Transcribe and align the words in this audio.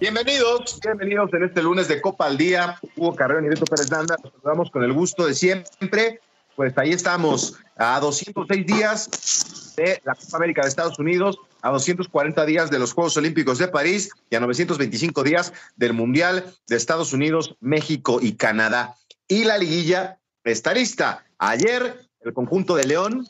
Bienvenidos, 0.00 0.78
bienvenidos 0.80 1.34
en 1.34 1.42
este 1.42 1.60
lunes 1.60 1.88
de 1.88 2.00
Copa 2.00 2.26
al 2.26 2.38
Día. 2.38 2.78
Hugo 2.94 3.16
Carreón 3.16 3.46
y 3.46 3.48
Beto 3.48 3.64
Pérez 3.64 3.90
Landa, 3.90 4.14
nos 4.22 4.32
saludamos 4.32 4.70
con 4.70 4.84
el 4.84 4.92
gusto 4.92 5.26
de 5.26 5.34
siempre. 5.34 6.20
Pues 6.54 6.78
ahí 6.78 6.92
estamos, 6.92 7.58
a 7.76 7.98
206 7.98 8.64
días 8.64 9.74
de 9.76 10.00
la 10.04 10.14
Copa 10.14 10.36
América 10.36 10.62
de 10.62 10.68
Estados 10.68 11.00
Unidos, 11.00 11.36
a 11.62 11.70
240 11.70 12.46
días 12.46 12.70
de 12.70 12.78
los 12.78 12.92
Juegos 12.92 13.16
Olímpicos 13.16 13.58
de 13.58 13.66
París 13.66 14.10
y 14.30 14.36
a 14.36 14.40
925 14.40 15.24
días 15.24 15.52
del 15.74 15.94
Mundial 15.94 16.54
de 16.68 16.76
Estados 16.76 17.12
Unidos, 17.12 17.56
México 17.58 18.20
y 18.22 18.36
Canadá. 18.36 18.94
Y 19.26 19.42
la 19.42 19.58
liguilla 19.58 20.20
está 20.44 20.74
lista. 20.74 21.24
Ayer 21.38 22.08
el 22.20 22.32
conjunto 22.32 22.76
de 22.76 22.86
León 22.86 23.26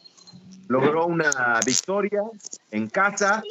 logró 0.68 1.06
una 1.06 1.60
victoria 1.64 2.20
en 2.70 2.88
casa, 2.88 3.42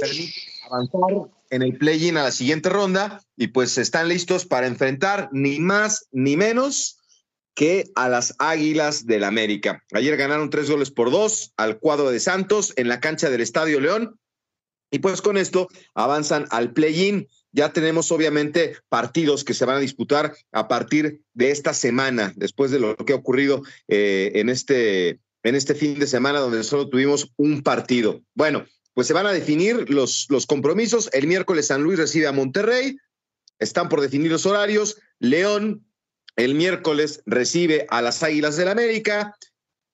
permite 0.00 0.40
avanzar 0.70 1.35
en 1.50 1.62
el 1.62 1.76
play-in 1.78 2.16
a 2.16 2.22
la 2.22 2.32
siguiente 2.32 2.68
ronda 2.68 3.22
y 3.36 3.48
pues 3.48 3.78
están 3.78 4.08
listos 4.08 4.46
para 4.46 4.66
enfrentar 4.66 5.28
ni 5.32 5.58
más 5.58 6.08
ni 6.12 6.36
menos 6.36 6.98
que 7.54 7.90
a 7.94 8.08
las 8.08 8.34
Águilas 8.38 9.06
del 9.06 9.24
América. 9.24 9.82
Ayer 9.92 10.16
ganaron 10.16 10.50
tres 10.50 10.70
goles 10.70 10.90
por 10.90 11.10
dos 11.10 11.52
al 11.56 11.78
cuadro 11.78 12.10
de 12.10 12.20
Santos 12.20 12.72
en 12.76 12.88
la 12.88 13.00
cancha 13.00 13.30
del 13.30 13.40
Estadio 13.40 13.80
León 13.80 14.20
y 14.90 14.98
pues 14.98 15.22
con 15.22 15.36
esto 15.36 15.68
avanzan 15.94 16.46
al 16.50 16.72
play-in. 16.72 17.28
Ya 17.52 17.72
tenemos 17.72 18.12
obviamente 18.12 18.76
partidos 18.90 19.42
que 19.42 19.54
se 19.54 19.64
van 19.64 19.76
a 19.76 19.80
disputar 19.80 20.34
a 20.52 20.68
partir 20.68 21.22
de 21.32 21.50
esta 21.50 21.72
semana, 21.72 22.32
después 22.36 22.70
de 22.70 22.78
lo 22.78 22.94
que 22.96 23.14
ha 23.14 23.16
ocurrido 23.16 23.62
eh, 23.88 24.32
en, 24.34 24.50
este, 24.50 25.20
en 25.42 25.54
este 25.54 25.74
fin 25.74 25.98
de 25.98 26.06
semana 26.06 26.40
donde 26.40 26.62
solo 26.62 26.90
tuvimos 26.90 27.32
un 27.36 27.62
partido. 27.62 28.20
Bueno, 28.34 28.66
pues 28.96 29.08
se 29.08 29.12
van 29.12 29.26
a 29.26 29.32
definir 29.32 29.90
los, 29.90 30.24
los 30.30 30.46
compromisos. 30.46 31.10
El 31.12 31.26
miércoles 31.26 31.66
San 31.66 31.82
Luis 31.82 31.98
recibe 31.98 32.28
a 32.28 32.32
Monterrey, 32.32 32.96
están 33.58 33.90
por 33.90 34.00
definir 34.00 34.30
los 34.32 34.46
horarios. 34.46 34.96
León 35.18 35.86
el 36.36 36.54
miércoles 36.54 37.22
recibe 37.26 37.86
a 37.90 38.00
las 38.00 38.22
Águilas 38.22 38.56
del 38.56 38.68
América. 38.68 39.36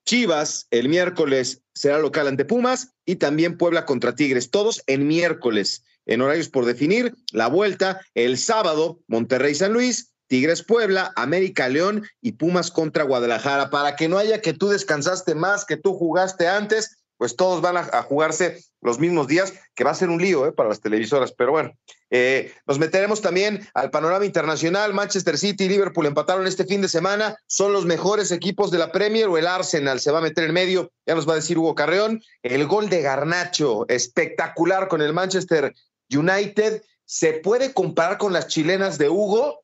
Chivas 0.06 0.68
el 0.70 0.88
miércoles 0.88 1.62
será 1.74 1.98
local 1.98 2.28
ante 2.28 2.44
Pumas 2.44 2.90
y 3.04 3.16
también 3.16 3.58
Puebla 3.58 3.86
contra 3.86 4.14
Tigres, 4.14 4.50
todos 4.50 4.84
en 4.86 5.08
miércoles, 5.08 5.82
en 6.06 6.20
horarios 6.20 6.48
por 6.48 6.64
definir. 6.64 7.12
La 7.32 7.48
vuelta 7.48 8.00
el 8.14 8.38
sábado, 8.38 9.00
Monterrey 9.08 9.56
San 9.56 9.72
Luis, 9.72 10.12
Tigres 10.28 10.62
Puebla, 10.62 11.12
América 11.16 11.68
León 11.68 12.06
y 12.20 12.32
Pumas 12.32 12.70
contra 12.70 13.02
Guadalajara, 13.02 13.68
para 13.68 13.96
que 13.96 14.08
no 14.08 14.18
haya 14.18 14.40
que 14.40 14.52
tú 14.52 14.68
descansaste 14.68 15.34
más, 15.34 15.64
que 15.64 15.76
tú 15.76 15.92
jugaste 15.94 16.46
antes 16.46 17.01
pues 17.22 17.36
todos 17.36 17.60
van 17.60 17.76
a, 17.76 18.02
jugarse 18.02 18.64
los 18.80 18.98
mismos 18.98 19.28
días, 19.28 19.54
que 19.76 19.84
va 19.84 19.92
a 19.92 19.94
ser 19.94 20.08
un 20.08 20.20
lío 20.20 20.44
¿eh? 20.44 20.50
para 20.50 20.68
las 20.68 20.80
televisoras. 20.80 21.30
Pero 21.30 21.52
bueno, 21.52 21.70
eh, 22.10 22.52
nos 22.66 22.80
meteremos 22.80 23.20
también 23.20 23.64
al 23.74 23.92
panorama 23.92 24.24
internacional. 24.24 24.92
Manchester 24.92 25.38
City 25.38 25.66
y 25.66 25.68
Liverpool 25.68 26.06
empataron 26.06 26.48
este 26.48 26.64
fin 26.64 26.82
de 26.82 26.88
semana. 26.88 27.36
Son 27.46 27.72
los 27.72 27.86
mejores 27.86 28.32
equipos 28.32 28.72
de 28.72 28.78
la 28.78 28.90
Premier 28.90 29.28
o 29.28 29.38
el 29.38 29.46
Arsenal 29.46 30.00
se 30.00 30.10
va 30.10 30.18
a 30.18 30.22
meter 30.22 30.42
en 30.42 30.52
medio. 30.52 30.90
Ya 31.06 31.14
nos 31.14 31.28
va 31.28 31.34
a 31.34 31.36
decir 31.36 31.58
Hugo 31.58 31.76
Carreón. 31.76 32.20
El 32.42 32.66
gol 32.66 32.88
de 32.88 33.02
Garnacho, 33.02 33.86
espectacular 33.86 34.88
con 34.88 35.00
el 35.00 35.12
Manchester 35.12 35.72
United. 36.10 36.82
¿Se 37.04 37.34
puede 37.34 37.72
comparar 37.72 38.18
con 38.18 38.32
las 38.32 38.48
chilenas 38.48 38.98
de 38.98 39.10
Hugo? 39.10 39.62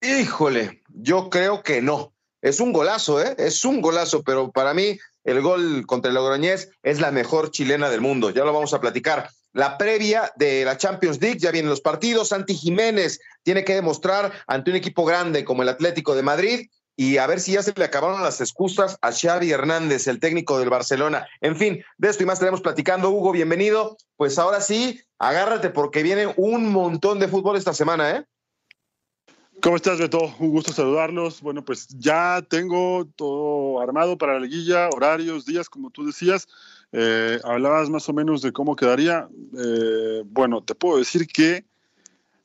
Híjole, 0.00 0.84
yo 0.94 1.30
creo 1.30 1.64
que 1.64 1.82
no. 1.82 2.14
Es 2.42 2.60
un 2.60 2.72
golazo, 2.72 3.20
¿eh? 3.20 3.34
Es 3.38 3.64
un 3.64 3.82
golazo, 3.82 4.22
pero 4.22 4.52
para 4.52 4.72
mí 4.72 4.98
el 5.24 5.40
gol 5.40 5.86
contra 5.86 6.08
el 6.08 6.14
Logroñés 6.14 6.70
es 6.82 7.00
la 7.00 7.10
mejor 7.10 7.50
chilena 7.50 7.90
del 7.90 8.00
mundo. 8.00 8.30
Ya 8.30 8.44
lo 8.44 8.52
vamos 8.52 8.74
a 8.74 8.80
platicar. 8.80 9.30
La 9.52 9.78
previa 9.78 10.32
de 10.36 10.64
la 10.64 10.76
Champions 10.76 11.20
League, 11.20 11.38
ya 11.38 11.50
vienen 11.50 11.70
los 11.70 11.80
partidos. 11.80 12.28
Santi 12.28 12.54
Jiménez 12.54 13.20
tiene 13.42 13.64
que 13.64 13.74
demostrar 13.74 14.32
ante 14.46 14.70
un 14.70 14.76
equipo 14.76 15.04
grande 15.04 15.44
como 15.44 15.62
el 15.62 15.68
Atlético 15.68 16.14
de 16.14 16.22
Madrid 16.22 16.68
y 16.96 17.16
a 17.16 17.26
ver 17.26 17.40
si 17.40 17.52
ya 17.52 17.62
se 17.62 17.72
le 17.74 17.84
acabaron 17.84 18.22
las 18.22 18.40
excusas 18.40 18.98
a 19.00 19.10
Xavi 19.10 19.50
Hernández, 19.50 20.06
el 20.06 20.20
técnico 20.20 20.58
del 20.58 20.68
Barcelona. 20.68 21.26
En 21.40 21.56
fin, 21.56 21.82
de 21.96 22.08
esto 22.10 22.22
y 22.22 22.26
más 22.26 22.34
estaremos 22.34 22.60
platicando. 22.60 23.10
Hugo, 23.10 23.32
bienvenido. 23.32 23.96
Pues 24.16 24.38
ahora 24.38 24.60
sí, 24.60 25.00
agárrate 25.18 25.70
porque 25.70 26.02
viene 26.02 26.32
un 26.36 26.70
montón 26.70 27.18
de 27.18 27.28
fútbol 27.28 27.56
esta 27.56 27.72
semana, 27.72 28.10
¿eh? 28.10 28.24
¿Cómo 29.62 29.76
estás, 29.76 29.98
Beto? 29.98 30.34
Un 30.38 30.50
gusto 30.50 30.72
saludarlos. 30.72 31.42
Bueno, 31.42 31.62
pues 31.62 31.88
ya 31.88 32.40
tengo 32.48 33.06
todo 33.16 33.80
armado 33.80 34.16
para 34.16 34.34
la 34.34 34.40
liguilla, 34.40 34.88
horarios, 34.88 35.44
días, 35.44 35.68
como 35.68 35.90
tú 35.90 36.06
decías. 36.06 36.48
Eh, 36.92 37.38
hablabas 37.44 37.90
más 37.90 38.08
o 38.08 38.14
menos 38.14 38.40
de 38.40 38.52
cómo 38.52 38.74
quedaría. 38.74 39.28
Eh, 39.58 40.22
bueno, 40.24 40.62
te 40.62 40.74
puedo 40.74 40.96
decir 40.96 41.26
que 41.26 41.66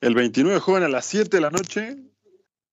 el 0.02 0.14
29 0.14 0.60
juegan 0.60 0.84
a 0.84 0.90
las 0.90 1.06
7 1.06 1.30
de 1.38 1.42
la 1.42 1.52
noche 1.52 1.96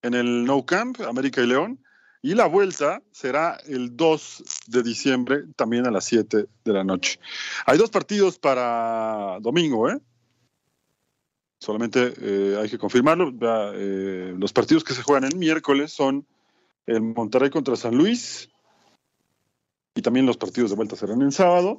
en 0.03 0.15
el 0.15 0.45
No 0.45 0.67
Camp, 0.67 1.01
América 1.03 1.41
y 1.41 1.47
León. 1.47 1.79
Y 2.21 2.35
la 2.35 2.47
vuelta 2.47 3.01
será 3.13 3.59
el 3.69 3.97
2 3.97 4.65
de 4.67 4.83
diciembre, 4.83 5.45
también 5.55 5.87
a 5.87 5.93
las 5.93 6.05
7 6.05 6.47
de 6.65 6.73
la 6.73 6.83
noche. 6.83 7.21
Hay 7.67 7.79
dos 7.79 7.91
partidos 7.91 8.41
para 8.41 9.39
domingo, 9.41 9.89
¿eh? 9.89 10.01
Solamente 11.63 12.13
eh, 12.21 12.59
hay 12.61 12.69
que 12.69 12.77
confirmarlo. 12.77 13.33
Eh, 13.75 14.35
los 14.37 14.53
partidos 14.53 14.83
que 14.83 14.95
se 14.95 15.03
juegan 15.03 15.25
el 15.25 15.39
miércoles 15.39 15.93
son 15.93 16.27
el 16.87 17.01
Monterrey 17.01 17.51
contra 17.51 17.77
San 17.77 17.97
Luis 17.97 18.51
y 19.95 20.03
también 20.03 20.27
los 20.27 20.37
partidos 20.37 20.71
de 20.71 20.77
vuelta 20.77 20.97
serán 20.97 21.23
el 21.23 21.31
sábado. 21.31 21.77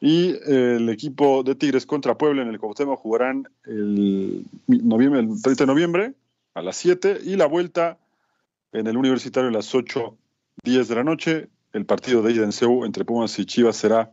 Y 0.00 0.32
eh, 0.32 0.76
el 0.78 0.88
equipo 0.88 1.44
de 1.44 1.54
Tigres 1.54 1.86
contra 1.86 2.18
Puebla 2.18 2.42
en 2.42 2.48
el 2.48 2.58
Cuauhtémoc 2.58 2.98
jugarán 2.98 3.48
el, 3.64 4.44
el 4.68 5.42
30 5.42 5.52
de 5.54 5.66
noviembre 5.66 6.14
a 6.54 6.62
las 6.62 6.76
7 6.76 7.20
y 7.22 7.36
la 7.36 7.46
vuelta 7.46 7.98
en 8.72 8.88
el 8.88 8.96
Universitario 8.96 9.48
a 9.48 9.52
las 9.52 9.72
8, 9.72 10.18
10 10.64 10.88
de 10.88 10.94
la 10.96 11.04
noche. 11.04 11.48
El 11.72 11.86
partido 11.86 12.20
de 12.22 12.32
ida 12.32 12.44
en 12.44 12.52
CEU 12.52 12.84
entre 12.84 13.04
Pumas 13.04 13.38
y 13.38 13.46
Chivas 13.46 13.76
será, 13.76 14.12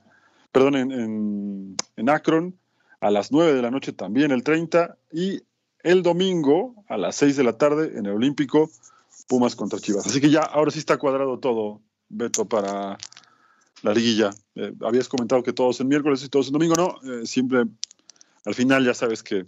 perdón, 0.51 0.75
en 0.75 2.09
Akron 2.09 2.60
a 3.01 3.11
las 3.11 3.31
9 3.31 3.53
de 3.53 3.61
la 3.61 3.71
noche 3.71 3.91
también 3.91 4.31
el 4.31 4.43
30 4.43 4.95
y 5.11 5.41
el 5.83 6.03
domingo 6.03 6.75
a 6.87 6.97
las 6.97 7.15
6 7.17 7.35
de 7.35 7.43
la 7.43 7.57
tarde 7.57 7.97
en 7.97 8.05
el 8.05 8.13
Olímpico 8.13 8.69
Pumas 9.27 9.55
contra 9.55 9.79
Chivas. 9.79 10.05
Así 10.05 10.21
que 10.21 10.29
ya 10.29 10.41
ahora 10.41 10.71
sí 10.71 10.79
está 10.79 10.97
cuadrado 10.97 11.39
todo, 11.39 11.81
Beto, 12.09 12.45
para 12.45 12.97
la 13.81 13.93
liguilla. 13.93 14.29
Eh, 14.55 14.73
habías 14.81 15.09
comentado 15.09 15.41
que 15.41 15.51
todos 15.51 15.79
el 15.79 15.87
miércoles 15.87 16.23
y 16.23 16.29
todos 16.29 16.47
el 16.47 16.53
domingo, 16.53 16.75
no, 16.75 16.99
eh, 17.11 17.25
siempre 17.25 17.63
al 18.45 18.53
final 18.53 18.85
ya 18.85 18.93
sabes 18.93 19.23
que 19.23 19.45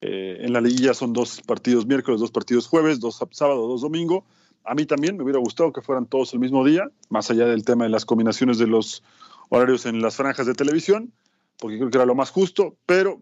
eh, 0.00 0.38
en 0.40 0.52
la 0.52 0.60
liguilla 0.60 0.94
son 0.94 1.12
dos 1.12 1.40
partidos 1.40 1.86
miércoles, 1.86 2.20
dos 2.20 2.30
partidos 2.30 2.66
jueves, 2.66 3.00
dos 3.00 3.18
sábado, 3.30 3.66
dos 3.66 3.80
domingo. 3.80 4.24
A 4.64 4.74
mí 4.74 4.84
también 4.84 5.16
me 5.16 5.22
hubiera 5.22 5.38
gustado 5.38 5.72
que 5.72 5.80
fueran 5.80 6.06
todos 6.06 6.34
el 6.34 6.40
mismo 6.40 6.64
día, 6.64 6.84
más 7.08 7.30
allá 7.30 7.46
del 7.46 7.64
tema 7.64 7.84
de 7.84 7.90
las 7.90 8.04
combinaciones 8.04 8.58
de 8.58 8.66
los 8.66 9.02
horarios 9.48 9.86
en 9.86 10.02
las 10.02 10.16
franjas 10.16 10.46
de 10.46 10.52
televisión 10.52 11.12
porque 11.58 11.76
creo 11.78 11.90
que 11.90 11.98
era 11.98 12.06
lo 12.06 12.14
más 12.14 12.30
justo, 12.30 12.76
pero 12.86 13.20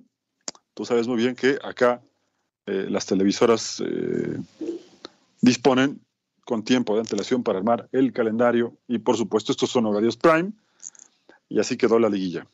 tú 0.75 0.85
sabes 0.85 1.09
muy 1.09 1.17
bien 1.17 1.35
que 1.35 1.59
acá 1.63 2.03
eh, 2.67 2.87
las 2.89 3.07
televisoras 3.07 3.83
eh, 3.85 4.39
disponen 5.41 6.01
con 6.45 6.65
tiempo 6.65 6.95
de 6.95 7.01
antelación 7.01 7.43
para 7.43 7.59
armar 7.59 7.89
el 7.93 8.13
calendario 8.13 8.77
y 8.87 8.99
por 8.99 9.17
supuesto 9.17 9.53
estos 9.53 9.71
son 9.71 9.87
horarios 9.87 10.17
prime 10.17 10.53
y 11.49 11.61
así 11.61 11.77
quedó 11.77 11.99
la 11.99 12.09
liguilla. 12.09 12.47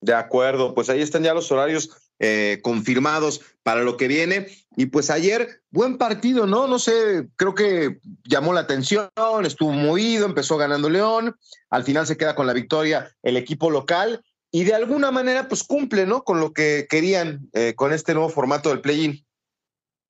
De 0.00 0.14
acuerdo, 0.14 0.74
pues 0.74 0.90
ahí 0.90 1.00
están 1.00 1.22
ya 1.22 1.32
los 1.32 1.52
horarios 1.52 1.90
eh, 2.18 2.60
confirmados 2.62 3.40
para 3.62 3.82
lo 3.82 3.96
que 3.96 4.08
viene. 4.08 4.46
Y 4.76 4.86
pues 4.86 5.10
ayer, 5.10 5.60
buen 5.70 5.98
partido, 5.98 6.46
¿no? 6.46 6.66
No 6.66 6.78
sé, 6.78 7.28
creo 7.36 7.54
que 7.54 7.98
llamó 8.24 8.52
la 8.52 8.60
atención, 8.60 9.10
estuvo 9.44 9.72
movido, 9.72 10.26
empezó 10.26 10.56
ganando 10.56 10.88
León, 10.88 11.36
al 11.70 11.84
final 11.84 12.06
se 12.06 12.16
queda 12.16 12.34
con 12.34 12.46
la 12.46 12.52
victoria 12.52 13.14
el 13.22 13.36
equipo 13.36 13.70
local 13.70 14.24
y 14.54 14.64
de 14.64 14.74
alguna 14.74 15.10
manera 15.10 15.48
pues 15.48 15.64
cumple, 15.64 16.06
¿no? 16.06 16.22
Con 16.22 16.38
lo 16.38 16.52
que 16.52 16.86
querían 16.88 17.48
eh, 17.54 17.74
con 17.74 17.92
este 17.92 18.12
nuevo 18.12 18.28
formato 18.28 18.68
del 18.68 18.82
play-in. 18.82 19.24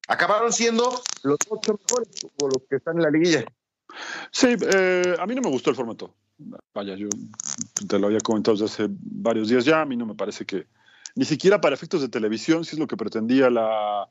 Acabaron 0.08 0.52
siendo 0.52 1.00
los 1.22 1.38
ocho 1.48 1.78
mejores, 1.78 2.26
o 2.42 2.48
los 2.48 2.62
que 2.68 2.76
están 2.76 2.96
en 2.96 3.04
la 3.04 3.10
liguilla. 3.10 3.44
Sí, 4.32 4.48
eh, 4.74 5.14
a 5.18 5.26
mí 5.26 5.34
no 5.36 5.42
me 5.42 5.50
gustó 5.50 5.70
el 5.70 5.76
formato. 5.76 6.12
Vaya, 6.74 6.96
yo 6.96 7.08
te 7.88 7.98
lo 8.00 8.08
había 8.08 8.18
comentado 8.18 8.56
desde 8.56 8.66
hace 8.66 8.86
varios 8.90 9.48
días 9.48 9.64
ya, 9.64 9.80
a 9.80 9.86
mí 9.86 9.96
no 9.96 10.06
me 10.06 10.16
parece 10.16 10.44
que, 10.44 10.66
ni 11.14 11.24
siquiera 11.24 11.60
para 11.60 11.76
efectos 11.76 12.00
de 12.00 12.08
televisión, 12.08 12.64
si 12.64 12.74
es 12.74 12.80
lo 12.80 12.88
que 12.88 12.96
pretendía 12.96 13.48
la, 13.48 14.08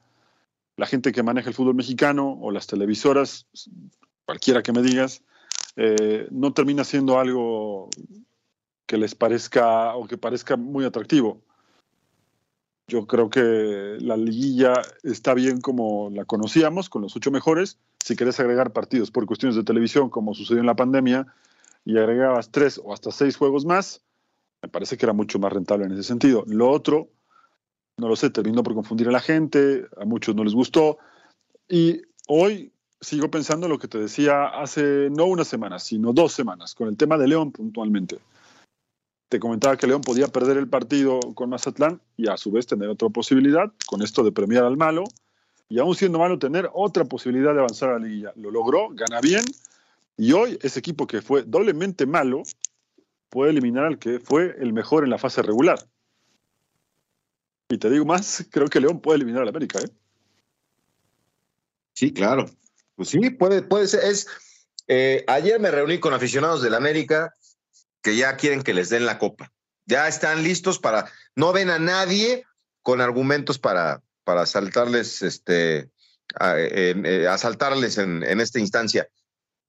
la 0.77 0.85
gente 0.85 1.11
que 1.11 1.23
maneja 1.23 1.49
el 1.49 1.55
fútbol 1.55 1.75
mexicano 1.75 2.37
o 2.39 2.51
las 2.51 2.67
televisoras, 2.67 3.47
cualquiera 4.25 4.63
que 4.63 4.71
me 4.71 4.81
digas, 4.81 5.23
eh, 5.75 6.27
no 6.31 6.53
termina 6.53 6.85
siendo 6.85 7.19
algo 7.19 7.89
que 8.85 8.97
les 8.97 9.15
parezca 9.15 9.95
o 9.95 10.07
que 10.07 10.17
parezca 10.17 10.57
muy 10.57 10.85
atractivo. 10.85 11.41
Yo 12.87 13.07
creo 13.07 13.29
que 13.29 13.97
la 13.99 14.17
liguilla 14.17 14.73
está 15.03 15.33
bien 15.33 15.61
como 15.61 16.09
la 16.09 16.25
conocíamos, 16.25 16.89
con 16.89 17.01
los 17.01 17.15
ocho 17.15 17.31
mejores. 17.31 17.77
Si 18.03 18.17
querés 18.17 18.39
agregar 18.41 18.73
partidos 18.73 19.11
por 19.11 19.25
cuestiones 19.25 19.55
de 19.55 19.63
televisión, 19.63 20.09
como 20.09 20.33
sucedió 20.33 20.59
en 20.59 20.65
la 20.65 20.75
pandemia, 20.75 21.25
y 21.85 21.97
agregabas 21.97 22.51
tres 22.51 22.81
o 22.83 22.93
hasta 22.93 23.11
seis 23.11 23.37
juegos 23.37 23.65
más, 23.65 24.01
me 24.61 24.67
parece 24.67 24.97
que 24.97 25.05
era 25.05 25.13
mucho 25.13 25.39
más 25.39 25.53
rentable 25.53 25.85
en 25.85 25.93
ese 25.93 26.03
sentido. 26.03 26.43
Lo 26.47 26.69
otro, 26.69 27.07
no 27.95 28.09
lo 28.09 28.15
sé, 28.17 28.29
terminó 28.29 28.61
por 28.61 28.73
confundir 28.73 29.07
a 29.07 29.11
la 29.11 29.21
gente, 29.21 29.85
a 29.97 30.03
muchos 30.03 30.35
no 30.35 30.43
les 30.43 30.53
gustó. 30.53 30.97
Y 31.69 32.01
hoy 32.27 32.73
sigo 32.99 33.31
pensando 33.31 33.69
lo 33.69 33.79
que 33.79 33.87
te 33.87 33.99
decía 33.99 34.47
hace 34.47 35.09
no 35.09 35.25
una 35.27 35.45
semana, 35.45 35.79
sino 35.79 36.11
dos 36.11 36.33
semanas, 36.33 36.75
con 36.75 36.89
el 36.89 36.97
tema 36.97 37.17
de 37.17 37.29
León 37.29 37.53
puntualmente 37.53 38.19
te 39.31 39.39
comentaba 39.39 39.77
que 39.77 39.87
León 39.87 40.01
podía 40.01 40.27
perder 40.27 40.57
el 40.57 40.67
partido 40.67 41.21
con 41.35 41.49
Mazatlán 41.49 42.01
y 42.17 42.27
a 42.27 42.35
su 42.35 42.51
vez 42.51 42.67
tener 42.67 42.89
otra 42.89 43.07
posibilidad 43.07 43.71
con 43.85 44.01
esto 44.01 44.25
de 44.25 44.33
premiar 44.33 44.65
al 44.65 44.75
malo 44.75 45.05
y 45.69 45.79
aún 45.79 45.95
siendo 45.95 46.19
malo 46.19 46.37
tener 46.37 46.69
otra 46.73 47.05
posibilidad 47.05 47.53
de 47.53 47.61
avanzar 47.61 47.91
a 47.91 47.93
la 47.93 48.05
liguilla. 48.05 48.33
Lo 48.35 48.51
logró, 48.51 48.89
gana 48.89 49.21
bien 49.21 49.45
y 50.17 50.33
hoy 50.33 50.59
ese 50.61 50.79
equipo 50.79 51.07
que 51.07 51.21
fue 51.21 51.43
doblemente 51.43 52.05
malo 52.05 52.43
puede 53.29 53.51
eliminar 53.51 53.85
al 53.85 53.99
que 53.99 54.19
fue 54.19 54.53
el 54.59 54.73
mejor 54.73 55.05
en 55.05 55.11
la 55.11 55.17
fase 55.17 55.41
regular. 55.41 55.79
Y 57.69 57.77
te 57.77 57.89
digo 57.89 58.03
más, 58.03 58.45
creo 58.51 58.67
que 58.67 58.81
León 58.81 58.99
puede 58.99 59.15
eliminar 59.15 59.43
al 59.43 59.47
América. 59.47 59.79
¿eh? 59.79 59.89
Sí, 61.93 62.11
claro. 62.11 62.47
Pues 62.97 63.07
sí, 63.07 63.29
puede, 63.29 63.61
puede 63.61 63.87
ser. 63.87 64.01
Eh, 64.89 65.23
ayer 65.25 65.57
me 65.57 65.71
reuní 65.71 66.01
con 66.01 66.13
aficionados 66.13 66.61
del 66.61 66.73
América 66.73 67.33
que 68.01 68.15
ya 68.15 68.35
quieren 68.37 68.63
que 68.63 68.73
les 68.73 68.89
den 68.89 69.05
la 69.05 69.19
copa. 69.19 69.51
Ya 69.85 70.07
están 70.07 70.43
listos 70.43 70.79
para, 70.79 71.09
no 71.35 71.53
ven 71.53 71.69
a 71.69 71.79
nadie 71.79 72.45
con 72.81 73.01
argumentos 73.01 73.59
para, 73.59 74.01
para 74.23 74.41
asaltarles, 74.41 75.21
este, 75.21 75.89
eh, 76.39 77.27
asaltarles 77.29 77.97
en, 77.97 78.23
en 78.23 78.41
esta 78.41 78.59
instancia. 78.59 79.07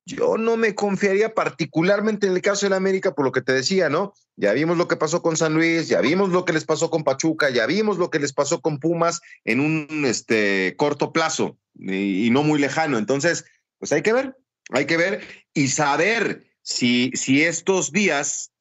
Yo 0.05 0.37
no 0.37 0.57
me 0.57 0.75
confiaría 0.75 1.33
particularmente 1.33 2.27
en 2.27 2.33
el 2.33 2.43
caso 2.43 2.67
de 2.67 2.71
la 2.71 2.77
América 2.77 3.15
por 3.15 3.25
lo 3.25 3.31
que 3.31 3.41
te 3.41 3.53
decía, 3.53 3.89
¿no? 3.89 4.15
Ya 4.35 4.53
vimos 4.53 4.77
lo 4.77 4.89
que 4.89 4.97
pasó 4.97 5.23
con 5.23 5.37
San 5.37 5.55
Luis, 5.55 5.89
ya 5.89 6.01
vimos 6.01 6.31
lo 6.31 6.45
que 6.45 6.53
les 6.53 6.65
pasó 6.65 6.91
con 6.91 7.05
Pachuca, 7.05 7.51
ya 7.51 7.67
vimos 7.67 7.99
lo 7.99 8.11
que 8.11 8.19
les 8.19 8.33
pasó 8.33 8.61
con 8.61 8.81
Pumas 8.81 9.21
en 9.45 9.61
un 9.61 10.05
este, 10.05 10.75
corto 10.77 11.13
plazo 11.13 11.57
y, 11.75 12.27
y 12.27 12.31
no 12.31 12.43
muy 12.43 12.59
lejano. 12.59 12.99
Entonces, 12.99 13.45
pues 13.79 13.93
hay 13.93 14.03
que 14.03 14.13
ver, 14.13 14.37
hay 14.71 14.87
que 14.87 14.97
ver 14.97 15.21
y 15.55 15.69
saber 15.69 16.52
si, 16.63 17.11
si 17.15 17.43
estos 17.43 17.93
días 17.93 18.53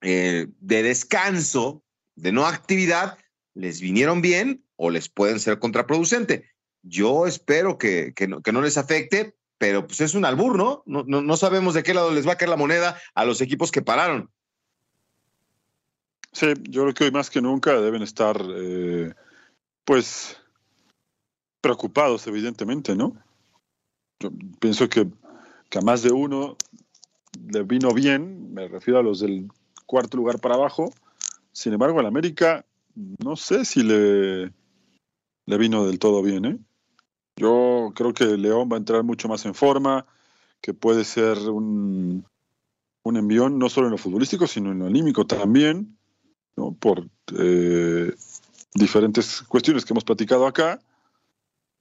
eh, 0.00 0.48
de 0.60 0.82
descanso, 0.82 1.84
de 2.16 2.32
no 2.32 2.46
actividad, 2.46 3.18
les 3.54 3.80
vinieron 3.80 4.20
bien 4.20 4.64
o 4.76 4.90
les 4.90 5.08
pueden 5.08 5.38
ser 5.38 5.58
contraproducente. 5.58 6.50
Yo 6.82 7.26
espero 7.26 7.78
que, 7.78 8.12
que, 8.14 8.26
no, 8.26 8.42
que 8.42 8.52
no 8.52 8.62
les 8.62 8.76
afecte, 8.76 9.36
pero 9.58 9.86
pues 9.86 10.00
es 10.00 10.14
un 10.14 10.24
albur, 10.24 10.56
¿no? 10.56 10.82
No, 10.86 11.04
¿no? 11.04 11.36
sabemos 11.36 11.74
de 11.74 11.82
qué 11.82 11.94
lado 11.94 12.10
les 12.10 12.26
va 12.26 12.32
a 12.32 12.36
caer 12.36 12.48
la 12.48 12.56
moneda 12.56 13.00
a 13.14 13.24
los 13.24 13.40
equipos 13.40 13.70
que 13.70 13.82
pararon. 13.82 14.30
Sí, 16.32 16.46
yo 16.68 16.82
creo 16.82 16.94
que 16.94 17.04
hoy 17.04 17.10
más 17.12 17.30
que 17.30 17.42
nunca 17.42 17.78
deben 17.80 18.02
estar, 18.02 18.42
eh, 18.56 19.12
pues, 19.84 20.36
preocupados, 21.60 22.26
evidentemente, 22.26 22.96
¿no? 22.96 23.14
Yo 24.18 24.30
pienso 24.58 24.88
que, 24.88 25.06
que 25.68 25.78
a 25.78 25.82
más 25.82 26.02
de 26.02 26.10
uno 26.10 26.56
le 27.48 27.62
vino 27.62 27.92
bien, 27.92 28.52
me 28.52 28.68
refiero 28.68 29.00
a 29.00 29.02
los 29.02 29.20
del 29.20 29.48
cuarto 29.86 30.16
lugar 30.16 30.40
para 30.40 30.54
abajo. 30.54 30.92
Sin 31.52 31.72
embargo, 31.72 32.00
al 32.00 32.06
América 32.06 32.64
no 32.94 33.36
sé 33.36 33.64
si 33.64 33.82
le, 33.82 34.52
le 35.46 35.58
vino 35.58 35.86
del 35.86 35.98
todo 35.98 36.22
bien. 36.22 36.44
¿eh? 36.44 36.58
Yo 37.36 37.92
creo 37.94 38.12
que 38.12 38.24
León 38.24 38.68
va 38.70 38.76
a 38.76 38.78
entrar 38.78 39.02
mucho 39.02 39.28
más 39.28 39.44
en 39.46 39.54
forma, 39.54 40.06
que 40.60 40.74
puede 40.74 41.04
ser 41.04 41.38
un, 41.38 42.24
un 43.02 43.16
envión 43.16 43.58
no 43.58 43.68
solo 43.68 43.86
en 43.86 43.92
lo 43.92 43.98
futbolístico, 43.98 44.46
sino 44.46 44.72
en 44.72 44.78
lo 44.80 44.86
anímico 44.86 45.26
también, 45.26 45.96
¿no? 46.56 46.72
por 46.72 47.06
eh, 47.38 48.14
diferentes 48.74 49.42
cuestiones 49.42 49.84
que 49.84 49.92
hemos 49.92 50.04
platicado 50.04 50.46
acá. 50.46 50.80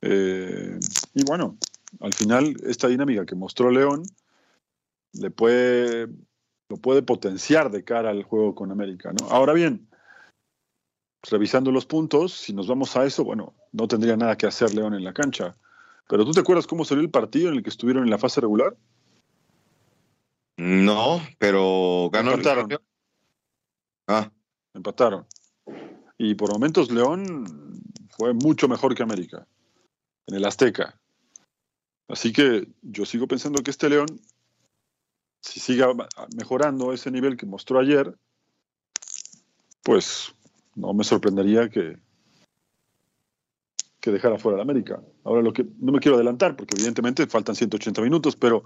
Eh, 0.02 0.80
y 1.14 1.24
bueno, 1.24 1.58
al 2.00 2.14
final 2.14 2.56
esta 2.66 2.88
dinámica 2.88 3.26
que 3.26 3.36
mostró 3.36 3.70
León 3.70 4.04
le 5.14 5.32
puede, 5.32 6.08
lo 6.70 6.78
puede 6.78 7.02
potenciar 7.02 7.72
de 7.72 7.84
cara 7.84 8.10
al 8.10 8.24
juego 8.24 8.56
con 8.56 8.72
América. 8.72 9.12
¿no? 9.12 9.30
Ahora 9.30 9.54
bien, 9.54 9.90
revisando 11.30 11.72
los 11.72 11.86
puntos, 11.86 12.34
si 12.34 12.54
nos 12.54 12.68
vamos 12.68 12.96
a 12.96 13.06
eso, 13.06 13.24
bueno, 13.24 13.54
no 13.72 13.88
tendría 13.88 14.18
nada 14.18 14.38
que 14.38 14.48
hacer 14.48 14.74
León 14.74 14.94
en 14.94 15.04
la 15.04 15.14
cancha. 15.14 15.56
Pero 16.08 16.26
¿tú 16.26 16.32
te 16.32 16.40
acuerdas 16.42 16.68
cómo 16.68 16.86
salió 16.86 17.04
el 17.04 17.10
partido 17.10 17.50
en 17.50 17.56
el 17.56 17.64
que 17.64 17.70
estuvieron 17.70 18.04
en 18.04 18.10
la 18.10 18.18
fase 18.18 18.42
regular? 18.42 18.76
No, 20.58 21.22
pero 21.40 22.10
ganó. 22.12 22.34
Empataron. 22.34 22.70
Ah. 24.08 24.32
Empataron. 24.74 25.26
Y 26.18 26.36
por 26.36 26.52
momentos 26.52 26.92
León 26.92 27.82
fue 28.18 28.34
mucho 28.34 28.68
mejor 28.68 28.94
que 28.94 29.04
América 29.04 29.48
en 30.28 30.36
el 30.36 30.46
Azteca. 30.46 31.00
Así 32.08 32.34
que 32.34 32.68
yo 32.82 33.06
sigo 33.06 33.28
pensando 33.28 33.64
que 33.64 33.72
este 33.72 33.90
León 33.90 34.08
si 35.42 35.60
siga 35.60 35.88
mejorando 36.36 36.94
ese 36.94 37.12
nivel 37.12 37.36
que 37.36 37.46
mostró 37.46 37.80
ayer, 37.80 38.16
pues 39.84 40.34
no 40.76 40.94
me 40.94 41.04
sorprendería 41.04 41.70
que, 41.70 41.98
que 44.00 44.12
dejara 44.12 44.38
fuera 44.38 44.58
la 44.58 44.64
América. 44.64 45.02
Ahora 45.24 45.42
lo 45.42 45.52
que 45.52 45.66
no 45.80 45.92
me 45.92 46.00
quiero 46.00 46.16
adelantar, 46.16 46.56
porque 46.56 46.76
evidentemente 46.76 47.28
faltan 47.28 47.56
180 47.56 48.02
minutos, 48.02 48.36
pero 48.36 48.64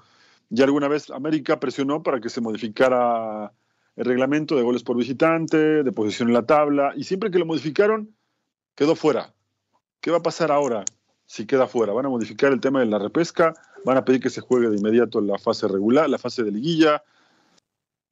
ya 0.49 0.65
alguna 0.65 0.87
vez 0.87 1.09
América 1.09 1.59
presionó 1.59 2.03
para 2.03 2.19
que 2.19 2.29
se 2.29 2.41
modificara 2.41 3.51
el 3.95 4.05
reglamento 4.05 4.55
de 4.55 4.63
goles 4.63 4.83
por 4.83 4.97
visitante, 4.97 5.83
de 5.83 5.91
posición 5.93 6.27
en 6.27 6.33
la 6.33 6.45
tabla, 6.45 6.93
y 6.95 7.05
siempre 7.05 7.31
que 7.31 7.39
lo 7.39 7.45
modificaron, 7.45 8.13
quedó 8.75 8.95
fuera. 8.95 9.33
¿Qué 10.01 10.11
va 10.11 10.17
a 10.17 10.23
pasar 10.23 10.51
ahora 10.51 10.83
si 11.25 11.47
queda 11.47 11.67
fuera? 11.67 11.93
¿Van 11.93 12.05
a 12.05 12.09
modificar 12.09 12.51
el 12.51 12.59
tema 12.59 12.81
de 12.81 12.87
la 12.87 12.99
repesca? 12.99 13.53
Van 13.85 13.97
a 13.97 14.03
pedir 14.03 14.19
que 14.19 14.29
se 14.29 14.41
juegue 14.41 14.69
de 14.69 14.77
inmediato 14.77 15.21
la 15.21 15.37
fase 15.37 15.67
regular, 15.67 16.09
la 16.09 16.17
fase 16.17 16.43
de 16.43 16.51
liguilla. 16.51 17.03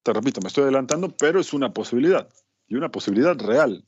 Te 0.03 0.13
repito, 0.13 0.39
me 0.42 0.48
estoy 0.48 0.63
adelantando, 0.63 1.10
pero 1.18 1.39
es 1.39 1.51
una 1.51 1.74
posibilidad 1.74 2.30
y 2.68 2.75
una 2.75 2.89
posibilidad 2.89 3.38
real. 3.38 3.84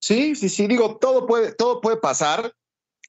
Sí, 0.00 0.34
sí, 0.34 0.48
sí, 0.48 0.66
digo, 0.66 0.98
todo 0.98 1.26
puede, 1.26 1.52
todo 1.52 1.80
puede 1.80 1.96
pasar. 1.96 2.54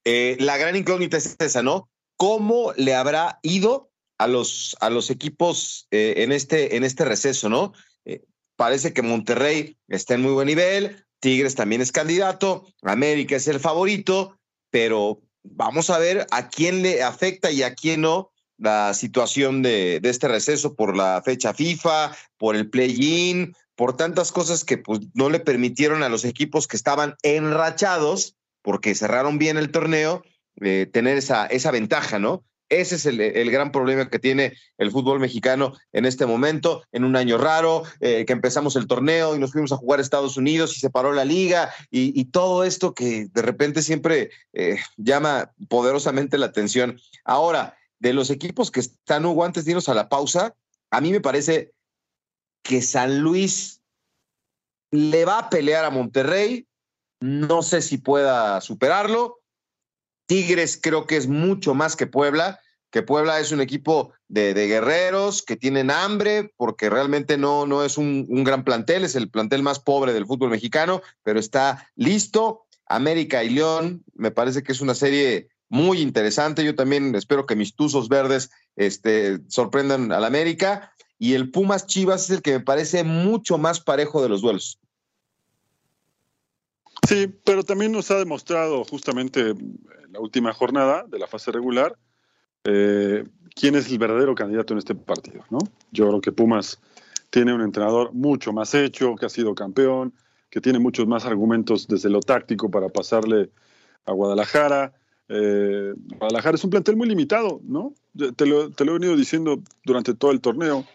Eh, 0.06 0.38
la 0.39 0.58
gran 0.58 0.75
incógnita 0.75 1.18
es 1.18 1.36
esa, 1.39 1.63
¿no? 1.63 1.89
¿Cómo 2.15 2.72
le 2.77 2.94
habrá 2.94 3.39
ido 3.42 3.89
a 4.18 4.27
los, 4.27 4.77
a 4.80 4.89
los 4.89 5.10
equipos 5.10 5.88
eh, 5.92 6.13
en, 6.18 6.32
este, 6.32 6.77
en 6.77 6.84
este 6.84 7.04
receso, 7.04 7.50
¿no? 7.50 7.74
Eh, 8.06 8.24
parece 8.56 8.94
que 8.94 9.01
Monterrey 9.01 9.77
está 9.88 10.13
en 10.13 10.22
muy 10.22 10.32
buen 10.32 10.48
nivel, 10.48 11.06
Tigres 11.20 11.56
también 11.56 11.82
es 11.82 11.92
candidato, 11.92 12.68
América 12.84 13.36
es 13.36 13.48
el 13.48 13.60
favorito, 13.60 14.38
pero 14.70 15.22
vamos 15.52 15.90
a 15.90 15.98
ver 15.98 16.25
a 16.32 16.50
quién 16.50 16.82
le 16.82 17.04
afecta 17.04 17.52
y 17.52 17.64
a 17.64 17.74
quién 17.74 18.02
no 18.02 18.32
la 18.58 18.94
situación 18.94 19.62
de, 19.62 20.00
este 20.04 20.28
receso 20.28 20.75
por 20.75 20.96
la 20.96 21.22
fecha 21.24 21.54
FIFA, 21.54 22.16
por 22.38 22.56
el 22.56 22.70
play-in, 22.70 23.54
por 23.75 23.98
tantas 23.98 24.32
cosas 24.32 24.64
que 24.64 24.78
pues, 24.78 25.02
no 25.14 25.30
le 25.30 25.40
permitieron 25.40 26.04
a 26.04 26.10
los 26.10 26.24
equipos 26.24 26.68
que 26.68 26.78
estaban 26.78 27.16
enrachados, 27.24 28.36
porque 28.62 28.96
cerraron 28.96 29.38
bien 29.38 29.58
el 29.58 29.72
torneo, 29.72 30.24
eh, 30.62 30.90
tener 30.92 31.18
esa, 31.18 31.46
esa 31.48 31.72
ventaja, 31.72 32.18
¿no? 32.18 32.46
Ese 32.70 32.96
es 32.96 33.06
el, 33.06 33.52
gran 33.52 33.72
problema 33.72 34.10
que 34.10 34.18
tiene 34.18 34.54
el 34.78 34.90
fútbol 34.90 35.20
mexicano 35.20 35.74
en 35.94 36.06
este 36.06 36.26
momento, 36.26 36.84
en 36.92 37.04
un 37.04 37.16
año 37.16 37.38
raro, 37.38 37.84
eh, 38.00 38.26
que 38.26 38.34
empezamos 38.34 38.76
el 38.76 38.88
torneo 38.88 39.36
y 39.36 39.40
nos 39.40 39.52
fuimos 39.52 39.72
a 39.72 39.78
jugar 39.78 40.00
a 40.00 40.02
Estados 40.02 40.36
Unidos 40.36 40.76
y 40.76 40.80
se 40.80 40.90
paró 40.90 41.14
la 41.14 41.26
liga 41.26 41.72
y, 41.92 42.26
todo 42.26 42.64
esto 42.64 42.94
que 42.94 43.28
de 43.32 43.42
repente 43.42 43.82
siempre 43.82 44.32
eh, 44.54 44.78
llama 44.98 45.54
poderosamente 45.70 46.38
la 46.38 46.48
atención. 46.48 47.00
Ahora, 47.24 47.78
de 48.00 48.14
los 48.14 48.30
equipos 48.30 48.72
que 48.72 48.80
están, 48.80 49.26
Hugo, 49.26 49.46
antes 49.46 49.64
de 49.64 49.72
irnos 49.72 49.88
a 49.88 49.94
la 49.94 50.10
pausa, 50.10 50.56
a 50.90 51.02
mí 51.02 51.12
me 51.12 51.22
parece 51.22 51.72
que 52.64 52.82
San 52.82 53.20
Luis 53.20 53.82
le 54.92 55.24
va 55.26 55.40
a 55.40 55.50
pelear 55.50 55.86
a 55.86 55.92
Monterrey, 55.92 56.68
no 57.22 57.62
sé 57.62 57.82
si 57.82 57.98
pueda 57.98 58.60
superarlo. 58.62 59.40
Tigres 60.25 60.79
creo 60.82 61.05
que 61.05 61.17
es 61.17 61.27
mucho 61.27 61.74
más 61.74 61.96
que 61.96 62.08
Puebla, 62.08 62.60
que 62.91 63.03
Puebla 63.03 63.39
es 63.39 63.51
un 63.51 63.62
equipo 63.62 64.13
de, 64.27 64.53
guerreros 64.53 65.44
que 65.44 65.58
tienen 65.58 65.91
hambre, 65.91 66.53
porque 66.55 66.89
realmente 66.89 67.38
no, 67.38 67.65
no 67.65 67.84
es 67.84 67.98
un, 67.98 68.25
un, 68.29 68.44
gran 68.44 68.63
plantel, 68.63 69.03
es 69.03 69.15
el 69.15 69.29
plantel 69.29 69.63
más 69.63 69.79
pobre 69.79 70.13
del 70.13 70.25
fútbol 70.25 70.50
mexicano, 70.50 71.01
pero 71.24 71.39
está 71.39 71.89
listo. 71.96 72.65
América 72.88 73.44
y 73.44 73.50
León, 73.50 74.03
me 74.13 74.32
parece 74.32 74.63
que 74.63 74.72
es 74.72 74.79
una 74.79 74.96
serie 74.96 75.50
muy 75.70 76.01
interesante. 76.01 76.63
Yo 76.63 76.75
también 76.75 77.15
espero 77.15 77.46
que 77.46 77.55
mis 77.55 77.75
tuzos 77.75 78.10
verdes 78.10 78.50
este, 78.75 79.39
sorprendan 79.48 80.12
al 80.12 80.24
América. 80.24 80.94
Y 81.17 81.34
el 81.34 81.51
Pumas 81.51 81.88
Chivas 81.88 82.25
es 82.25 82.29
el 82.29 82.41
que 82.41 82.51
me 82.51 82.60
parece 82.60 83.03
mucho 83.03 83.58
más 83.58 83.79
parejo 83.79 84.22
de 84.22 84.29
los 84.29 84.41
duelos. 84.41 84.79
Sí, 87.08 87.28
pero 87.44 87.64
también 87.64 87.92
nos 87.92 88.10
ha 88.12 88.18
demostrado 88.18 88.84
justamente 88.84 89.52
en 89.52 89.80
la 90.12 90.20
última 90.20 90.54
jornada 90.54 91.06
de 91.08 91.20
la 91.20 91.28
fase 91.28 91.52
regular 91.52 91.96
eh, 92.64 93.24
quién 93.54 93.76
es 93.76 93.92
el 93.92 94.00
verdadero 94.00 94.34
candidato 94.34 94.74
en 94.74 94.80
este 94.80 94.96
partido. 94.96 95.44
¿no? 95.50 95.60
Yo 95.92 96.08
creo 96.08 96.22
que 96.22 96.32
Pumas 96.32 96.80
tiene 97.30 97.54
un 97.54 97.62
entrenador 97.62 98.14
mucho 98.14 98.54
más 98.54 98.74
hecho, 98.74 99.16
que 99.16 99.26
ha 99.26 99.30
sido 99.30 99.54
campeón, 99.56 100.14
que 100.50 100.62
tiene 100.62 100.80
muchos 100.80 101.08
más 101.08 101.26
argumentos 101.26 101.88
desde 101.88 102.10
lo 102.10 102.22
táctico 102.22 102.72
para 102.72 102.90
pasarle 102.90 103.50
a 104.06 104.12
Guadalajara. 104.12 104.94
Eh, 105.28 105.94
Guadalajara 106.18 106.56
es 106.56 106.64
un 106.64 106.70
plantel 106.70 106.96
muy 106.96 107.08
limitado, 107.08 107.62
¿no? 107.64 107.94
Te 108.36 108.46
lo, 108.46 108.72
te 108.72 108.86
lo, 108.86 108.92
he 108.92 109.00
venido 109.00 109.16
diciendo 109.18 109.62
durante 109.84 110.14
todo 110.14 110.32
el 110.32 110.42
torneo 110.42 110.86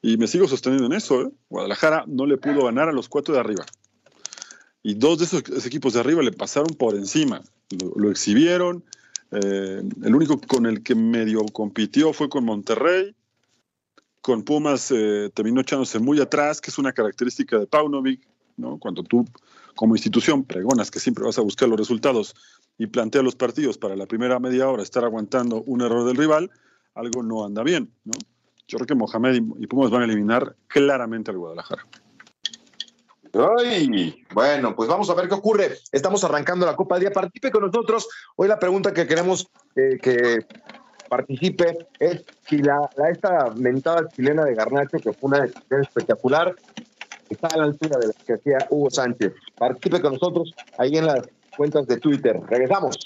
y 0.00 0.16
me 0.16 0.28
sigo 0.28 0.46
sosteniendo 0.46 0.86
en 0.86 0.92
eso. 0.92 1.22
¿eh? 1.22 1.30
Guadalajara 1.50 2.04
no 2.06 2.26
le 2.26 2.36
pudo 2.36 2.64
ganar 2.64 2.88
a 2.88 2.92
los 2.92 3.08
cuatro 3.08 3.34
de 3.34 3.40
arriba. 3.40 3.66
Y 4.82 4.94
dos 4.94 5.18
de 5.18 5.24
esos 5.24 5.66
equipos 5.66 5.94
de 5.94 6.00
arriba 6.00 6.22
le 6.22 6.32
pasaron 6.32 6.74
por 6.76 6.94
encima. 6.94 7.42
Lo, 7.96 8.10
exhibieron. 8.10 8.84
Eh, 9.30 9.82
el 10.02 10.14
único 10.14 10.40
con 10.40 10.66
el 10.66 10.82
que 10.82 10.94
medio 10.94 11.44
compitió 11.52 12.12
fue 12.12 12.28
con 12.28 12.44
Monterrey. 12.44 13.14
Con 14.20 14.42
Pumas 14.42 14.90
eh, 14.90 15.30
terminó 15.34 15.60
echándose 15.60 15.98
muy 15.98 16.20
atrás, 16.20 16.60
que 16.60 16.70
es 16.70 16.78
una 16.78 16.92
característica 16.92 17.58
de 17.58 17.66
Paunovic. 17.66 18.26
¿no? 18.56 18.78
Cuando 18.78 19.02
tú, 19.02 19.24
como 19.74 19.94
institución, 19.94 20.44
pregonas 20.44 20.90
que 20.90 21.00
siempre 21.00 21.24
vas 21.24 21.38
a 21.38 21.42
buscar 21.42 21.68
los 21.68 21.78
resultados 21.78 22.34
y 22.78 22.86
planteas 22.86 23.24
los 23.24 23.36
partidos 23.36 23.78
para 23.78 23.96
la 23.96 24.06
primera 24.06 24.38
media 24.38 24.68
hora 24.68 24.82
estar 24.82 25.04
aguantando 25.04 25.62
un 25.62 25.80
error 25.80 26.06
del 26.06 26.16
rival, 26.16 26.50
algo 26.94 27.22
no 27.22 27.44
anda 27.44 27.62
bien. 27.62 27.90
¿no? 28.04 28.12
Yo 28.66 28.78
creo 28.78 28.86
que 28.86 28.94
Mohamed 28.94 29.42
y 29.58 29.66
Pumas 29.66 29.90
van 29.90 30.02
a 30.02 30.04
eliminar 30.04 30.56
claramente 30.68 31.30
al 31.30 31.38
Guadalajara. 31.38 31.86
Ay, 33.34 34.24
bueno, 34.32 34.74
pues 34.74 34.88
vamos 34.88 35.10
a 35.10 35.14
ver 35.14 35.28
qué 35.28 35.34
ocurre. 35.34 35.76
Estamos 35.92 36.24
arrancando 36.24 36.66
la 36.66 36.76
Copa 36.76 36.94
del 36.94 37.02
Día. 37.02 37.10
Participe 37.12 37.50
con 37.50 37.62
nosotros. 37.62 38.08
Hoy 38.36 38.48
la 38.48 38.58
pregunta 38.58 38.92
que 38.92 39.06
queremos 39.06 39.48
eh, 39.76 39.98
que 40.00 40.46
participe 41.08 41.88
es 41.98 42.24
si 42.46 42.58
la, 42.58 42.88
esta 43.10 43.50
mentada 43.56 44.08
chilena 44.08 44.44
de 44.44 44.54
Garnacho, 44.54 44.98
que 44.98 45.12
fue 45.12 45.28
una 45.28 45.40
decisión 45.40 45.82
espectacular, 45.82 46.54
está 47.28 47.48
a 47.48 47.58
la 47.58 47.64
altura 47.64 47.98
de 47.98 48.08
la 48.08 48.12
que 48.26 48.34
hacía 48.34 48.58
Hugo 48.70 48.90
Sánchez. 48.90 49.32
Participe 49.56 50.00
con 50.00 50.14
nosotros 50.14 50.54
ahí 50.78 50.96
en 50.96 51.06
las 51.06 51.28
cuentas 51.56 51.86
de 51.86 51.98
Twitter. 51.98 52.40
Regresamos. 52.48 52.96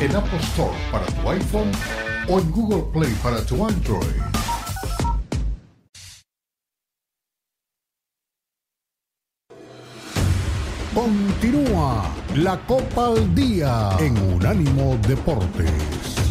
En 0.00 0.14
Apple 0.14 0.38
Store 0.40 0.76
para 0.92 1.06
tu 1.06 1.30
iPhone 1.30 1.72
o 2.28 2.38
en 2.38 2.50
Google 2.50 2.84
Play 2.92 3.12
para 3.22 3.44
tu 3.46 3.64
Android. 3.64 4.20
Continúa 10.94 12.10
la 12.36 12.58
Copa 12.66 13.08
al 13.08 13.34
Día 13.34 13.90
en 14.00 14.16
Unánimo 14.34 14.98
Deportes. 15.06 16.25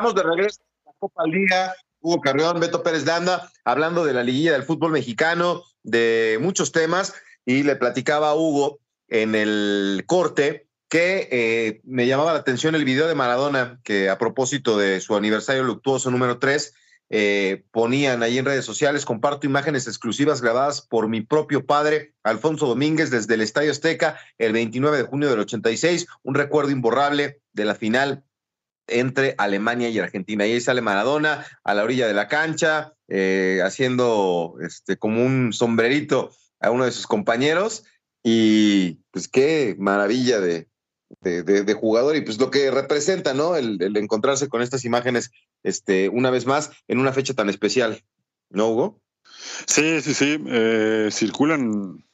Estamos 0.00 0.14
de 0.14 0.30
regreso 0.30 0.62
a 0.62 0.88
la 0.88 0.96
Copa 0.98 1.22
al 1.24 1.30
Día. 1.30 1.74
Hugo 2.00 2.22
Carrión, 2.22 2.58
Beto 2.58 2.82
Pérez 2.82 3.04
Landa, 3.04 3.52
hablando 3.66 4.02
de 4.02 4.14
la 4.14 4.24
liguilla 4.24 4.52
del 4.52 4.62
fútbol 4.62 4.92
mexicano, 4.92 5.62
de 5.82 6.38
muchos 6.40 6.72
temas, 6.72 7.12
y 7.44 7.64
le 7.64 7.76
platicaba 7.76 8.30
a 8.30 8.34
Hugo 8.34 8.78
en 9.08 9.34
el 9.34 10.04
corte 10.06 10.68
que 10.88 11.28
eh, 11.30 11.80
me 11.84 12.06
llamaba 12.06 12.32
la 12.32 12.38
atención 12.38 12.74
el 12.74 12.86
video 12.86 13.08
de 13.08 13.14
Maradona, 13.14 13.78
que 13.84 14.08
a 14.08 14.16
propósito 14.16 14.78
de 14.78 15.02
su 15.02 15.16
aniversario 15.16 15.64
luctuoso 15.64 16.10
número 16.10 16.38
3, 16.38 16.72
eh, 17.10 17.64
ponían 17.70 18.22
ahí 18.22 18.38
en 18.38 18.46
redes 18.46 18.64
sociales, 18.64 19.04
comparto 19.04 19.46
imágenes 19.46 19.86
exclusivas 19.86 20.40
grabadas 20.40 20.80
por 20.80 21.08
mi 21.08 21.20
propio 21.20 21.66
padre, 21.66 22.14
Alfonso 22.22 22.66
Domínguez, 22.66 23.10
desde 23.10 23.34
el 23.34 23.42
Estadio 23.42 23.70
Azteca, 23.70 24.18
el 24.38 24.54
29 24.54 24.96
de 24.96 25.02
junio 25.02 25.28
del 25.28 25.40
86, 25.40 26.06
un 26.22 26.36
recuerdo 26.36 26.70
imborrable 26.70 27.42
de 27.52 27.66
la 27.66 27.74
final 27.74 28.24
entre 28.90 29.34
Alemania 29.38 29.88
y 29.88 29.98
Argentina. 29.98 30.46
Y 30.46 30.52
ahí 30.52 30.60
sale 30.60 30.80
Maradona 30.80 31.46
a 31.64 31.74
la 31.74 31.84
orilla 31.84 32.06
de 32.06 32.14
la 32.14 32.28
cancha, 32.28 32.94
eh, 33.08 33.60
haciendo 33.64 34.56
este, 34.60 34.96
como 34.96 35.24
un 35.24 35.52
sombrerito 35.52 36.30
a 36.60 36.70
uno 36.70 36.84
de 36.84 36.92
sus 36.92 37.06
compañeros. 37.06 37.84
Y 38.22 38.98
pues 39.10 39.28
qué 39.28 39.76
maravilla 39.78 40.40
de, 40.40 40.68
de, 41.22 41.74
jugador 41.74 42.16
y 42.16 42.20
pues 42.20 42.38
lo 42.38 42.50
que 42.50 42.70
representa, 42.70 43.34
¿no? 43.34 43.56
El, 43.56 43.96
encontrarse 43.96 44.48
con 44.48 44.62
estas 44.62 44.84
imágenes 44.84 45.30
este, 45.62 46.08
una 46.08 46.30
vez 46.30 46.46
más 46.46 46.70
en 46.88 46.98
una 46.98 47.12
fecha 47.12 47.34
tan 47.34 47.48
especial, 47.48 48.02
¿no, 48.50 48.68
Hugo? 48.68 49.00
Sí, 49.66 50.00
sí, 50.00 50.14
sí. 50.14 50.38
Eh, 50.46 51.08
circulan 51.10 52.04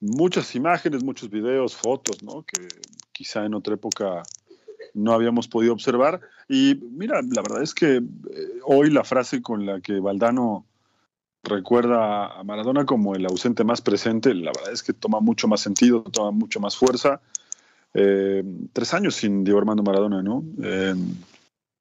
muchas 0.00 0.54
imágenes, 0.54 1.02
muchos 1.02 1.30
videos, 1.30 1.76
fotos, 1.76 2.22
¿no? 2.22 2.44
Que 2.44 2.68
quizá 3.12 3.44
en 3.44 3.54
otra 3.54 3.74
época 3.74 4.22
no 4.98 5.12
habíamos 5.12 5.48
podido 5.48 5.72
observar. 5.72 6.20
Y 6.48 6.74
mira, 6.92 7.20
la 7.22 7.42
verdad 7.42 7.62
es 7.62 7.74
que 7.74 7.96
eh, 7.96 8.02
hoy 8.64 8.90
la 8.90 9.04
frase 9.04 9.40
con 9.40 9.64
la 9.64 9.80
que 9.80 10.00
Valdano 10.00 10.66
recuerda 11.44 12.38
a 12.38 12.44
Maradona 12.44 12.84
como 12.84 13.14
el 13.14 13.24
ausente 13.24 13.64
más 13.64 13.80
presente, 13.80 14.34
la 14.34 14.52
verdad 14.54 14.72
es 14.72 14.82
que 14.82 14.92
toma 14.92 15.20
mucho 15.20 15.48
más 15.48 15.60
sentido, 15.60 16.02
toma 16.02 16.32
mucho 16.32 16.60
más 16.60 16.76
fuerza. 16.76 17.20
Eh, 17.94 18.42
tres 18.72 18.92
años 18.92 19.14
sin 19.14 19.44
Diego 19.44 19.58
Armando 19.58 19.82
Maradona, 19.82 20.22
¿no? 20.22 20.44
Eh, 20.62 20.94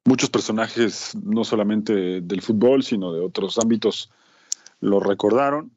muchos 0.06 0.30
personajes, 0.30 1.16
no 1.22 1.44
solamente 1.44 2.22
del 2.22 2.42
fútbol, 2.42 2.84
sino 2.84 3.12
de 3.12 3.20
otros 3.20 3.58
ámbitos, 3.58 4.10
lo 4.80 5.00
recordaron. 5.00 5.72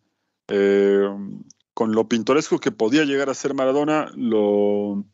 con 1.72 1.92
lo 1.94 2.08
pintoresco 2.08 2.58
que 2.58 2.72
podía 2.72 3.04
llegar 3.04 3.30
a 3.30 3.34
ser 3.34 3.54
Maradona, 3.54 4.10
lo 4.14 5.04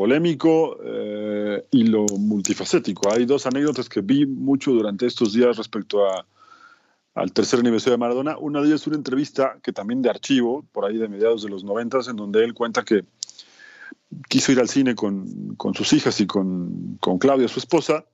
polémico 0.00 0.78
eh, 0.82 1.62
y 1.72 1.84
lo 1.84 2.06
multifacético. 2.06 3.12
Hay 3.12 3.26
dos 3.26 3.44
anécdotas 3.44 3.86
que 3.86 4.00
vi 4.00 4.24
mucho 4.24 4.70
durante 4.70 5.04
estos 5.04 5.34
días 5.34 5.58
respecto 5.58 6.06
a, 6.06 6.24
al 7.14 7.34
tercer 7.34 7.60
aniversario 7.60 7.92
de 7.92 7.98
Maradona. 7.98 8.38
Una 8.38 8.62
de 8.62 8.68
ellas 8.68 8.80
es 8.80 8.86
una 8.86 8.96
entrevista 8.96 9.58
que 9.62 9.74
también 9.74 10.00
de 10.00 10.08
archivo, 10.08 10.64
por 10.72 10.86
ahí 10.86 10.96
de 10.96 11.06
mediados 11.06 11.42
de 11.42 11.50
los 11.50 11.64
noventas, 11.64 12.08
en 12.08 12.16
donde 12.16 12.42
él 12.42 12.54
cuenta 12.54 12.82
que 12.82 13.04
quiso 14.30 14.52
ir 14.52 14.60
al 14.60 14.70
cine 14.70 14.94
con, 14.94 15.54
con 15.56 15.74
sus 15.74 15.92
hijas 15.92 16.18
y 16.22 16.26
con, 16.26 16.96
con, 16.98 17.18
Claudia, 17.18 17.46
su 17.48 17.58
esposa. 17.58 18.06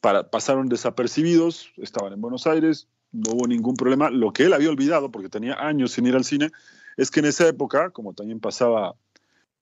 Para, 0.00 0.30
pasaron 0.30 0.68
desapercibidos, 0.68 1.72
estaban 1.78 2.12
en 2.12 2.20
Buenos 2.20 2.46
Aires, 2.46 2.86
no 3.10 3.32
hubo 3.32 3.48
ningún 3.48 3.74
problema. 3.74 4.08
Lo 4.08 4.32
que 4.32 4.44
él 4.44 4.52
había 4.52 4.70
olvidado, 4.70 5.10
porque 5.10 5.28
tenía 5.28 5.54
años 5.54 5.90
sin 5.90 6.06
ir 6.06 6.14
al 6.14 6.24
cine, 6.24 6.52
es 6.96 7.10
que 7.10 7.18
en 7.18 7.26
esa 7.26 7.48
época, 7.48 7.90
como 7.90 8.12
también 8.12 8.38
pasaba 8.38 8.94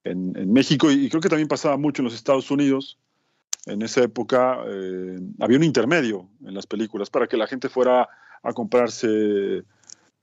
en, 0.04 0.52
México 0.52 0.90
y, 0.90 1.08
creo 1.08 1.20
que 1.20 1.28
también 1.28 1.48
pasaba 1.48 1.76
mucho 1.76 2.02
en 2.02 2.04
los 2.04 2.14
Estados 2.14 2.50
Unidos. 2.50 2.98
En 3.66 3.82
esa 3.82 4.02
época 4.02 4.58
eh, 4.66 5.18
había 5.40 5.58
un 5.58 5.64
intermedio 5.64 6.28
en 6.44 6.54
las 6.54 6.66
películas 6.66 7.10
para 7.10 7.26
que 7.26 7.36
la 7.36 7.46
gente 7.46 7.68
fuera 7.68 8.08
a 8.42 8.52
comprarse 8.52 9.64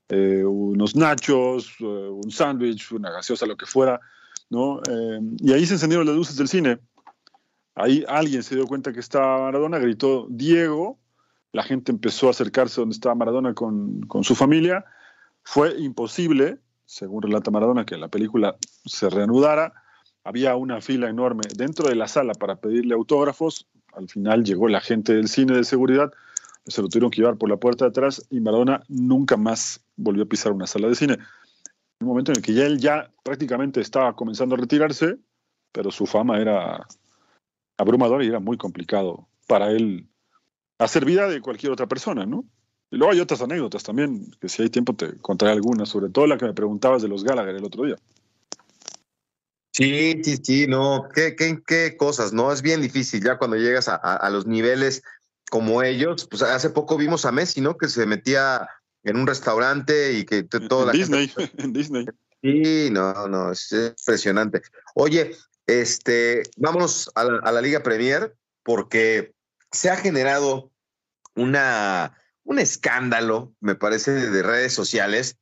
eh, 0.08 0.44
unos 0.44 0.96
nachos, 0.96 1.76
eh, 1.80 1.84
un 1.84 2.30
sándwich, 2.30 2.92
una 2.92 3.10
gaseosa, 3.10 3.46
lo 3.46 3.56
que 3.56 3.66
fuera, 3.66 4.00
¿no? 4.50 4.80
y 5.38 5.52
ahí 5.52 5.66
se 5.66 5.74
encendieron 5.74 6.06
las 6.06 6.16
luces 6.16 6.36
del 6.36 6.48
cine. 6.48 6.78
Ahí 7.74 8.04
alguien 8.08 8.42
se 8.42 8.54
dio 8.54 8.66
cuenta 8.66 8.92
que 8.92 9.00
estaba 9.00 9.38
Maradona, 9.38 9.78
gritó 9.78 10.26
Diego, 10.30 10.98
la 11.52 11.62
gente 11.62 11.92
empezó 11.92 12.28
a 12.28 12.30
acercarse 12.30 12.80
donde 12.80 12.94
estaba 12.94 13.14
Maradona 13.14 13.54
con, 13.54 14.00
con 14.02 14.24
su 14.24 14.34
familia, 14.34 14.84
Fue 15.42 15.78
imposible, 15.78 16.58
según 16.86 17.22
relata 17.22 17.50
Maradona, 17.50 17.84
que 17.84 17.96
la 17.96 18.08
película 18.08 18.56
se 18.84 19.10
reanudara. 19.10 19.74
Había 20.24 20.56
una 20.56 20.80
fila 20.80 21.08
enorme 21.08 21.42
dentro 21.56 21.88
de 21.88 21.94
la 21.94 22.08
sala 22.08 22.32
para 22.32 22.56
pedirle 22.56 22.94
autógrafos. 22.94 23.66
Al 23.92 24.08
final 24.08 24.44
llegó 24.44 24.68
la 24.68 24.80
gente 24.80 25.14
del 25.14 25.28
cine 25.28 25.56
de 25.56 25.64
seguridad, 25.64 26.12
se 26.66 26.82
lo 26.82 26.88
tuvieron 26.88 27.10
que 27.10 27.20
llevar 27.20 27.36
por 27.36 27.48
la 27.48 27.56
puerta 27.56 27.84
de 27.84 27.90
atrás 27.90 28.26
y 28.30 28.40
Maradona 28.40 28.82
nunca 28.88 29.36
más 29.36 29.80
volvió 29.96 30.24
a 30.24 30.26
pisar 30.26 30.52
una 30.52 30.66
sala 30.66 30.88
de 30.88 30.96
cine. 30.96 31.18
Un 32.00 32.08
momento 32.08 32.32
en 32.32 32.38
el 32.38 32.42
que 32.42 32.54
ya 32.54 32.66
él 32.66 32.78
ya 32.78 33.10
prácticamente 33.22 33.80
estaba 33.80 34.14
comenzando 34.14 34.54
a 34.54 34.58
retirarse, 34.58 35.16
pero 35.72 35.90
su 35.90 36.06
fama 36.06 36.40
era 36.40 36.86
abrumadora 37.78 38.24
y 38.24 38.28
era 38.28 38.40
muy 38.40 38.56
complicado 38.56 39.28
para 39.46 39.70
él 39.70 40.08
hacer 40.78 41.04
vida 41.04 41.28
de 41.28 41.40
cualquier 41.40 41.72
otra 41.72 41.86
persona, 41.86 42.26
¿no? 42.26 42.44
Y 42.90 42.96
luego 42.96 43.12
hay 43.12 43.20
otras 43.20 43.40
anécdotas 43.40 43.82
también, 43.82 44.30
que 44.40 44.48
si 44.48 44.62
hay 44.62 44.70
tiempo 44.70 44.94
te 44.94 45.16
contaré 45.18 45.52
algunas, 45.52 45.88
sobre 45.88 46.10
todo 46.10 46.26
la 46.26 46.38
que 46.38 46.44
me 46.44 46.54
preguntabas 46.54 47.02
de 47.02 47.08
los 47.08 47.24
Gallagher 47.24 47.56
el 47.56 47.64
otro 47.64 47.84
día. 47.84 47.96
Sí, 49.72 50.22
sí, 50.22 50.38
sí, 50.42 50.66
no, 50.66 51.08
qué, 51.14 51.36
qué, 51.36 51.60
qué 51.66 51.96
cosas, 51.98 52.32
¿no? 52.32 52.52
Es 52.52 52.62
bien 52.62 52.80
difícil 52.80 53.22
ya 53.22 53.36
cuando 53.36 53.56
llegas 53.56 53.88
a, 53.88 53.96
a, 53.96 54.30
los 54.30 54.46
niveles 54.46 55.02
como 55.50 55.82
ellos. 55.82 56.26
Pues 56.30 56.40
hace 56.42 56.70
poco 56.70 56.96
vimos 56.96 57.26
a 57.26 57.32
Messi, 57.32 57.60
¿no? 57.60 57.76
Que 57.76 57.88
se 57.88 58.06
metía 58.06 58.70
en 59.02 59.16
un 59.18 59.26
restaurante 59.26 60.14
y 60.14 60.24
que 60.24 60.44
todo 60.44 60.90
en 60.90 60.96
Disney, 60.96 61.30
en 61.58 61.72
Disney. 61.74 62.06
Sí, 62.42 62.88
no, 62.90 63.28
no, 63.28 63.52
es 63.52 63.70
impresionante. 63.72 64.62
Oye, 64.94 65.36
este, 65.66 66.42
a 67.14 67.24
la, 67.24 67.38
a 67.42 67.52
la 67.52 67.60
Liga 67.60 67.82
Premier 67.82 68.34
porque 68.62 69.34
se 69.70 69.90
ha 69.90 69.96
generado 69.96 70.70
una 71.34 72.16
un 72.46 72.60
escándalo, 72.60 73.52
me 73.60 73.74
parece, 73.74 74.12
de 74.12 74.42
redes 74.42 74.72
sociales. 74.72 75.36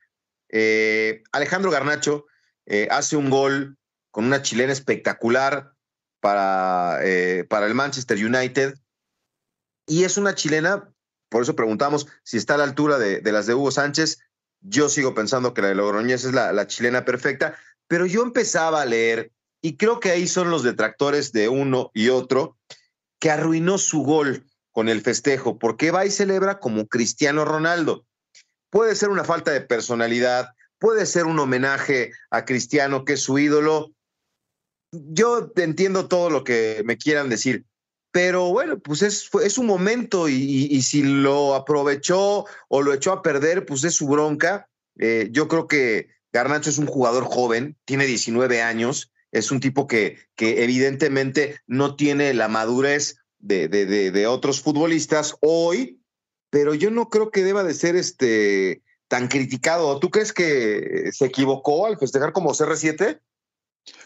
Eh, 0.48 1.22
Alejandro 1.32 1.70
Garnacho 1.70 2.26
eh, 2.64 2.88
hace 2.90 3.16
un 3.16 3.28
gol 3.28 3.76
con 4.10 4.24
una 4.24 4.40
chilena 4.40 4.72
espectacular 4.72 5.74
para, 6.20 7.00
eh, 7.02 7.44
para 7.44 7.66
el 7.66 7.74
Manchester 7.74 8.16
United. 8.24 8.74
Y 9.86 10.04
es 10.04 10.16
una 10.16 10.34
chilena, 10.34 10.90
por 11.28 11.42
eso 11.42 11.54
preguntamos 11.54 12.06
si 12.22 12.38
está 12.38 12.54
a 12.54 12.58
la 12.58 12.64
altura 12.64 12.98
de, 12.98 13.20
las 13.32 13.46
de 13.46 13.54
Hugo 13.54 13.70
Sánchez. 13.70 14.20
Yo 14.62 14.88
sigo 14.88 15.14
pensando 15.14 15.52
que 15.52 15.60
la 15.60 15.68
de 15.68 15.74
Logroñez 15.74 16.24
es 16.24 16.32
la, 16.32 16.54
la 16.54 16.66
chilena 16.66 17.04
perfecta, 17.04 17.58
pero 17.86 18.06
yo 18.06 18.22
empezaba 18.22 18.80
a 18.80 18.86
leer, 18.86 19.30
y 19.60 19.76
creo 19.76 20.00
que 20.00 20.10
ahí 20.10 20.26
son 20.26 20.50
los 20.50 20.62
detractores 20.62 21.32
de 21.32 21.50
uno 21.50 21.90
y 21.92 22.08
otro, 22.08 22.56
que 23.20 23.30
arruinó 23.30 23.76
su 23.76 24.02
gol 24.02 24.46
con 24.74 24.88
el 24.88 25.02
festejo, 25.02 25.56
porque 25.56 25.92
va 25.92 26.04
y 26.04 26.10
celebra 26.10 26.58
como 26.58 26.88
Cristiano 26.88 27.44
Ronaldo. 27.44 28.04
Puede 28.70 28.96
ser 28.96 29.08
una 29.08 29.22
falta 29.22 29.52
de 29.52 29.60
personalidad, 29.60 30.48
puede 30.80 31.06
ser 31.06 31.26
un 31.26 31.38
homenaje 31.38 32.10
a 32.28 32.44
Cristiano, 32.44 33.04
que 33.04 33.12
es 33.12 33.20
su 33.20 33.38
ídolo. 33.38 33.92
Yo 34.90 35.52
entiendo 35.56 36.08
todo 36.08 36.28
lo 36.28 36.42
que 36.42 36.82
me 36.84 36.98
quieran 36.98 37.28
decir, 37.28 37.64
pero 38.10 38.48
bueno, 38.48 38.80
pues 38.80 39.02
es, 39.02 39.30
es 39.44 39.52
su 39.52 39.62
momento 39.62 40.28
y, 40.28 40.82
si 40.82 41.04
lo 41.04 41.54
aprovechó 41.54 42.44
o 42.68 42.82
lo 42.82 42.92
echó 42.92 43.12
a 43.12 43.22
perder, 43.22 43.66
pues 43.66 43.84
es 43.84 43.94
su 43.94 44.08
bronca. 44.08 44.68
Eh, 44.98 45.28
yo 45.30 45.46
creo 45.46 45.68
que 45.68 46.08
Garnacho 46.32 46.70
es 46.70 46.78
un 46.78 46.86
jugador 46.86 47.24
joven, 47.26 47.76
tiene 47.84 48.06
19 48.06 48.60
años, 48.60 49.12
es 49.30 49.52
un 49.52 49.60
tipo 49.60 49.86
que 49.86 50.18
evidentemente 50.36 51.60
no 51.68 51.94
tiene 51.94 52.34
la 52.34 52.48
madurez 52.48 53.18
de, 53.44 53.68
de, 53.68 54.26
otros 54.26 54.60
futbolistas 54.60 55.36
hoy, 55.40 56.00
pero 56.50 56.74
yo 56.74 56.90
no 56.90 57.08
creo 57.08 57.30
que 57.30 57.44
deba 57.44 57.62
de 57.62 57.74
ser 57.74 57.94
este 57.96 58.82
tan 59.08 59.28
criticado. 59.28 60.00
¿Tú 60.00 60.10
crees 60.10 60.32
que 60.32 61.10
se 61.12 61.26
equivocó 61.26 61.86
al 61.86 61.98
festejar 61.98 62.32
como 62.32 62.50
CR7? 62.50 63.20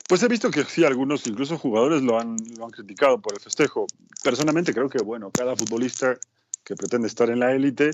Pues 0.08 0.22
he 0.22 0.28
visto 0.28 0.50
que 0.50 0.64
sí, 0.64 0.84
algunos, 0.84 1.26
incluso 1.26 1.56
jugadores, 1.56 2.02
lo 2.02 2.18
han, 2.18 2.36
lo 2.56 2.64
han 2.64 2.70
criticado 2.70 3.20
por 3.20 3.34
el 3.34 3.40
festejo. 3.40 3.86
Personalmente 4.24 4.74
creo 4.74 4.88
que, 4.88 5.02
bueno, 5.02 5.30
cada 5.30 5.54
futbolista 5.54 6.18
que 6.64 6.74
pretende 6.74 7.06
estar 7.06 7.30
en 7.30 7.38
la 7.38 7.52
élite 7.52 7.90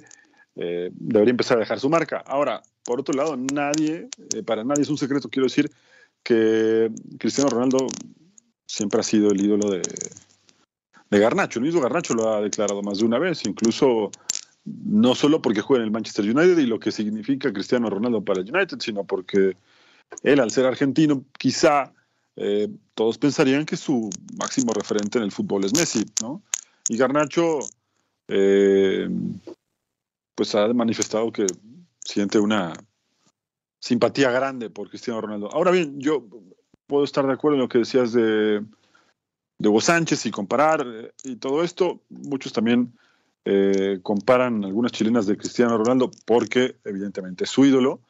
eh, 0.56 0.90
debería 0.94 1.32
empezar 1.32 1.58
a 1.58 1.60
dejar 1.60 1.78
su 1.78 1.90
marca. 1.90 2.22
Ahora, 2.26 2.62
por 2.84 3.00
otro 3.00 3.14
lado, 3.14 3.36
nadie, 3.36 4.08
eh, 4.34 4.42
para 4.42 4.64
nadie 4.64 4.82
es 4.82 4.88
un 4.88 4.96
secreto, 4.96 5.28
quiero 5.28 5.46
decir, 5.46 5.70
que 6.22 6.90
Cristiano 7.18 7.50
Ronaldo 7.50 7.86
siempre 8.66 9.00
ha 9.00 9.02
sido 9.02 9.30
el 9.30 9.44
ídolo 9.44 9.68
de, 9.70 9.82
de 11.10 11.18
Garnacho. 11.18 11.58
El 11.58 11.66
mismo 11.66 11.80
Garnacho 11.80 12.14
lo 12.14 12.34
ha 12.34 12.40
declarado 12.40 12.82
más 12.82 12.98
de 12.98 13.04
una 13.04 13.18
vez, 13.18 13.44
incluso 13.46 14.10
no 14.64 15.14
solo 15.14 15.42
porque 15.42 15.60
juega 15.60 15.82
en 15.82 15.86
el 15.86 15.92
Manchester 15.92 16.24
United 16.24 16.58
y 16.58 16.66
lo 16.66 16.80
que 16.80 16.90
significa 16.90 17.52
Cristiano 17.52 17.90
Ronaldo 17.90 18.24
para 18.24 18.40
el 18.40 18.54
United, 18.54 18.78
sino 18.80 19.04
porque 19.04 19.56
él, 20.22 20.40
al 20.40 20.50
ser 20.50 20.66
argentino, 20.66 21.24
quizá 21.38 21.92
eh, 22.36 22.68
todos 22.94 23.18
pensarían 23.18 23.66
que 23.66 23.76
su 23.76 24.10
máximo 24.38 24.72
referente 24.72 25.18
en 25.18 25.24
el 25.24 25.32
fútbol 25.32 25.64
es 25.64 25.74
Messi, 25.74 26.04
¿no? 26.22 26.42
Y 26.88 26.96
Garnacho, 26.96 27.58
eh, 28.28 29.08
pues 30.34 30.54
ha 30.54 30.66
manifestado 30.72 31.30
que 31.30 31.46
siente 32.00 32.38
una 32.38 32.72
simpatía 33.80 34.30
grande 34.30 34.70
por 34.70 34.88
Cristiano 34.88 35.20
Ronaldo. 35.20 35.50
Ahora 35.52 35.70
bien, 35.70 36.00
yo 36.00 36.26
puedo 36.86 37.04
estar 37.04 37.26
de 37.26 37.32
acuerdo 37.32 37.56
en 37.56 37.62
lo 37.62 37.68
que 37.68 37.78
decías 37.78 38.12
de 38.12 38.64
de 39.64 39.70
Hugo 39.70 39.80
Sánchez 39.80 40.26
y 40.26 40.30
comparar 40.30 40.86
eh, 40.86 41.12
y 41.24 41.36
todo 41.36 41.64
esto, 41.64 42.02
muchos 42.10 42.52
también 42.52 42.92
eh, 43.46 43.98
comparan 44.02 44.62
algunas 44.62 44.92
chilenas 44.92 45.26
de 45.26 45.38
Cristiano 45.38 45.78
Ronaldo 45.78 46.10
porque 46.26 46.76
evidentemente 46.84 47.44
es 47.44 47.50
su 47.50 47.64
ídolo. 47.64 48.00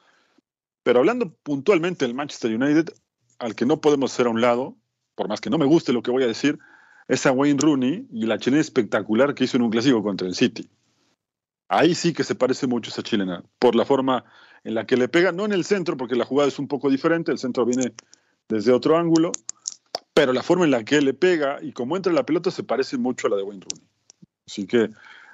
Pero 0.82 0.98
hablando 0.98 1.32
puntualmente 1.32 2.04
del 2.04 2.14
Manchester 2.14 2.54
United, 2.54 2.92
al 3.38 3.54
que 3.54 3.66
no 3.66 3.80
podemos 3.80 4.12
hacer 4.12 4.26
a 4.26 4.30
un 4.30 4.40
lado, 4.40 4.76
por 5.14 5.28
más 5.28 5.40
que 5.40 5.48
no 5.48 5.56
me 5.56 5.64
guste 5.64 5.92
lo 5.92 6.02
que 6.02 6.10
voy 6.10 6.24
a 6.24 6.26
decir, 6.26 6.58
es 7.06 7.24
a 7.24 7.30
Wayne 7.30 7.60
Rooney 7.60 8.08
y 8.10 8.26
la 8.26 8.38
chilena 8.38 8.60
espectacular 8.60 9.34
que 9.34 9.44
hizo 9.44 9.56
en 9.56 9.62
un 9.62 9.70
clásico 9.70 10.02
contra 10.02 10.26
el 10.26 10.34
City. 10.34 10.68
Ahí 11.68 11.94
sí 11.94 12.12
que 12.12 12.24
se 12.24 12.34
parece 12.34 12.66
mucho 12.66 12.90
esa 12.90 13.04
chilena, 13.04 13.44
por 13.60 13.76
la 13.76 13.84
forma 13.84 14.24
en 14.64 14.74
la 14.74 14.86
que 14.86 14.96
le 14.96 15.08
pega, 15.08 15.30
no 15.30 15.44
en 15.44 15.52
el 15.52 15.64
centro, 15.64 15.96
porque 15.96 16.16
la 16.16 16.24
jugada 16.24 16.48
es 16.48 16.58
un 16.58 16.66
poco 16.66 16.90
diferente, 16.90 17.30
el 17.30 17.38
centro 17.38 17.64
viene 17.64 17.92
desde 18.48 18.72
otro 18.72 18.98
ángulo, 18.98 19.30
pero 20.14 20.32
la 20.32 20.42
forma 20.42 20.64
en 20.64 20.70
la 20.70 20.84
que 20.84 21.00
le 21.00 21.12
pega 21.12 21.58
y 21.60 21.72
cómo 21.72 21.96
entra 21.96 22.12
la 22.12 22.24
pelota 22.24 22.50
se 22.50 22.62
parece 22.62 22.96
mucho 22.96 23.26
a 23.26 23.30
la 23.30 23.36
de 23.36 23.42
Wayne 23.42 23.64
Rooney. 23.68 23.88
Así 24.46 24.66
que 24.66 24.90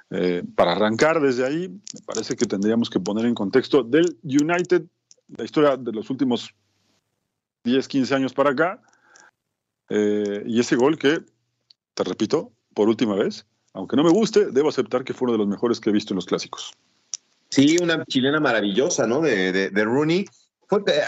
eh, 0.09 0.43
para 0.55 0.73
arrancar 0.73 1.21
desde 1.21 1.45
ahí, 1.45 1.69
me 1.69 2.01
parece 2.05 2.35
que 2.35 2.45
tendríamos 2.45 2.89
que 2.89 2.99
poner 2.99 3.25
en 3.25 3.35
contexto 3.35 3.83
del 3.83 4.17
United 4.23 4.83
la 5.37 5.45
historia 5.45 5.77
de 5.77 5.91
los 5.93 6.09
últimos 6.09 6.53
10, 7.63 7.87
15 7.87 8.15
años 8.15 8.33
para 8.33 8.49
acá, 8.49 8.81
eh, 9.89 10.43
y 10.45 10.59
ese 10.59 10.75
gol 10.75 10.97
que, 10.97 11.19
te 11.93 12.03
repito, 12.03 12.51
por 12.73 12.89
última 12.89 13.15
vez, 13.15 13.45
aunque 13.73 13.95
no 13.95 14.03
me 14.03 14.09
guste, 14.09 14.51
debo 14.51 14.69
aceptar 14.69 15.03
que 15.03 15.13
fue 15.13 15.27
uno 15.27 15.33
de 15.33 15.37
los 15.39 15.47
mejores 15.47 15.79
que 15.79 15.89
he 15.89 15.93
visto 15.93 16.13
en 16.13 16.15
los 16.15 16.25
clásicos. 16.25 16.73
Sí, 17.49 17.77
una 17.81 18.03
chilena 18.05 18.39
maravillosa, 18.39 19.05
¿no? 19.05 19.21
De, 19.21 19.69
Rooney. 19.73 20.25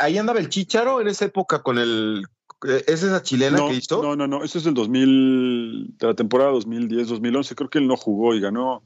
ahí 0.01 0.17
andaba 0.17 0.39
el 0.39 0.49
Chicharo 0.49 0.99
en 0.99 1.07
esa 1.07 1.25
época 1.25 1.63
con 1.63 1.77
el 1.77 2.25
¿Es 2.63 3.03
esa 3.03 3.21
chilena 3.21 3.67
que 3.67 3.75
hizo? 3.75 4.01
No, 4.01 4.15
no, 4.15 4.27
no. 4.27 4.43
Eso 4.43 4.57
es 4.57 4.63
del 4.63 4.73
2000, 4.73 5.97
de 5.97 6.07
la 6.07 6.13
temporada 6.13 6.51
2010-2011. 6.51 7.55
Creo 7.55 7.69
que 7.69 7.79
él 7.79 7.87
no 7.87 7.97
jugó 7.97 8.33
y 8.33 8.39
ganó, 8.39 8.83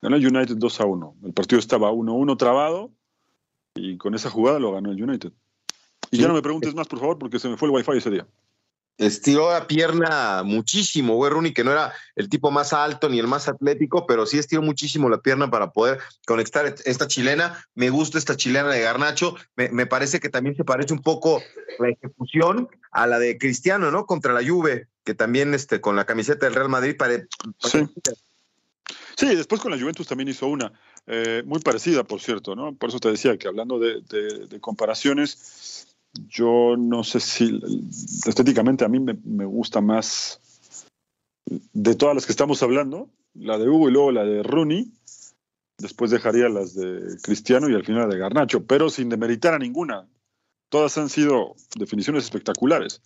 ganó 0.00 0.16
el 0.16 0.26
United 0.26 0.56
2 0.56 0.80
a 0.80 0.84
1. 0.86 1.16
El 1.24 1.32
partido 1.32 1.58
estaba 1.58 1.92
1-1 1.92 2.36
trabado 2.36 2.90
y 3.74 3.96
con 3.96 4.14
esa 4.14 4.30
jugada 4.30 4.58
lo 4.58 4.72
ganó 4.72 4.90
el 4.90 5.02
United. 5.02 5.32
Y 6.10 6.18
ya 6.18 6.28
no 6.28 6.34
me 6.34 6.42
preguntes 6.42 6.74
más, 6.74 6.88
por 6.88 6.98
favor, 6.98 7.18
porque 7.18 7.38
se 7.38 7.48
me 7.48 7.56
fue 7.56 7.68
el 7.68 7.74
wifi 7.74 7.92
ese 7.96 8.10
día 8.10 8.26
estiró 9.00 9.50
la 9.50 9.66
pierna 9.66 10.42
muchísimo, 10.44 11.14
güey, 11.14 11.32
Rooney, 11.32 11.54
que 11.54 11.64
no 11.64 11.72
era 11.72 11.94
el 12.16 12.28
tipo 12.28 12.50
más 12.50 12.74
alto 12.74 13.08
ni 13.08 13.18
el 13.18 13.26
más 13.26 13.48
atlético, 13.48 14.06
pero 14.06 14.26
sí 14.26 14.38
estiró 14.38 14.60
muchísimo 14.60 15.08
la 15.08 15.22
pierna 15.22 15.50
para 15.50 15.70
poder 15.70 15.98
conectar 16.26 16.74
esta 16.84 17.08
chilena. 17.08 17.64
Me 17.74 17.88
gusta 17.88 18.18
esta 18.18 18.36
chilena 18.36 18.68
de 18.68 18.82
Garnacho. 18.82 19.36
Me, 19.56 19.86
parece 19.86 20.20
que 20.20 20.28
también 20.28 20.54
se 20.54 20.64
parece 20.64 20.92
un 20.92 21.00
poco 21.00 21.42
la 21.78 21.88
ejecución 21.88 22.68
a 22.92 23.06
la 23.06 23.18
de 23.18 23.38
Cristiano, 23.38 23.90
¿no? 23.90 24.04
Contra 24.04 24.34
la 24.34 24.46
Juve, 24.46 24.88
que 25.02 25.14
también 25.14 25.54
este, 25.54 25.80
con 25.80 25.96
la 25.96 26.04
camiseta 26.04 26.44
del 26.44 26.54
Real 26.54 26.68
Madrid 26.68 26.96
pare, 26.98 27.26
sí. 27.58 27.88
sí. 29.16 29.34
después 29.34 29.62
con 29.62 29.70
la 29.70 29.78
Juventus 29.78 30.06
también 30.06 30.28
hizo 30.28 30.46
una, 30.46 30.72
eh, 31.06 31.42
muy 31.46 31.60
parecida, 31.60 32.04
por 32.04 32.20
cierto, 32.20 32.54
¿no? 32.54 32.74
Por 32.74 32.90
eso 32.90 33.00
te 33.00 33.10
decía 33.10 33.38
que 33.38 33.48
hablando 33.48 33.78
de, 33.78 34.02
de 34.02 34.60
comparaciones, 34.60 35.86
yo 36.14 36.76
no 36.76 37.04
sé 37.04 37.20
si 37.20 37.60
estéticamente 38.26 38.84
a 38.84 38.88
mí 38.88 39.00
me, 39.00 39.44
gusta 39.44 39.80
más 39.80 40.40
de 41.46 41.94
todas 41.94 42.14
las 42.14 42.26
que 42.26 42.32
estamos 42.32 42.62
hablando, 42.62 43.10
la 43.34 43.58
de 43.58 43.68
Hugo 43.68 43.88
y 43.88 43.92
luego 43.92 44.12
la 44.12 44.24
de 44.24 44.42
Rooney. 44.42 44.92
Después 45.78 46.10
dejaría 46.10 46.48
las 46.48 46.74
de 46.74 47.16
Cristiano 47.22 47.68
y 47.68 47.74
al 47.74 47.84
final 47.84 48.08
la 48.08 48.14
de 48.14 48.20
Garnacho, 48.20 48.66
pero 48.66 48.90
sin 48.90 49.08
demeritar 49.08 49.54
a 49.54 49.58
ninguna. 49.58 50.08
Todas 50.68 50.98
han 50.98 51.08
sido 51.08 51.56
definiciones 51.76 52.24
espectaculares. 52.24 53.00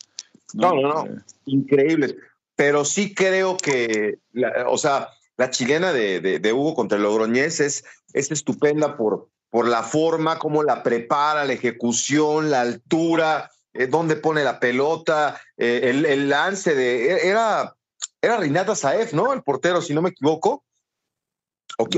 No, 0.54 0.74
no, 0.74 0.88
no, 0.88 1.06
eh, 1.06 1.22
increíbles. 1.46 2.16
Pero 2.56 2.84
sí 2.84 3.14
creo 3.14 3.56
que, 3.56 4.18
o 4.66 4.76
sea, 4.76 5.08
la 5.36 5.50
chilena 5.50 5.92
de, 5.92 6.52
Hugo 6.52 6.74
contra 6.74 6.98
el 6.98 7.04
Logroñés 7.04 7.60
es, 7.60 7.84
es 8.12 8.30
estupenda 8.30 8.96
por, 8.96 9.28
por 9.54 9.68
la 9.68 9.84
forma, 9.84 10.36
cómo 10.36 10.64
la 10.64 10.82
prepara, 10.82 11.44
la 11.44 11.52
ejecución, 11.52 12.50
la 12.50 12.62
altura, 12.62 13.52
eh, 13.72 13.86
dónde 13.86 14.16
pone 14.16 14.42
la 14.42 14.58
pelota, 14.58 15.40
eh, 15.56 15.92
el, 16.08 16.28
lance 16.28 16.74
de. 16.74 17.12
E, 17.12 17.28
era, 17.28 17.76
era 18.20 18.36
Rinata 18.38 18.74
Saef, 18.74 19.12
¿no? 19.12 19.32
El 19.32 19.44
portero, 19.44 19.80
si 19.80 19.94
no 19.94 20.02
me 20.02 20.08
equivoco. 20.08 20.64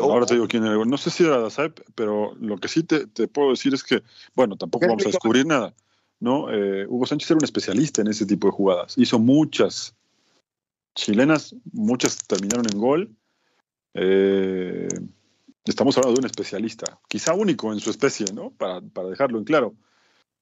Ahora 0.03 0.27
te 0.27 0.35
digo 0.35 0.47
quién 0.49 0.67
era. 0.67 0.85
No 0.85 0.99
sé 0.99 1.09
si 1.09 1.25
era 1.25 1.39
Dazaef, 1.39 1.73
pero 1.95 2.35
lo 2.39 2.59
que 2.59 2.69
sí 2.69 2.83
te, 2.83 3.07
puedo 3.27 3.53
decir 3.53 3.73
es 3.73 3.83
que, 3.83 4.03
bueno, 4.35 4.59
tampoco 4.59 4.87
vamos 4.87 5.07
a 5.07 5.09
descubrir 5.09 5.47
nada. 5.47 5.75
¿no? 6.21 6.53
Eh, 6.53 6.85
Hugo 6.87 7.07
Sánchez 7.07 7.31
era 7.31 7.39
un 7.39 7.45
especialista 7.45 8.03
en 8.03 8.09
ese 8.09 8.27
tipo 8.27 8.49
de 8.49 8.53
jugadas. 8.53 8.99
Hizo 8.99 9.19
muchas 9.19 9.97
chilenas, 10.95 11.57
muchas 11.73 12.19
terminaron 12.19 12.67
en 12.71 12.79
gol. 12.79 13.17
Estamos 15.71 15.97
hablando 15.97 16.15
de 16.15 16.21
un 16.21 16.27
especialista, 16.27 16.99
quizá 17.09 17.35
único 17.35 17.73
en 17.73 17.81
su 17.81 17.91
especie, 17.91 18.27
¿no? 18.33 18.51
Para, 18.51 18.81
para 18.81 19.09
dejarlo 19.09 19.39
en 19.39 19.45
claro. 19.45 19.75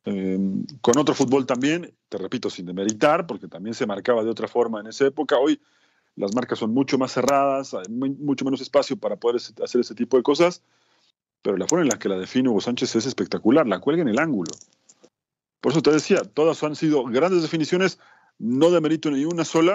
Eh, 0.06 0.38
con 0.82 0.98
otro 0.98 1.14
fútbol 1.14 1.46
también, 1.46 1.94
te 2.08 2.18
repito, 2.18 2.50
sin 2.50 2.66
demeritar, 2.66 3.26
porque 3.26 3.48
también 3.48 3.74
se 3.74 3.86
marcaba 3.86 4.22
de 4.22 4.30
otra 4.30 4.48
forma 4.48 4.80
en 4.80 4.88
esa 4.88 5.06
época. 5.06 5.38
Hoy 5.38 5.60
las 6.16 6.34
marcas 6.34 6.58
son 6.58 6.72
mucho 6.72 6.98
más 6.98 7.12
cerradas, 7.12 7.74
hay 7.74 7.88
mucho 7.88 8.44
menos 8.44 8.60
espacio 8.60 8.96
para 8.96 9.16
poder 9.16 9.40
hacer 9.62 9.80
ese 9.80 9.94
tipo 9.94 10.16
de 10.16 10.22
cosas, 10.22 10.62
pero 11.42 11.56
la 11.56 11.66
forma 11.66 11.82
en 11.82 11.88
la 11.88 11.98
que 11.98 12.08
la 12.08 12.18
define 12.18 12.48
Hugo 12.48 12.60
Sánchez 12.60 12.94
es 12.96 13.06
espectacular, 13.06 13.66
la 13.66 13.80
cuelga 13.80 14.02
en 14.02 14.08
el 14.08 14.18
ángulo. 14.18 14.52
Por 15.60 15.72
eso 15.72 15.82
te 15.82 15.90
decía, 15.90 16.22
todas 16.22 16.62
han 16.62 16.76
sido 16.76 17.04
grandes 17.04 17.42
definiciones, 17.42 17.98
no 18.38 18.70
de 18.70 18.80
mérito 18.80 19.10
ni 19.10 19.24
una 19.24 19.44
sola, 19.44 19.74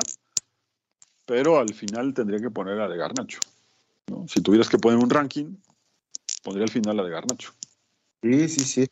pero 1.25 1.59
al 1.59 1.73
final 1.73 2.13
tendría 2.13 2.39
que 2.39 2.51
poner 2.51 2.79
a 2.79 2.87
de 2.87 2.97
Garnacho. 2.97 3.39
Si 4.27 4.41
tuvieras 4.41 4.69
que 4.69 4.77
poner 4.77 4.99
un 4.99 5.09
ranking, 5.09 5.57
pondría 6.43 6.65
al 6.65 6.71
final 6.71 6.97
la 6.97 7.03
de 7.03 7.11
Garnacho. 7.11 7.53
Sí, 8.21 8.49
sí, 8.49 8.59
sí. 8.65 8.87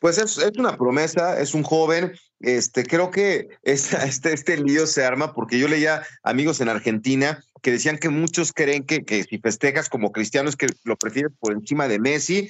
Pues 0.00 0.16
es, 0.18 0.38
es, 0.38 0.56
una 0.56 0.76
promesa, 0.76 1.38
es 1.40 1.54
un 1.54 1.62
joven. 1.62 2.12
Este, 2.40 2.84
creo 2.84 3.10
que 3.10 3.48
este, 3.62 4.32
este 4.32 4.56
lío 4.56 4.86
se 4.86 5.04
arma 5.04 5.34
porque 5.34 5.58
yo 5.58 5.68
leía 5.68 6.02
amigos 6.22 6.60
en 6.60 6.70
Argentina 6.70 7.44
que 7.60 7.72
decían 7.72 7.98
que 7.98 8.08
muchos 8.08 8.52
creen 8.54 8.84
que, 8.84 9.04
que 9.04 9.24
si 9.24 9.38
festejas 9.38 9.90
como 9.90 10.12
cristiano 10.12 10.48
es 10.48 10.56
que 10.56 10.68
lo 10.84 10.96
prefieres 10.96 11.32
por 11.38 11.52
encima 11.52 11.88
de 11.88 11.98
Messi. 11.98 12.48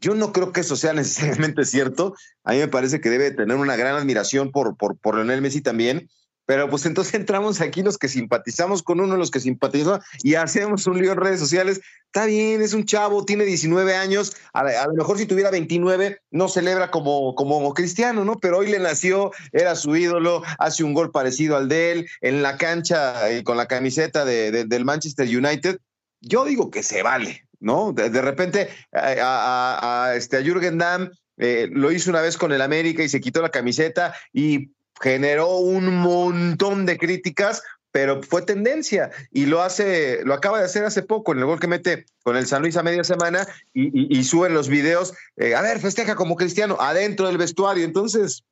Yo 0.00 0.14
no 0.14 0.32
creo 0.32 0.52
que 0.52 0.62
eso 0.62 0.74
sea 0.74 0.92
necesariamente 0.94 1.64
cierto. 1.64 2.14
A 2.42 2.52
mí 2.52 2.58
me 2.58 2.68
parece 2.68 3.00
que 3.00 3.10
debe 3.10 3.30
tener 3.30 3.56
una 3.56 3.76
gran 3.76 3.94
admiración 3.94 4.50
por, 4.50 4.76
por, 4.76 4.98
por 4.98 5.14
Lionel 5.14 5.42
Messi 5.42 5.60
también. 5.60 6.08
Pero 6.50 6.68
pues 6.68 6.84
entonces 6.84 7.14
entramos 7.14 7.60
aquí 7.60 7.80
los 7.80 7.96
que 7.96 8.08
simpatizamos 8.08 8.82
con 8.82 8.98
uno, 8.98 9.16
los 9.16 9.30
que 9.30 9.38
simpatizamos 9.38 10.00
y 10.24 10.34
hacemos 10.34 10.84
un 10.88 11.00
lío 11.00 11.12
en 11.12 11.18
redes 11.18 11.38
sociales. 11.38 11.80
Está 12.06 12.26
bien, 12.26 12.60
es 12.60 12.74
un 12.74 12.86
chavo, 12.86 13.24
tiene 13.24 13.44
19 13.44 13.94
años, 13.94 14.36
a, 14.52 14.64
lo 14.88 14.94
mejor 14.94 15.16
si 15.16 15.26
tuviera 15.26 15.52
29 15.52 16.22
no 16.32 16.48
celebra 16.48 16.90
como, 16.90 17.36
como 17.36 17.72
cristiano, 17.72 18.24
¿no? 18.24 18.36
Pero 18.40 18.58
hoy 18.58 18.68
le 18.68 18.80
nació, 18.80 19.30
era 19.52 19.76
su 19.76 19.94
ídolo, 19.94 20.42
hace 20.58 20.82
un 20.82 20.92
gol 20.92 21.12
parecido 21.12 21.56
al 21.56 21.68
de 21.68 21.92
él 21.92 22.08
en 22.20 22.42
la 22.42 22.56
cancha 22.56 23.30
y 23.30 23.44
con 23.44 23.56
la 23.56 23.68
camiseta 23.68 24.24
de, 24.24 24.64
del 24.64 24.84
Manchester 24.84 25.28
United. 25.28 25.78
Yo 26.20 26.44
digo 26.44 26.68
que 26.72 26.82
se 26.82 27.04
vale, 27.04 27.44
¿no? 27.60 27.92
De, 27.92 28.08
repente 28.20 28.70
a, 28.92 30.14
este, 30.16 30.38
a 30.38 30.42
Jürgen 30.42 30.78
Damm 30.78 31.12
eh, 31.36 31.68
lo 31.70 31.92
hizo 31.92 32.10
una 32.10 32.22
vez 32.22 32.36
con 32.36 32.50
el 32.50 32.60
América 32.60 33.04
y 33.04 33.08
se 33.08 33.20
quitó 33.20 33.40
la 33.40 33.50
camiseta 33.50 34.16
y 34.32 34.72
generó 35.00 35.56
un 35.56 35.96
montón 35.96 36.86
de 36.86 36.98
críticas, 36.98 37.62
pero 37.90 38.22
fue 38.22 38.42
tendencia 38.42 39.10
y 39.32 39.46
lo 39.46 39.62
hace, 39.62 40.20
lo 40.24 40.34
acaba 40.34 40.58
de 40.58 40.66
hacer 40.66 40.84
hace 40.84 41.02
poco 41.02 41.32
en 41.32 41.38
el 41.38 41.46
gol 41.46 41.58
que 41.58 41.66
mete 41.66 42.06
con 42.22 42.36
el 42.36 42.46
San 42.46 42.62
Luis 42.62 42.76
a 42.76 42.82
media 42.82 43.02
semana 43.02 43.46
y, 43.72 44.22
suben 44.22 44.54
los 44.54 44.68
videos, 44.68 45.14
eh, 45.36 45.54
a 45.54 45.62
ver, 45.62 45.80
festeja 45.80 46.14
como 46.14 46.36
cristiano 46.36 46.76
adentro 46.78 47.26
del 47.26 47.38
vestuario. 47.38 47.84
Entonces, 47.84 48.44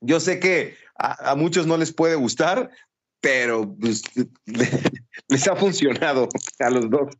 yo 0.00 0.20
sé 0.20 0.38
que 0.38 0.76
a, 0.98 1.34
muchos 1.34 1.66
no 1.66 1.76
les 1.76 1.92
puede 1.92 2.14
gustar, 2.14 2.70
pero 3.20 3.74
pues, 3.80 4.02
les 5.28 5.48
ha 5.48 5.56
funcionado 5.56 6.28
a 6.60 6.70
los 6.70 6.88
dos. 6.90 7.16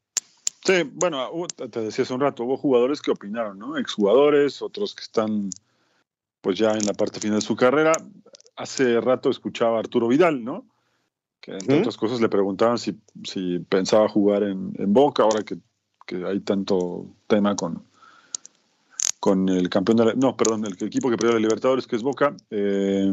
Sí, 0.65 0.83
bueno, 0.95 1.31
te 1.71 1.81
decía 1.81 2.05
hace 2.05 2.15
un 2.15 2.21
rato, 2.21 2.45
hubo 2.45 2.57
jugadores 2.57 3.01
que 3.01 3.13
opinaron, 3.13 3.59
¿no? 3.59 3.79
Exjugadores, 3.79 4.63
otros 4.63 4.95
que 4.95 5.03
están 5.03 5.51
pues 6.41 6.59
ya 6.59 6.73
en 6.73 6.87
la 6.87 6.93
parte 6.93 7.19
final 7.19 7.41
de 7.41 7.47
su 7.47 7.57
carrera 7.57 7.93
hace 8.57 9.01
rato 9.01 9.31
escuchaba 9.31 9.77
a 9.77 9.81
Arturo 9.81 10.09
Vidal, 10.09 10.43
¿no? 10.43 10.67
Que 11.41 11.53
entre 11.53 11.79
otras 11.79 11.97
cosas 11.97 12.21
le 12.21 12.29
preguntaban 12.29 12.79
si, 12.79 12.99
si 13.25 13.61
pensaba 13.61 14.09
jugar 14.09 14.43
en, 14.43 14.73
Boca, 14.93 15.23
ahora 15.23 15.45
que, 15.45 15.59
hay 16.25 16.41
tanto 16.41 17.07
tema 17.27 17.55
con, 17.55 17.85
con 19.21 19.49
el 19.49 19.69
campeón 19.69 19.99
de 19.99 20.05
la, 20.07 20.15
no, 20.15 20.37
perdón, 20.37 20.65
el 20.65 20.87
equipo 20.87 21.11
que 21.11 21.17
perdió 21.17 21.35
la 21.35 21.41
Libertadores, 21.41 21.87
que 21.87 21.97
es 21.97 22.03
Boca, 22.03 22.35
eh, 22.51 23.13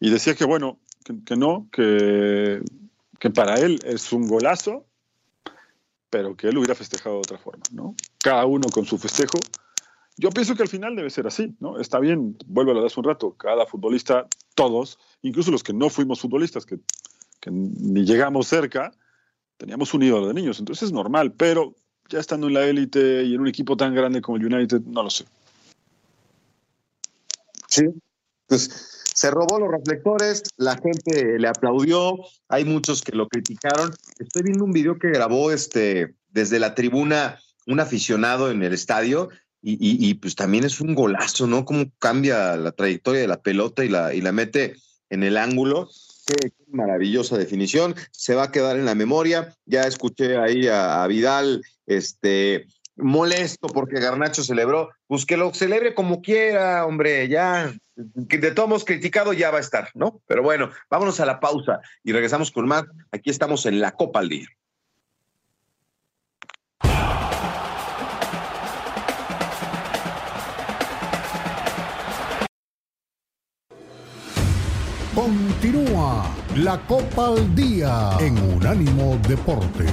y 0.00 0.10
decía 0.10 0.34
que 0.34 0.44
bueno, 0.44 0.78
que, 1.24 1.36
no, 1.36 1.68
que, 1.70 2.62
que, 3.18 3.30
para 3.30 3.54
él 3.60 3.78
es 3.84 4.12
un 4.12 4.26
golazo, 4.26 4.84
pero 6.10 6.36
que 6.36 6.48
él 6.48 6.58
hubiera 6.58 6.74
festejado 6.74 7.16
de 7.16 7.20
otra 7.20 7.38
forma, 7.38 7.62
¿no? 7.72 7.94
Cada 8.18 8.46
uno 8.46 8.68
con 8.72 8.84
su 8.84 8.98
festejo, 8.98 9.38
yo 10.16 10.30
pienso 10.30 10.54
que 10.54 10.62
al 10.62 10.68
final 10.68 10.96
debe 10.96 11.10
ser 11.10 11.26
así, 11.26 11.54
¿no? 11.60 11.78
Está 11.78 11.98
bien, 11.98 12.36
vuelvo 12.46 12.70
a 12.70 12.74
lo 12.74 12.80
de 12.80 12.86
hace 12.86 13.00
un 13.00 13.04
rato, 13.04 13.32
cada 13.32 13.66
futbolista, 13.66 14.26
todos, 14.54 14.98
incluso 15.22 15.50
los 15.50 15.62
que 15.62 15.74
no 15.74 15.90
fuimos 15.90 16.20
futbolistas, 16.20 16.64
que, 16.64 16.78
ni 17.50 18.04
llegamos 18.04 18.48
cerca, 18.48 18.92
teníamos 19.56 19.92
un 19.94 20.02
ídolo 20.02 20.28
de 20.28 20.34
niños, 20.34 20.58
entonces 20.58 20.88
es 20.88 20.92
normal, 20.92 21.32
pero 21.32 21.74
ya 22.08 22.18
estando 22.18 22.46
en 22.46 22.54
la 22.54 22.66
élite 22.66 23.24
y 23.24 23.34
en 23.34 23.40
un 23.40 23.48
equipo 23.48 23.76
tan 23.76 23.94
grande 23.94 24.20
como 24.20 24.38
el 24.38 24.52
United, 24.52 24.80
no 24.82 25.02
lo 25.02 25.10
sé. 25.10 25.24
Sí, 27.68 27.84
pues 28.46 29.04
se 29.16 29.30
robó 29.30 29.58
los 29.58 29.70
reflectores, 29.70 30.42
la 30.56 30.76
gente 30.76 31.38
le 31.38 31.48
aplaudió, 31.48 32.16
hay 32.48 32.64
muchos 32.64 33.02
que 33.02 33.12
lo 33.12 33.28
criticaron. 33.28 33.90
Estoy 34.18 34.42
viendo 34.42 34.64
un 34.64 34.72
video 34.72 34.98
que 34.98 35.08
grabó 35.08 35.50
este 35.50 36.14
desde 36.30 36.58
la 36.58 36.74
tribuna 36.74 37.38
un 37.66 37.80
aficionado 37.80 38.50
en 38.50 38.62
el 38.62 38.72
estadio 38.72 39.28
y, 39.68 40.14
pues 40.14 40.36
también 40.36 40.62
es 40.62 40.80
un 40.80 40.94
golazo, 40.94 41.48
¿no? 41.48 41.64
Cómo 41.64 41.86
cambia 41.98 42.56
la 42.56 42.70
trayectoria 42.70 43.20
de 43.20 43.26
la 43.26 43.42
pelota 43.42 43.84
y 43.84 43.88
la, 43.88 44.14
y 44.14 44.20
la 44.20 44.30
mete 44.30 44.76
en 45.10 45.24
el 45.24 45.36
ángulo. 45.36 45.88
Qué, 46.24 46.52
maravillosa 46.68 47.36
definición. 47.36 47.96
Se 48.12 48.36
va 48.36 48.44
a 48.44 48.52
quedar 48.52 48.76
en 48.76 48.84
la 48.84 48.94
memoria. 48.94 49.56
Ya 49.64 49.82
escuché 49.82 50.36
ahí 50.36 50.68
a, 50.68 51.04
Vidal, 51.08 51.62
este, 51.86 52.68
molesto 52.94 53.66
porque 53.66 53.98
Garnacho 53.98 54.44
celebró. 54.44 54.90
Pues 55.08 55.26
que 55.26 55.36
lo 55.36 55.52
celebre 55.52 55.94
como 55.94 56.22
quiera, 56.22 56.86
hombre, 56.86 57.28
ya. 57.28 57.74
Que 58.28 58.38
de 58.38 58.52
todos 58.52 58.84
criticado 58.84 59.32
ya 59.32 59.50
va 59.50 59.58
a 59.58 59.62
estar, 59.62 59.88
¿no? 59.94 60.20
Pero 60.28 60.44
bueno, 60.44 60.70
vámonos 60.88 61.18
a 61.18 61.26
la 61.26 61.40
pausa 61.40 61.80
y 62.04 62.12
regresamos 62.12 62.52
con 62.52 62.68
más. 62.68 62.84
Aquí 63.10 63.30
estamos 63.30 63.66
en 63.66 63.80
la 63.80 63.90
Copa 63.92 64.20
al 64.20 64.28
Día. 64.28 64.46
Continúa 75.26 76.32
la 76.54 76.78
Copa 76.86 77.26
al 77.26 77.52
Día 77.56 78.16
en 78.20 78.38
Unánimo 78.38 79.18
Deportes. 79.26 79.90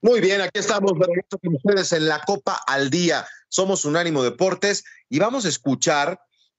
Muy 0.00 0.22
bien, 0.22 0.40
aquí 0.40 0.58
estamos 0.58 0.92
con 0.92 1.54
ustedes 1.54 1.92
en 1.92 2.08
la 2.08 2.22
Copa 2.22 2.62
al 2.66 2.88
Día. 2.88 3.26
Somos 3.50 3.84
Unánimo 3.84 4.22
Deportes 4.22 4.84
y 5.10 5.18
vamos 5.18 5.44
a 5.44 5.50
escuchar 5.50 6.18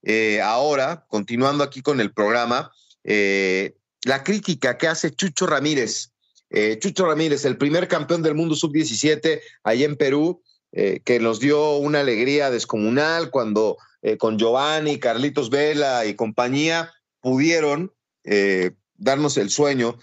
eh, 0.10 0.40
ahora, 0.42 1.06
continuando 1.10 1.66
aquí 1.66 1.82
con 1.82 2.00
el 2.00 2.14
programa, 2.14 2.72
eh, 3.04 3.76
la 4.06 4.24
crítica 4.24 4.78
que 4.78 4.88
hace 4.88 5.14
Chucho 5.14 5.46
Ramírez. 5.46 6.14
Eh, 6.50 6.80
Chucho 6.80 7.08
Ramírez, 7.08 7.44
el 7.44 7.58
primer 7.58 7.90
campeón 7.90 8.22
del 8.24 8.34
mundo 8.34 8.56
sub-17 8.56 9.42
allá 9.64 9.86
en 9.86 9.98
Perú, 9.98 10.42
que 10.72 11.20
nos 11.20 11.40
dio 11.40 11.78
una 11.78 12.02
alegría 12.02 12.52
descomunal 12.52 13.32
cuando 13.32 13.78
con 14.20 14.38
Giovanni, 14.38 15.00
Carlitos 15.00 15.50
Vela 15.50 16.06
y 16.06 16.14
compañía 16.14 16.94
pudieron 17.20 17.92
darnos 18.96 19.38
el 19.38 19.50
sueño 19.50 19.98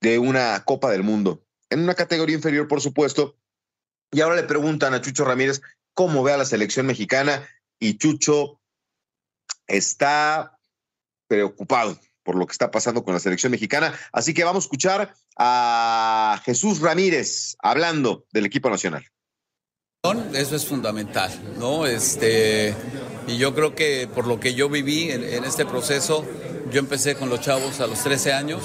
de 0.00 0.18
una 0.18 0.64
Copa 0.64 0.90
del 0.90 1.04
Mundo, 1.04 1.44
en 1.70 1.80
una 1.80 1.94
categoría 1.94 2.34
inferior, 2.34 2.66
por 2.66 2.80
supuesto. 2.80 3.36
Y 4.10 4.22
ahora 4.22 4.36
le 4.36 4.42
preguntan 4.42 4.92
a 4.92 5.00
Chucho 5.00 5.24
Ramírez 5.24 5.60
cómo 5.94 6.24
ve 6.24 6.32
a 6.32 6.38
la 6.38 6.46
selección 6.46 6.86
mexicana 6.86 7.46
y 7.78 7.96
Chucho 7.96 8.61
está 9.72 10.58
preocupado 11.26 11.98
por 12.22 12.36
lo 12.36 12.46
que 12.46 12.52
está 12.52 12.70
pasando 12.70 13.02
con 13.02 13.14
la 13.14 13.20
selección 13.20 13.50
mexicana. 13.50 13.92
Así 14.12 14.34
que 14.34 14.44
vamos 14.44 14.64
a 14.64 14.66
escuchar 14.66 15.14
a 15.36 16.40
Jesús 16.44 16.80
Ramírez 16.80 17.56
hablando 17.60 18.26
del 18.32 18.46
equipo 18.46 18.70
nacional. 18.70 19.04
Eso 20.34 20.56
es 20.56 20.66
fundamental, 20.66 21.30
¿no? 21.58 21.86
Este, 21.86 22.74
y 23.28 23.38
yo 23.38 23.54
creo 23.54 23.74
que 23.74 24.08
por 24.12 24.26
lo 24.26 24.40
que 24.40 24.54
yo 24.54 24.68
viví 24.68 25.10
en, 25.10 25.44
este 25.44 25.64
proceso, 25.64 26.24
yo 26.72 26.80
empecé 26.80 27.14
con 27.14 27.28
los 27.28 27.40
chavos 27.40 27.80
a 27.80 27.86
los 27.86 28.02
13 28.02 28.32
años, 28.32 28.62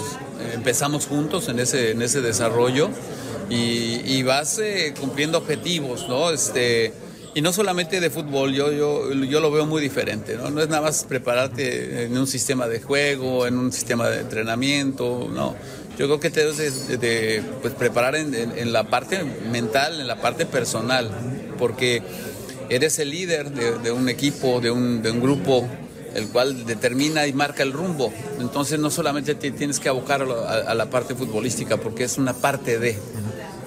empezamos 0.54 1.06
juntos 1.06 1.48
en 1.48 1.60
ese, 1.60 1.92
en 1.92 2.02
ese 2.02 2.22
desarrollo 2.22 2.90
y, 3.50 4.24
vas 4.24 4.58
eh, 4.58 4.94
cumpliendo 5.00 5.38
objetivos, 5.38 6.10
¿no? 6.10 6.32
Este, 6.32 6.92
y 7.38 7.42
no 7.44 7.54
solamente 7.54 8.00
de 8.00 8.10
fútbol, 8.10 8.52
yo, 8.52 8.72
yo, 8.72 9.14
yo 9.14 9.40
lo 9.40 9.52
veo 9.52 9.68
muy 9.68 9.80
diferente, 9.80 10.36
¿no? 10.38 10.50
No 10.50 10.60
es 10.60 10.70
nada 10.70 10.82
más 10.82 11.04
prepararte 11.04 12.06
en 12.06 12.18
un 12.18 12.26
sistema 12.26 12.68
de 12.68 12.82
juego, 12.82 13.46
en 13.46 13.60
un 13.60 13.72
sistema 13.72 14.10
de 14.10 14.22
entrenamiento, 14.22 15.30
¿no? 15.32 15.56
Yo 16.00 16.08
creo 16.08 16.20
que 16.20 16.32
te 16.32 16.40
debes 16.40 16.88
de, 17.00 17.44
pues, 17.62 17.76
preparar 17.76 18.16
en, 18.16 18.74
la 18.74 18.86
parte 18.86 19.24
mental, 19.24 20.02
en 20.02 20.08
la 20.08 20.20
parte 20.20 20.48
personal, 20.48 21.12
porque 21.60 22.02
eres 22.70 22.98
el 22.98 23.12
líder 23.12 23.52
de, 23.52 23.92
un 23.92 24.10
equipo, 24.10 24.60
de 24.60 24.72
un, 24.72 25.04
grupo, 25.22 25.70
el 26.16 26.30
cual 26.30 26.66
determina 26.66 27.28
y 27.28 27.34
marca 27.34 27.62
el 27.62 27.72
rumbo. 27.72 28.12
Entonces 28.40 28.80
no 28.80 28.90
solamente 28.90 29.36
te 29.36 29.52
tienes 29.52 29.80
que 29.80 29.90
abocar 29.90 30.24
a, 30.24 30.74
la 30.74 30.90
parte 30.90 31.14
futbolística, 31.14 31.78
porque 31.78 32.06
es 32.06 32.18
una 32.18 32.34
parte 32.34 32.80
de. 32.80 32.98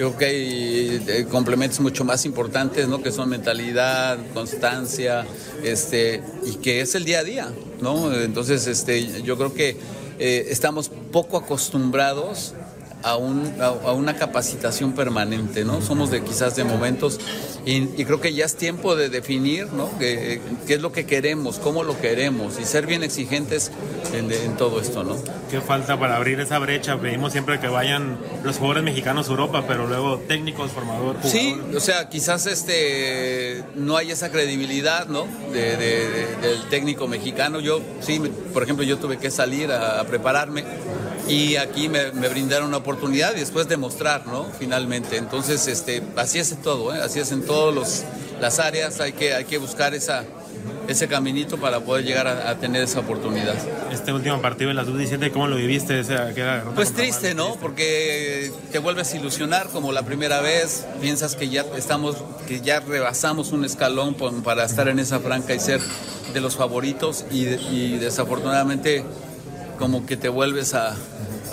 Yo 0.01 0.15
creo 0.15 0.19
que 0.19 0.25
hay 0.25 1.05
eh, 1.09 1.27
complementos 1.31 1.79
mucho 1.79 2.07
más 2.07 2.25
importantes, 2.25 2.89
¿no? 2.89 3.03
Que 3.03 3.13
son 3.13 3.29
mentalidad, 3.29 4.17
constancia, 4.33 5.27
este, 5.63 6.23
y 6.43 6.55
que 6.55 6.81
es 6.81 6.95
el 6.95 7.05
día 7.05 7.19
a 7.19 7.23
día, 7.23 7.53
¿no? 7.83 8.11
Entonces, 8.15 8.67
este, 8.67 9.21
yo 9.21 9.37
creo 9.37 9.53
que 9.53 9.77
eh, 10.19 10.47
estamos 10.49 10.91
poco 11.13 11.37
acostumbrados 11.37 12.55
a, 13.03 13.17
un, 13.17 13.55
a, 13.61 13.93
una 13.93 14.17
capacitación 14.17 14.93
permanente, 14.93 15.65
¿no? 15.65 15.81
Somos 15.83 16.11
de 16.11 16.23
quizás 16.23 16.57
de 16.57 16.65
momentos 16.65 17.21
y, 17.65 17.87
creo 18.05 18.21
que 18.21 18.33
ya 18.33 18.47
es 18.47 18.57
tiempo 18.57 18.97
de 18.97 19.09
definir, 19.09 19.73
¿no? 19.73 19.91
¿Qué, 19.99 20.41
es 20.69 20.81
lo 20.81 20.93
que 20.93 21.05
queremos, 21.05 21.59
cómo 21.59 21.85
lo 21.85 22.01
queremos 22.01 22.59
y 22.59 22.65
ser 22.65 22.87
bien 22.87 23.03
exigentes 23.03 23.71
en, 24.13 24.31
todo 24.57 24.81
esto, 24.81 25.05
¿no? 25.05 25.17
¿Qué 25.51 25.61
falta 25.61 25.99
para 25.99 26.17
abrir 26.17 26.41
esa 26.41 26.59
brecha? 26.59 26.99
Pedimos 26.99 27.33
siempre 27.33 27.61
que 27.61 27.69
vayan 27.69 28.19
los 28.43 28.57
jugadores 28.57 28.83
mexicanos 28.83 29.29
a 29.29 29.31
Europa, 29.31 29.65
pero 29.67 29.87
luego 29.87 30.19
técnicos, 30.27 30.73
formador, 30.73 31.17
Sí, 31.23 31.57
o 31.75 31.81
sea, 31.81 32.09
quizás 32.09 32.47
este 32.47 33.63
no 33.75 33.97
hay 33.97 34.11
esa 34.11 34.31
credibilidad, 34.31 35.07
¿no? 35.07 35.27
del 35.53 36.63
técnico 36.71 37.07
mexicano. 37.09 37.61
Yo, 37.61 37.81
sí, 38.01 38.21
por 38.53 38.63
ejemplo, 38.63 38.85
yo 38.85 38.99
tuve 38.99 39.19
que 39.19 39.31
salir 39.31 39.71
a, 39.71 40.03
prepararme 40.05 40.65
y 41.29 41.57
aquí 41.57 41.89
me, 41.89 42.11
brindaron 42.11 42.69
una 42.69 42.79
oportunidad 42.79 43.37
y 43.37 43.41
después 43.41 43.69
demostrar, 43.69 44.27
¿no? 44.27 44.47
Finalmente. 44.59 45.17
Entonces, 45.17 45.67
este, 45.67 46.03
así 46.17 46.39
es 46.39 46.53
en 46.53 46.59
todo, 46.59 46.95
¿eh? 46.95 47.01
Así 47.03 47.21
es 47.21 47.33
en 47.33 47.45
todas 47.45 48.05
las 48.41 48.59
áreas, 48.59 49.01
hay 49.01 49.13
que, 49.13 49.35
hay 49.35 49.45
que 49.45 49.59
buscar 49.59 49.95
esa, 49.95 50.25
ese 50.89 51.09
caminito 51.09 51.59
para 51.59 51.81
poder 51.81 52.05
llegar 52.05 52.27
a, 52.27 52.59
tener 52.59 52.83
esa 52.83 53.01
oportunidad. 53.01 53.55
Este 53.93 54.13
último 54.13 54.41
partido 54.41 54.71
en 54.71 54.77
la 54.77 54.85
sub-17, 54.85 55.31
¿cómo 55.31 55.47
lo 55.47 55.57
viviste? 55.57 56.03
pues 56.75 56.93
triste, 56.93 57.35
¿no? 57.35 57.57
Porque 57.57 58.51
te 58.73 58.79
vuelves 58.79 59.13
a 59.13 59.17
ilusionar 59.17 59.69
como 59.69 59.93
la 59.93 60.03
primera 60.03 60.41
vez, 60.41 60.87
piensas 61.01 61.37
que 61.37 61.49
ya 61.49 61.65
estamos, 61.77 62.17
que 62.49 62.61
ya 62.61 62.81
rebasamos 62.81 63.53
un 63.53 63.65
escalón 63.65 64.15
para 64.43 64.65
estar 64.65 64.89
en 64.89 64.99
esa 64.99 65.21
franca 65.21 65.55
y 65.55 65.61
ser 65.61 65.81
de 66.33 66.41
los 66.41 66.57
favoritos 66.57 67.25
y, 67.31 67.45
y 67.47 67.99
desafortunadamente 67.99 69.05
como 69.81 70.05
que 70.05 70.19
te 70.19 70.29
vuelves 70.29 70.75
a, 70.75 70.95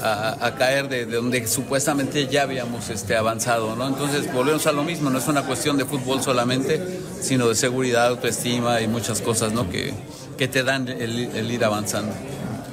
a, 0.04 0.56
caer 0.58 0.90
de, 0.90 1.06
donde 1.06 1.48
supuestamente 1.48 2.28
ya 2.28 2.44
habíamos 2.44 2.90
este, 2.90 3.16
avanzado, 3.16 3.76
¿no? 3.78 3.88
Entonces 3.88 4.32
volvemos 4.32 4.68
a 4.68 4.74
lo 4.74 4.84
mismo, 4.84 5.10
no 5.10 5.18
es 5.18 5.28
una 5.30 5.44
cuestión 5.44 5.78
de 5.78 5.86
fútbol 5.86 6.22
solamente, 6.22 7.00
sino 7.22 7.48
de 7.48 7.56
seguridad, 7.56 8.08
autoestima 8.08 8.82
y 8.82 8.88
muchas 8.88 9.22
cosas, 9.22 9.54
¿no? 9.54 9.70
Que, 9.70 9.94
que 10.38 10.50
te 10.50 10.64
dan 10.64 10.90
el, 10.90 11.50
ir 11.50 11.64
avanzando. 11.64 12.14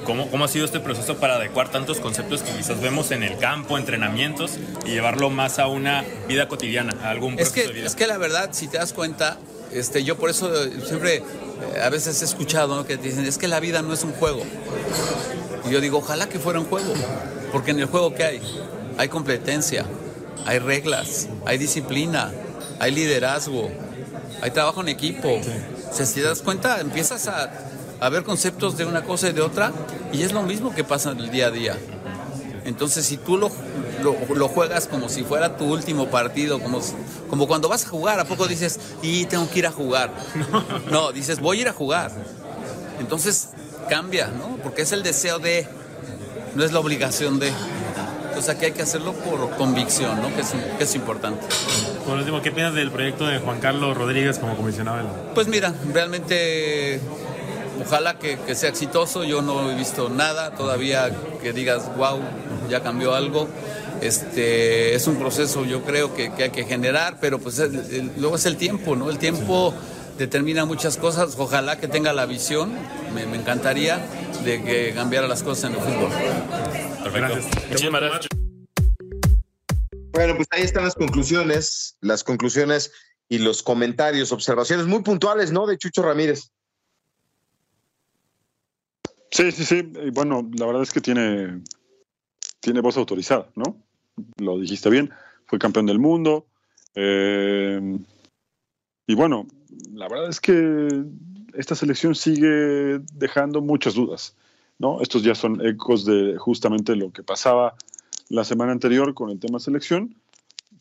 ¿Cómo, 0.03 0.29
¿Cómo, 0.29 0.43
ha 0.43 0.47
sido 0.49 0.65
este 0.65 0.81
proceso 0.81 1.15
para 1.17 1.35
adecuar 1.35 1.71
tantos 1.71 1.99
conceptos 1.99 2.43
que 2.43 2.51
quizás 2.51 2.79
vemos 2.81 3.09
en 3.11 3.23
el 3.23 3.37
campo, 3.37 3.77
entrenamientos, 3.77 4.51
y 4.85 4.89
llevarlo 4.89 5.29
más 5.29 5.57
a 5.57 5.67
una 5.67 6.03
vida 6.27 6.49
cotidiana, 6.49 6.95
a 7.01 7.09
algún 7.09 7.39
es 7.39 7.49
que, 7.49 7.65
de 7.65 7.73
vida? 7.73 7.87
Es 7.87 7.95
que 7.95 8.05
la 8.05 8.17
verdad, 8.17 8.49
si 8.51 8.67
te 8.67 8.77
das 8.77 8.93
cuenta, 8.93 9.39
este, 9.75 10.03
yo 10.03 10.17
por 10.17 10.29
eso 10.29 10.49
siempre 10.85 11.17
eh, 11.17 11.81
a 11.83 11.89
veces 11.89 12.21
he 12.21 12.25
escuchado 12.25 12.85
que 12.85 12.97
te 12.97 13.09
dicen, 13.09 13.25
es 13.25 13.37
que 13.37 13.47
la 13.47 13.59
vida 13.59 13.81
no 13.81 13.93
es 13.93 14.03
un 14.03 14.13
juego. 14.13 14.41
Y 15.67 15.71
yo 15.71 15.81
digo, 15.81 15.97
ojalá 15.97 16.29
que 16.29 16.39
fuera 16.39 16.59
un 16.59 16.65
juego, 16.65 16.93
porque 17.51 17.71
en 17.71 17.79
el 17.79 17.85
juego 17.87 18.13
¿qué 18.13 18.23
hay? 18.23 18.41
Hay 18.97 19.09
competencia, 19.09 19.85
hay 20.45 20.59
reglas, 20.59 21.27
hay 21.45 21.57
disciplina, 21.57 22.31
hay 22.79 22.91
liderazgo, 22.91 23.69
hay 24.41 24.51
trabajo 24.51 24.81
en 24.81 24.89
equipo. 24.89 25.39
si 25.91 26.13
te 26.13 26.21
das 26.21 26.41
cuenta, 26.41 26.79
empiezas 26.79 27.27
a, 27.27 27.51
a 27.99 28.09
ver 28.09 28.23
conceptos 28.23 28.77
de 28.77 28.85
una 28.85 29.03
cosa 29.03 29.29
y 29.29 29.33
de 29.33 29.41
otra, 29.41 29.73
y 30.13 30.21
es 30.21 30.31
lo 30.31 30.43
mismo 30.43 30.73
que 30.73 30.83
pasa 30.83 31.11
en 31.11 31.19
el 31.19 31.31
día 31.31 31.47
a 31.47 31.51
día. 31.51 31.77
Entonces, 32.65 33.05
si 33.05 33.17
tú 33.17 33.37
lo, 33.37 33.51
lo, 34.13 34.47
juegas 34.47 34.87
como 34.87 35.09
si 35.09 35.23
fuera 35.23 35.57
tu 35.57 35.65
último 35.65 36.07
partido, 36.07 36.59
como, 36.59 36.79
como 37.29 37.47
cuando 37.47 37.67
vas 37.67 37.85
a 37.85 37.89
jugar, 37.89 38.19
¿a 38.19 38.25
poco 38.25 38.47
dices, 38.47 38.79
y 39.01 39.25
tengo 39.25 39.49
que 39.49 39.59
ir 39.59 39.67
a 39.67 39.71
jugar? 39.71 40.11
No, 40.91 41.11
dices, 41.11 41.39
voy 41.39 41.59
a 41.59 41.61
ir 41.61 41.67
a 41.67 41.73
jugar. 41.73 42.11
Entonces, 42.99 43.49
cambia, 43.89 44.27
¿no? 44.27 44.57
Porque 44.63 44.83
es 44.83 44.91
el 44.91 45.03
deseo 45.03 45.39
de, 45.39 45.67
no 46.55 46.63
es 46.63 46.71
la 46.71 46.79
obligación 46.79 47.39
de. 47.39 47.51
Entonces 48.27 48.53
aquí 48.53 48.65
hay 48.65 48.71
que 48.73 48.81
hacerlo 48.81 49.13
por 49.13 49.49
convicción, 49.57 50.21
¿no? 50.21 50.33
Que 50.35 50.41
es, 50.41 50.53
que 50.77 50.83
es 50.83 50.95
importante. 50.95 51.45
Por 52.05 52.17
último, 52.17 52.41
¿qué 52.41 52.51
piensas 52.51 52.75
del 52.75 52.91
proyecto 52.91 53.25
de 53.25 53.39
Juan 53.39 53.59
Carlos 53.59 53.95
Rodríguez 53.97 54.39
como 54.39 54.55
comisionado? 54.57 55.07
Pues 55.33 55.47
mira, 55.47 55.73
realmente 55.93 56.99
ojalá 57.85 58.19
que, 58.19 58.37
que, 58.39 58.55
sea 58.55 58.69
exitoso. 58.69 59.23
Yo 59.23 59.41
no 59.41 59.71
he 59.71 59.75
visto 59.75 60.09
nada 60.09 60.51
todavía 60.51 61.09
que 61.41 61.53
digas, 61.53 61.95
wow, 61.95 62.19
ya 62.69 62.81
cambió 62.81 63.15
algo. 63.15 63.47
Este, 64.05 64.93
es 64.93 65.07
un 65.07 65.17
proceso, 65.17 65.65
yo 65.65 65.83
creo 65.83 66.13
que, 66.13 66.31
que 66.33 66.43
hay 66.43 66.49
que 66.51 66.65
generar, 66.65 67.17
pero 67.19 67.39
pues 67.39 67.59
luego 68.17 68.35
es 68.35 68.45
el 68.45 68.57
tiempo, 68.57 68.95
¿no? 68.95 69.09
El 69.09 69.17
tiempo 69.17 69.73
determina 70.17 70.65
muchas 70.65 70.97
cosas. 70.97 71.35
Ojalá 71.37 71.79
que 71.79 71.87
tenga 71.87 72.13
la 72.13 72.25
visión, 72.25 72.73
me, 73.13 73.23
encantaría, 73.23 74.05
de 74.43 74.63
que 74.63 74.93
cambiara 74.93 75.27
las 75.27 75.43
cosas 75.43 75.71
en 75.71 75.77
el 75.77 75.81
fútbol. 75.81 76.11
Perfecto. 77.03 78.27
Bueno, 80.11 80.35
pues 80.37 80.47
ahí 80.51 80.61
están 80.61 80.85
las 80.85 80.95
conclusiones, 80.95 81.97
las 82.01 82.23
conclusiones 82.23 82.91
y 83.27 83.39
los 83.39 83.63
comentarios, 83.63 84.31
observaciones 84.31 84.85
muy 84.85 85.01
puntuales, 85.01 85.51
¿no? 85.51 85.67
De 85.67 85.77
Chucho 85.77 86.03
Ramírez. 86.03 86.51
Sí, 89.31 89.51
sí, 89.51 89.65
sí. 89.65 89.81
Bueno, 90.13 90.49
la 90.53 90.65
verdad 90.65 90.83
es 90.83 90.93
que 90.93 91.01
tiene, 91.01 91.61
tiene 92.61 92.79
voz 92.79 92.95
autorizada, 92.95 93.49
¿no? 93.55 93.84
Lo 94.37 94.59
dijiste 94.59 94.89
bien. 94.89 95.11
Fue 95.45 95.59
campeón 95.59 95.85
del 95.85 95.99
mundo. 95.99 96.45
Eh, 96.95 97.97
y 99.07 99.15
bueno, 99.15 99.47
la 99.93 100.07
verdad 100.07 100.29
es 100.29 100.39
que 100.39 100.87
esta 101.53 101.75
selección 101.75 102.15
sigue 102.15 102.99
dejando 103.13 103.61
muchas 103.61 103.95
dudas. 103.95 104.35
¿no? 104.77 105.01
Estos 105.01 105.23
ya 105.23 105.35
son 105.35 105.65
ecos 105.65 106.05
de 106.05 106.37
justamente 106.37 106.95
lo 106.95 107.11
que 107.11 107.23
pasaba 107.23 107.75
la 108.29 108.43
semana 108.43 108.71
anterior 108.71 109.13
con 109.13 109.29
el 109.29 109.39
tema 109.39 109.59
selección, 109.59 110.15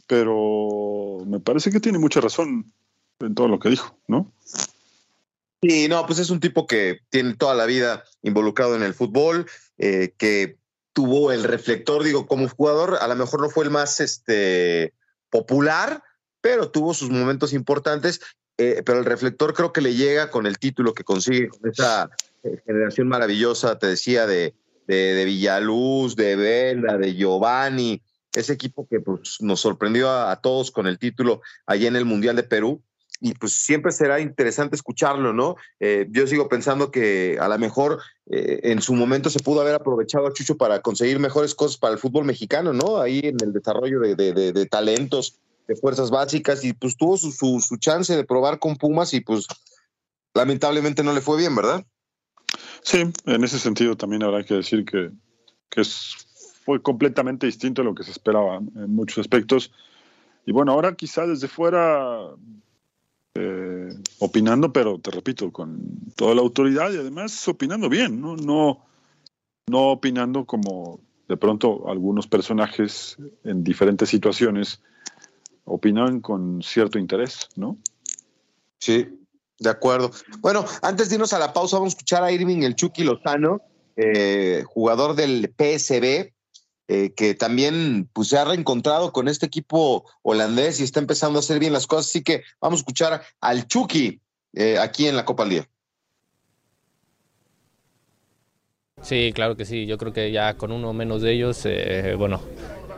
pero 0.07 1.19
me 1.27 1.41
parece 1.41 1.71
que 1.71 1.81
tiene 1.81 1.99
mucha 1.99 2.21
razón 2.21 2.73
en 3.21 3.35
todo 3.35 3.49
lo 3.49 3.59
que 3.59 3.71
dijo, 3.71 3.97
¿no? 4.09 4.33
Sí, 5.63 5.89
no, 5.89 6.05
pues 6.07 6.19
es 6.19 6.31
un 6.31 6.41
tipo 6.41 6.67
que 6.67 7.01
tiene 7.09 7.35
toda 7.35 7.55
la 7.55 7.65
vida 7.67 8.05
involucrado 8.23 8.77
en 8.77 8.83
el 8.83 8.95
fútbol, 8.95 9.47
eh, 9.79 10.13
que 10.19 10.59
tuvo 10.95 11.31
el 11.33 11.45
reflector, 11.45 12.03
digo, 12.03 12.27
como 12.27 12.49
jugador, 12.49 12.97
a 13.01 13.07
lo 13.09 13.17
mejor 13.17 13.43
no 13.43 13.51
fue 13.51 13.65
el 13.65 13.71
más 13.71 14.01
este, 14.01 14.95
popular, 15.29 16.03
pero 16.41 16.71
tuvo 16.71 16.95
sus 16.95 17.11
momentos 17.11 17.53
importantes 17.53 18.21
eh, 18.57 18.83
pero 18.85 19.01
el 19.01 19.05
reflector 19.05 19.53
creo 19.53 19.73
que 19.73 19.81
le 19.81 19.95
llega 19.95 20.31
con 20.31 20.47
el 20.47 20.59
título 20.59 20.95
que 20.95 21.03
consigue, 21.03 21.49
con 21.49 21.69
esa 21.69 22.09
eh, 22.45 22.63
generación 22.65 23.09
maravillosa, 23.09 23.79
te 23.79 23.89
decía, 23.89 24.27
de, 24.27 24.55
de, 24.87 25.25
Villaluz, 25.25 26.15
de 26.15 26.37
Vela, 26.37 26.97
de 26.97 27.15
Giovanni, 27.15 28.01
ese 28.33 28.53
equipo 28.53 28.87
que 28.89 29.01
pues, 29.01 29.39
nos 29.41 29.61
sorprendió 29.61 30.11
a, 30.11 30.37
todos 30.37 30.71
con 30.71 30.87
el 30.87 30.99
título 30.99 31.41
allá 31.67 31.89
en 31.89 31.97
el 31.97 32.05
Mundial 32.05 32.37
de 32.37 32.45
Perú. 32.45 32.83
Y 33.25 33.33
pues 33.35 33.53
siempre 33.55 33.91
será 33.91 34.21
interesante 34.21 34.77
escucharlo, 34.77 35.33
¿no? 35.33 35.57
Eh, 35.81 36.07
yo 36.11 36.27
sigo 36.27 36.49
pensando 36.49 36.91
que 36.91 37.39
a 37.41 37.49
lo 37.49 37.59
mejor 37.59 38.01
en 38.27 38.81
su 38.81 38.95
momento 38.95 39.31
se 39.31 39.41
pudo 39.41 39.61
haber 39.61 39.75
aprovechado 39.75 40.27
a 40.27 40.33
Chucho 40.33 40.57
para 40.57 40.81
conseguir 40.81 41.19
mejores 41.19 41.55
cosas 41.55 41.79
para 41.79 41.95
el 41.95 41.99
fútbol 41.99 42.25
mexicano, 42.25 42.73
¿no? 42.73 42.99
Ahí 42.99 43.21
en 43.21 43.37
el 43.43 43.53
desarrollo 43.53 44.01
de, 44.01 44.15
de, 44.15 44.53
de 44.53 44.67
talentos 44.67 45.39
de 45.67 45.77
fuerzas 45.77 46.11
básicas 46.11 46.65
y 46.65 46.73
pues 46.73 46.97
tuvo 46.97 47.17
su, 47.17 47.33
su, 47.33 47.77
chance 47.79 48.15
de 48.15 48.25
probar 48.25 48.59
con 48.59 48.77
Pumas 48.77 49.15
y 49.15 49.21
pues 49.21 49.47
lamentablemente 50.35 51.03
no 51.03 51.13
le 51.13 51.21
fue 51.21 51.39
bien, 51.39 51.55
¿verdad? 51.55 51.85
Sí, 52.83 53.05
en 53.25 53.45
ese 53.45 53.59
sentido 53.59 53.97
también 53.97 54.23
habrá 54.23 54.45
que 54.45 54.55
decir 54.55 54.85
que, 54.85 55.11
que 55.71 55.83
fue 56.65 56.83
completamente 56.83 57.47
distinto 57.47 57.83
a 57.83 57.85
lo 57.85 57.95
que 57.95 58.05
se 58.05 58.11
esperaba 58.11 58.57
en 58.59 58.95
muchos 58.95 59.19
aspectos. 59.19 59.73
Y 60.47 60.53
bueno, 60.53 60.73
ahora 60.73 60.95
quizá 60.95 61.27
desde 61.27 61.49
fuera 61.49 62.31
eh, 63.35 63.89
opinando, 64.19 64.73
pero 64.73 64.99
te 64.99 65.11
repito, 65.11 65.51
con 65.51 65.81
toda 66.17 66.35
la 66.35 66.41
autoridad 66.41 66.93
y 66.93 66.99
además 66.99 67.47
opinando 67.49 67.89
bien, 67.89 68.21
¿no? 68.21 68.37
No, 68.37 68.85
no 69.67 69.91
opinando 69.91 70.45
como 70.45 71.01
de 71.29 71.37
pronto 71.37 71.89
algunos 71.89 72.27
personajes 72.27 73.17
en 73.45 73.65
diferentes 73.65 74.09
situaciones 74.09 74.81
opinan 75.65 76.21
con 76.21 76.63
cierto 76.63 76.99
interés, 76.99 77.49
¿no? 77.57 77.79
Sí, 78.79 79.09
de 79.59 79.71
acuerdo. 79.71 80.11
Bueno, 80.41 80.65
antes 80.83 81.09
de 81.09 81.15
irnos 81.17 81.33
a 81.33 81.39
la 81.39 81.53
pausa, 81.53 81.77
vamos 81.77 81.95
a 81.95 81.97
escuchar 81.97 82.23
a 82.23 82.31
Irving 82.31 82.63
el 82.63 82.77
Chucky 82.77 83.03
Lozano, 83.03 83.63
eh, 83.97 84.63
jugador 84.67 85.15
del 85.15 85.53
PSB, 85.57 86.34
eh, 86.87 87.15
que 87.17 87.35
también 87.35 88.11
pues, 88.13 88.29
se 88.29 88.37
ha 88.37 88.45
reencontrado 88.45 89.11
con 89.11 89.27
este 89.29 89.47
equipo 89.47 90.05
holandés 90.23 90.81
y 90.81 90.85
está 90.85 91.01
empezando 91.01 91.39
a 91.39 91.41
hacer 91.41 91.59
bien 91.59 91.73
las 91.73 91.87
cosas. 91.87 92.07
Así 92.07 92.23
que 92.23 92.43
vamos 92.61 92.81
a 92.81 92.83
escuchar 92.83 93.23
al 93.41 93.67
Chucky 93.67 94.21
eh, 94.53 94.79
aquí 94.79 95.07
en 95.07 95.17
la 95.17 95.25
Copa 95.25 95.45
al 95.45 95.51
Día. 95.51 95.69
Sí, 99.01 99.33
claro 99.35 99.57
que 99.57 99.65
sí. 99.65 99.87
Yo 99.87 99.97
creo 99.97 100.13
que 100.13 100.31
ya 100.31 100.55
con 100.55 100.73
uno 100.73 100.93
menos 100.93 101.23
de 101.23 101.33
ellos, 101.33 101.63
eh, 101.65 102.15
bueno, 102.19 102.43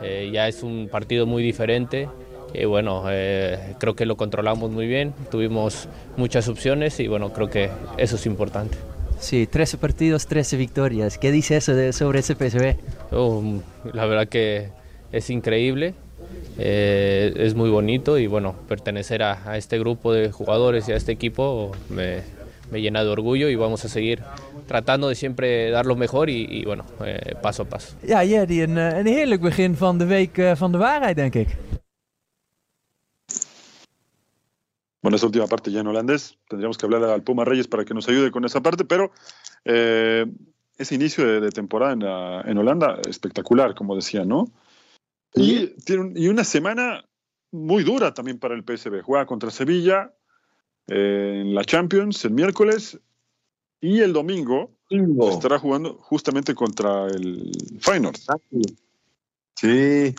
ya 0.01 0.47
es 0.47 0.63
un 0.63 0.89
partido 0.91 1.25
muy 1.25 1.41
diferente. 1.41 2.09
Y 2.53 2.65
bueno, 2.65 3.03
creo 3.77 3.95
que 3.95 4.05
lo 4.05 4.15
controlamos 4.15 4.71
muy 4.71 4.87
bien, 4.87 5.13
tuvimos 5.29 5.89
muchas 6.15 6.47
opciones 6.47 6.97
y 7.01 7.07
bueno, 7.07 7.33
creo 7.33 7.49
que 7.49 7.69
eso 7.97 8.15
es 8.15 8.25
importante. 8.25 8.77
Sí, 9.19 9.47
13 9.47 9.77
partidos, 9.77 10.27
13 10.27 10.57
victorias. 10.57 11.17
¿Qué 11.17 11.31
dice 11.31 11.57
eso 11.57 11.73
de, 11.73 11.93
sobre 11.93 12.19
ese 12.19 12.35
PSV? 12.35 12.75
Oh, 13.11 13.43
la 13.93 14.05
verdad 14.05 14.27
que 14.27 14.69
es 15.11 15.29
increíble, 15.29 15.93
eh, 16.57 17.33
es 17.37 17.55
muy 17.55 17.69
bonito 17.69 18.17
y 18.17 18.27
bueno, 18.27 18.55
pertenecer 18.67 19.23
a, 19.23 19.57
este 19.57 19.79
grupo 19.79 20.13
de 20.13 20.31
jugadores 20.31 20.87
y 20.89 20.91
a 20.91 20.95
este 20.95 21.11
equipo 21.11 21.71
me, 21.89 22.23
llena 22.71 23.03
de 23.03 23.09
orgullo 23.09 23.49
y 23.49 23.55
vamos 23.55 23.85
a 23.85 23.89
seguir 23.89 24.21
tratando 24.67 25.07
de 25.07 25.15
siempre 25.15 25.69
dar 25.69 25.85
lo 25.85 25.95
mejor 25.95 26.29
y, 26.29 26.65
bueno, 26.65 26.85
eh, 27.05 27.35
paso 27.41 27.63
a 27.63 27.65
paso. 27.65 27.95
Ja, 28.05 28.25
Jerry, 28.25 28.61
een, 28.61 28.77
een 28.77 29.07
heerlijk 29.07 29.41
begin 29.41 29.75
van 29.75 29.97
de 29.97 30.05
week 30.05 30.37
eh, 30.37 30.55
van 30.55 30.71
de 30.71 30.77
waarheid, 30.77 31.15
denk 31.15 31.35
ik. 31.35 31.47
Bueno, 35.07 35.15
esa 35.15 35.27
última 35.27 35.47
parte 35.47 35.71
ya 35.71 35.79
en 35.79 35.87
holandés, 35.87 36.37
tendríamos 36.49 36.77
que 36.77 36.85
hablar 36.85 37.01
al 37.05 37.23
Puma 37.23 37.45
Reyes 37.45 37.69
para 37.69 37.85
que 37.85 37.93
nos 37.93 38.09
ayude 38.09 38.29
con 38.29 38.43
esa 38.43 38.59
parte, 38.59 38.83
pero 38.83 39.13
eh, 39.63 40.25
ese 40.77 40.95
inicio 40.95 41.39
de, 41.39 41.49
temporada 41.49 41.93
en, 42.45 42.57
Holanda, 42.57 42.99
espectacular, 43.07 43.73
como 43.73 43.95
decía, 43.95 44.25
¿no? 44.25 44.51
Y, 45.33 45.67
tiene 45.85 46.11
y 46.19 46.27
una 46.27 46.43
semana 46.43 47.05
muy 47.53 47.85
dura 47.85 48.13
también 48.13 48.37
para 48.37 48.53
el 48.53 48.65
PSV. 48.65 49.01
Juega 49.01 49.25
contra 49.25 49.49
Sevilla 49.49 50.13
eh, 50.87 51.43
en 51.45 51.55
la 51.55 51.63
Champions 51.63 52.25
el 52.25 52.31
miércoles 52.31 52.99
y 53.79 54.01
el 54.01 54.11
domingo 54.11 54.75
estará 55.31 55.57
jugando 55.57 55.93
justamente 56.01 56.53
contra 56.53 57.07
el 57.07 57.53
Feyenoord. 57.79 58.17
Sí, 59.55 60.13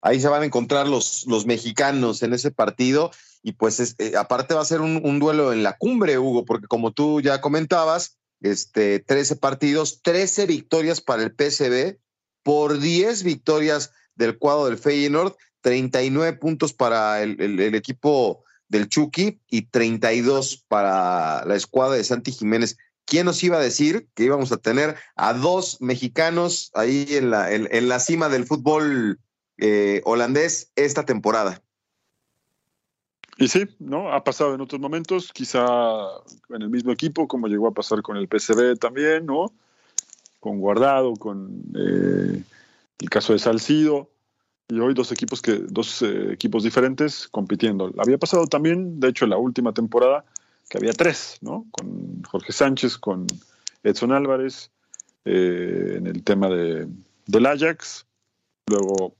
ahí 0.00 0.20
se 0.20 0.28
van 0.28 0.42
a 0.42 0.46
encontrar 0.46 0.86
los, 0.86 1.26
los 1.26 1.44
mexicanos 1.44 2.22
en 2.22 2.34
ese 2.34 2.52
partido 2.52 3.10
y 3.46 3.52
pues 3.52 3.94
eh, 3.98 4.14
aparte 4.18 4.54
va 4.54 4.62
a 4.62 4.64
ser 4.64 4.80
un, 4.80 5.20
duelo 5.20 5.52
en 5.52 5.62
la 5.62 5.76
cumbre, 5.76 6.18
Hugo, 6.18 6.44
porque 6.44 6.66
como 6.66 6.90
tú 6.90 7.20
ya 7.20 7.40
comentabas, 7.40 8.18
este, 8.40 8.98
13 8.98 9.36
partidos, 9.36 10.02
13 10.02 10.46
victorias 10.46 11.00
para 11.00 11.22
el 11.22 11.30
PSV, 11.30 11.96
por 12.42 12.80
10 12.80 13.22
victorias 13.22 13.92
del 14.16 14.36
cuadro 14.36 14.66
del 14.66 14.78
Feyenoord, 14.78 15.36
39 15.60 16.32
puntos 16.38 16.72
para 16.72 17.22
el, 17.22 17.60
equipo 17.76 18.42
del 18.66 18.88
Chucky 18.88 19.40
y 19.48 19.68
32 19.68 20.64
para 20.66 21.44
la 21.44 21.54
escuadra 21.54 21.94
de 21.94 22.02
Santi 22.02 22.32
Jiménez. 22.32 22.76
¿Quién 23.04 23.26
nos 23.26 23.40
iba 23.44 23.58
a 23.58 23.62
decir 23.62 24.08
que 24.16 24.24
íbamos 24.24 24.50
a 24.50 24.56
tener 24.56 24.96
a 25.14 25.34
dos 25.34 25.80
mexicanos 25.80 26.72
ahí 26.74 27.06
en 27.10 27.30
la, 27.30 27.52
en, 27.52 27.88
la 27.88 28.00
cima 28.00 28.28
del 28.28 28.44
fútbol 28.44 29.20
eh, 29.58 30.02
holandés 30.04 30.72
esta 30.74 31.06
temporada? 31.06 31.62
Y 33.38 33.48
sí, 33.48 33.64
¿no? 33.78 34.12
Ha 34.12 34.24
pasado 34.24 34.54
en 34.54 34.60
otros 34.60 34.80
momentos, 34.80 35.30
quizá 35.32 35.66
en 36.48 36.62
el 36.62 36.70
mismo 36.70 36.90
equipo, 36.90 37.28
como 37.28 37.48
llegó 37.48 37.68
a 37.68 37.74
pasar 37.74 38.00
con 38.02 38.16
el 38.16 38.28
PCB 38.28 38.78
también, 38.78 39.26
¿no? 39.26 39.52
Con 40.40 40.58
Guardado, 40.58 41.14
con 41.16 41.62
eh, 41.74 42.42
el 42.98 43.10
caso 43.10 43.34
de 43.34 43.38
Salcido, 43.38 44.08
y 44.68 44.80
hoy 44.80 44.94
dos 44.94 45.12
equipos 45.12 45.42
que, 45.42 45.58
dos 45.58 46.02
eh, 46.02 46.32
equipos 46.32 46.64
diferentes 46.64 47.28
compitiendo. 47.28 47.92
Había 47.98 48.18
pasado 48.18 48.46
también, 48.46 49.00
de 49.00 49.08
hecho, 49.08 49.26
la 49.26 49.36
última 49.36 49.72
temporada, 49.72 50.24
que 50.68 50.78
había 50.78 50.92
tres, 50.92 51.36
¿no? 51.42 51.66
Con 51.70 52.22
Jorge 52.24 52.52
Sánchez, 52.52 52.96
con 52.96 53.26
Edson 53.82 54.12
Álvarez, 54.12 54.70
eh, 55.24 55.96
en 55.98 56.06
el 56.06 56.22
tema 56.24 56.48
de, 56.48 56.88
del 57.26 57.46
Ajax, 57.46 58.06
luego 58.68 59.14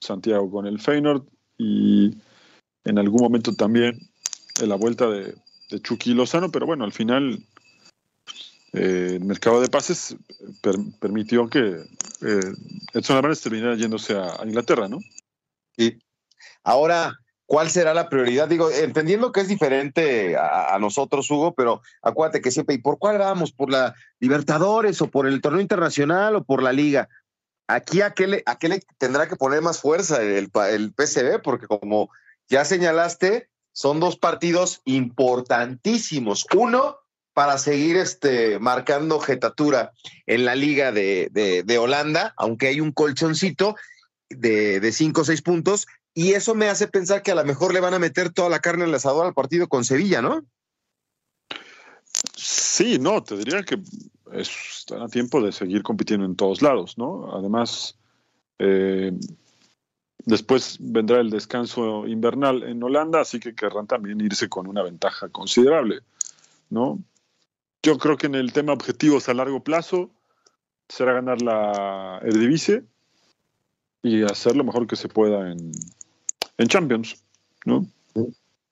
Santiago 0.00 0.50
con 0.50 0.66
el 0.66 0.80
Feyenoord 0.80 1.24
y 1.58 2.14
en 2.84 2.98
algún 2.98 3.22
momento 3.22 3.54
también 3.54 3.98
en 4.60 4.68
la 4.68 4.76
vuelta 4.76 5.08
de, 5.08 5.34
Chucky 5.82 6.14
Lozano, 6.14 6.52
pero 6.52 6.66
bueno, 6.66 6.84
al 6.84 6.92
final 6.92 7.42
eh, 8.74 9.14
el 9.14 9.24
mercado 9.24 9.60
de 9.60 9.68
pases 9.68 10.14
permitió 11.00 11.48
que 11.48 11.82
eh, 12.22 12.52
Edson 12.92 13.16
Álvarez 13.16 13.40
terminara 13.40 13.74
yéndose 13.74 14.16
a, 14.16 14.38
Inglaterra, 14.44 14.88
¿no? 14.88 15.00
Y 15.76 15.98
ahora, 16.62 17.18
¿cuál 17.46 17.70
será 17.70 17.92
la 17.92 18.08
prioridad? 18.08 18.46
Digo, 18.46 18.70
entendiendo 18.70 19.32
que 19.32 19.40
es 19.40 19.48
diferente 19.48 20.36
a, 20.36 20.78
nosotros, 20.78 21.28
Hugo, 21.28 21.54
pero 21.54 21.80
acuérdate 22.02 22.40
que 22.40 22.52
siempre, 22.52 22.76
¿y 22.76 22.78
por 22.78 22.98
cuál 22.98 23.18
vamos? 23.18 23.50
¿Por 23.50 23.70
la 23.70 23.94
Libertadores 24.20 25.00
o 25.02 25.08
por 25.08 25.26
el 25.26 25.40
torneo 25.40 25.60
internacional 25.60 26.36
o 26.36 26.44
por 26.44 26.62
la 26.62 26.72
liga? 26.72 27.08
Aquí, 27.66 28.02
¿a 28.02 28.12
qué 28.12 28.28
le, 28.28 28.44
tendrá 28.98 29.28
que 29.28 29.36
poner 29.36 29.60
más 29.60 29.80
fuerza 29.80 30.22
el, 30.22 30.50
el 30.70 30.92
PCB? 30.92 31.42
Porque 31.42 31.66
como 31.66 32.10
ya 32.48 32.64
señalaste, 32.64 33.48
son 33.72 34.00
dos 34.00 34.16
partidos 34.16 34.80
importantísimos. 34.84 36.46
Uno, 36.54 36.98
para 37.32 37.58
seguir 37.58 37.96
este, 37.96 38.58
marcando 38.58 39.18
jetatura 39.18 39.92
en 40.26 40.44
la 40.44 40.54
liga 40.54 40.92
de, 40.92 41.78
Holanda, 41.78 42.34
aunque 42.36 42.68
hay 42.68 42.80
un 42.80 42.92
colchoncito 42.92 43.76
de, 44.30 44.80
de 44.80 44.92
cinco 44.92 45.22
o 45.22 45.24
seis 45.24 45.42
puntos, 45.42 45.86
y 46.14 46.32
eso 46.32 46.54
me 46.54 46.68
hace 46.68 46.86
pensar 46.86 47.22
que 47.22 47.32
a 47.32 47.34
lo 47.34 47.44
mejor 47.44 47.74
le 47.74 47.80
van 47.80 47.94
a 47.94 47.98
meter 47.98 48.32
toda 48.32 48.48
la 48.48 48.60
carne 48.60 48.84
en 48.84 48.90
el 48.90 48.94
asador 48.94 49.26
al 49.26 49.34
partido 49.34 49.68
con 49.68 49.84
Sevilla, 49.84 50.22
¿no? 50.22 50.44
Sí, 52.36 52.98
no, 53.00 53.22
te 53.22 53.36
diría 53.36 53.64
que 53.64 53.80
están 54.32 55.02
a 55.02 55.08
tiempo 55.08 55.40
de 55.40 55.50
seguir 55.50 55.82
compitiendo 55.82 56.24
en 56.24 56.36
todos 56.36 56.62
lados, 56.62 56.96
¿no? 56.96 57.36
Además, 57.36 57.98
eh, 58.58 59.12
Después 60.26 60.78
vendrá 60.80 61.20
el 61.20 61.30
descanso 61.30 62.06
invernal 62.06 62.62
en 62.62 62.82
Holanda, 62.82 63.20
así 63.20 63.38
que 63.40 63.54
querrán 63.54 63.86
también 63.86 64.20
irse 64.20 64.48
con 64.48 64.66
una 64.66 64.82
ventaja 64.82 65.28
considerable, 65.28 66.00
¿no? 66.70 66.98
Yo 67.82 67.98
creo 67.98 68.16
que 68.16 68.26
en 68.26 68.34
el 68.34 68.52
tema 68.52 68.72
objetivos 68.72 69.28
a 69.28 69.34
largo 69.34 69.62
plazo 69.62 70.10
será 70.88 71.12
ganar 71.12 71.42
la 71.42 72.20
Eredivisie 72.22 72.84
y 74.02 74.22
hacer 74.22 74.56
lo 74.56 74.64
mejor 74.64 74.86
que 74.86 74.96
se 74.96 75.08
pueda 75.08 75.52
en, 75.52 75.72
en 76.56 76.68
Champions, 76.68 77.22
¿no? 77.66 77.86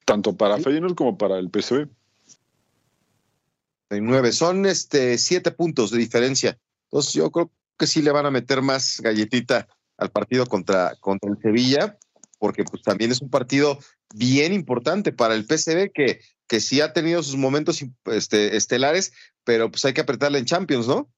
Tanto 0.06 0.34
para 0.34 0.58
Feyenoord 0.58 0.94
como 0.94 1.18
para 1.18 1.38
el 1.38 1.50
PSV. 1.50 1.86
Nueve. 4.00 4.32
Son 4.32 4.64
este, 4.64 5.18
siete 5.18 5.50
puntos 5.50 5.90
de 5.90 5.98
diferencia. 5.98 6.58
Entonces 6.84 7.12
yo 7.12 7.30
creo 7.30 7.50
que 7.78 7.86
sí 7.86 8.00
le 8.00 8.10
van 8.10 8.24
a 8.24 8.30
meter 8.30 8.62
más 8.62 9.00
galletita 9.02 9.68
al 10.02 10.10
partido 10.10 10.46
contra, 10.46 10.96
contra 11.00 11.30
el 11.30 11.38
Sevilla, 11.40 11.96
porque 12.38 12.64
pues 12.64 12.82
también 12.82 13.12
es 13.12 13.22
un 13.22 13.30
partido 13.30 13.78
bien 14.14 14.52
importante 14.52 15.12
para 15.12 15.34
el 15.34 15.44
PSV 15.44 15.92
que, 15.94 16.20
que 16.46 16.60
sí 16.60 16.80
ha 16.80 16.92
tenido 16.92 17.22
sus 17.22 17.36
momentos 17.36 17.84
este, 18.06 18.56
estelares, 18.56 19.12
pero 19.44 19.70
pues 19.70 19.84
hay 19.84 19.94
que 19.94 20.00
apretarle 20.00 20.38
en 20.38 20.44
Champions, 20.44 20.86
¿no? 20.88 21.08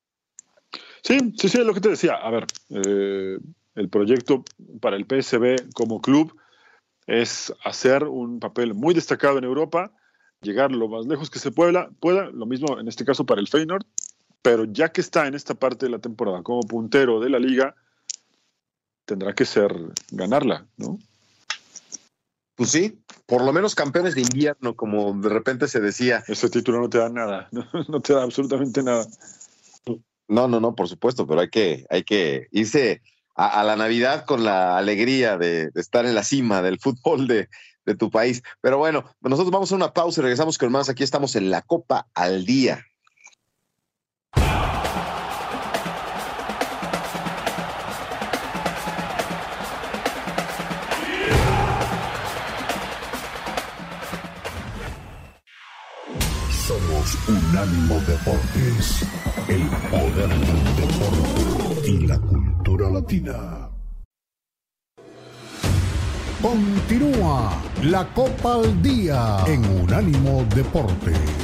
Sí, 1.03 1.19
sí, 1.39 1.49
sí, 1.49 1.59
es 1.59 1.67
lo 1.67 1.75
que 1.75 1.81
te 1.81 1.91
decía. 1.91 2.15
A 2.15 2.31
ver, 2.31 2.47
eh, 2.71 3.39
el 3.75 3.89
proyecto 3.89 4.45
para 4.81 4.97
el 4.97 5.05
PSV 5.05 5.73
como 5.75 6.01
club 6.01 6.35
es 7.07 7.53
hacer 7.65 8.05
un 8.05 8.41
papel 8.41 8.75
muy 8.75 8.95
destacado 8.95 9.39
en 9.39 9.45
Europa, 9.45 9.93
llegar 10.41 10.73
lo 10.73 10.89
más 10.89 11.07
lejos 11.07 11.31
que 11.31 11.39
se 11.39 11.51
pueda, 11.51 11.91
pueda, 12.01 12.27
lo 12.27 12.47
mismo 12.47 12.79
en 12.79 12.89
este 12.89 13.05
caso 13.05 13.27
para 13.27 13.41
el 13.41 13.49
Feyenoord, 13.49 13.85
pero 14.43 14.65
ya 14.65 14.93
que 14.93 15.01
está 15.01 15.27
en 15.27 15.35
esta 15.35 15.55
parte 15.55 15.87
de 15.87 15.91
la 15.91 15.99
temporada 15.99 16.43
como 16.43 16.61
puntero 16.61 17.21
de 17.21 17.31
la 17.31 17.39
liga, 17.39 17.75
tendrá 19.05 19.35
que 19.35 19.45
ser 19.45 19.75
ganarla, 20.11 20.67
¿no? 20.77 20.99
Pues 22.57 22.71
sí, 22.71 23.01
por 23.27 23.43
lo 23.43 23.53
menos 23.53 23.75
campeones 23.75 24.15
de 24.15 24.23
invierno, 24.23 24.77
como 24.77 25.13
de 25.21 25.29
repente 25.29 25.67
se 25.67 25.81
decía. 25.81 26.23
Ese 26.29 26.49
título 26.51 26.81
no 26.81 26.89
te 26.89 26.99
da 26.99 27.09
nada, 27.09 27.49
no, 27.89 28.01
te 28.01 28.15
da 28.15 28.23
absolutamente 28.23 28.83
nada. 28.83 29.07
No, 30.29 30.49
no, 30.49 30.61
no, 30.61 30.75
por 30.75 30.89
supuesto, 30.89 31.27
pero 31.27 31.41
hay 31.41 31.51
que, 31.51 31.85
hay 31.91 32.05
que 32.05 32.47
irse 32.51 33.03
a, 33.35 33.63
la 33.65 33.77
Navidad 33.77 34.25
con 34.25 34.45
la 34.45 34.79
alegría 34.79 35.37
de, 35.37 35.71
estar 35.75 36.07
en 36.07 36.15
la 36.15 36.23
cima 36.23 36.63
del 36.63 36.79
fútbol 36.79 37.27
de, 37.27 37.49
de 37.85 37.95
tu 37.95 38.11
país. 38.11 38.43
Pero 38.61 38.79
bueno, 38.79 39.05
nosotros 39.21 39.51
vamos 39.51 39.73
a 39.73 39.77
una 39.77 39.93
pausa 39.93 40.21
y 40.21 40.23
regresamos 40.23 40.57
con 40.57 40.73
más. 40.73 40.89
Aquí 40.89 41.03
estamos 41.03 41.37
en 41.37 41.51
la 41.51 41.63
Copa 41.63 42.07
al 42.15 42.47
Día. 42.47 42.87
Unánimo 57.65 57.95
Deportes, 58.07 59.07
el 59.49 59.63
poder 59.91 60.29
del 60.29 60.65
deporte 60.77 61.89
y 61.89 62.07
la 62.07 62.19
cultura 62.19 62.91
latina. 62.91 63.71
Continúa 66.43 67.63
la 67.85 68.07
Copa 68.13 68.57
al 68.57 68.83
Día 68.83 69.45
en 69.47 69.65
Unánimo 69.81 70.45
Deportes. 70.55 71.44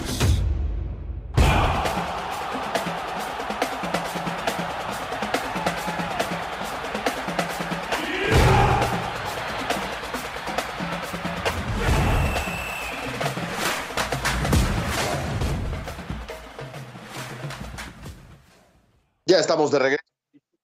Estamos 19.40 19.70
de 19.70 19.78
regreso. 19.78 20.04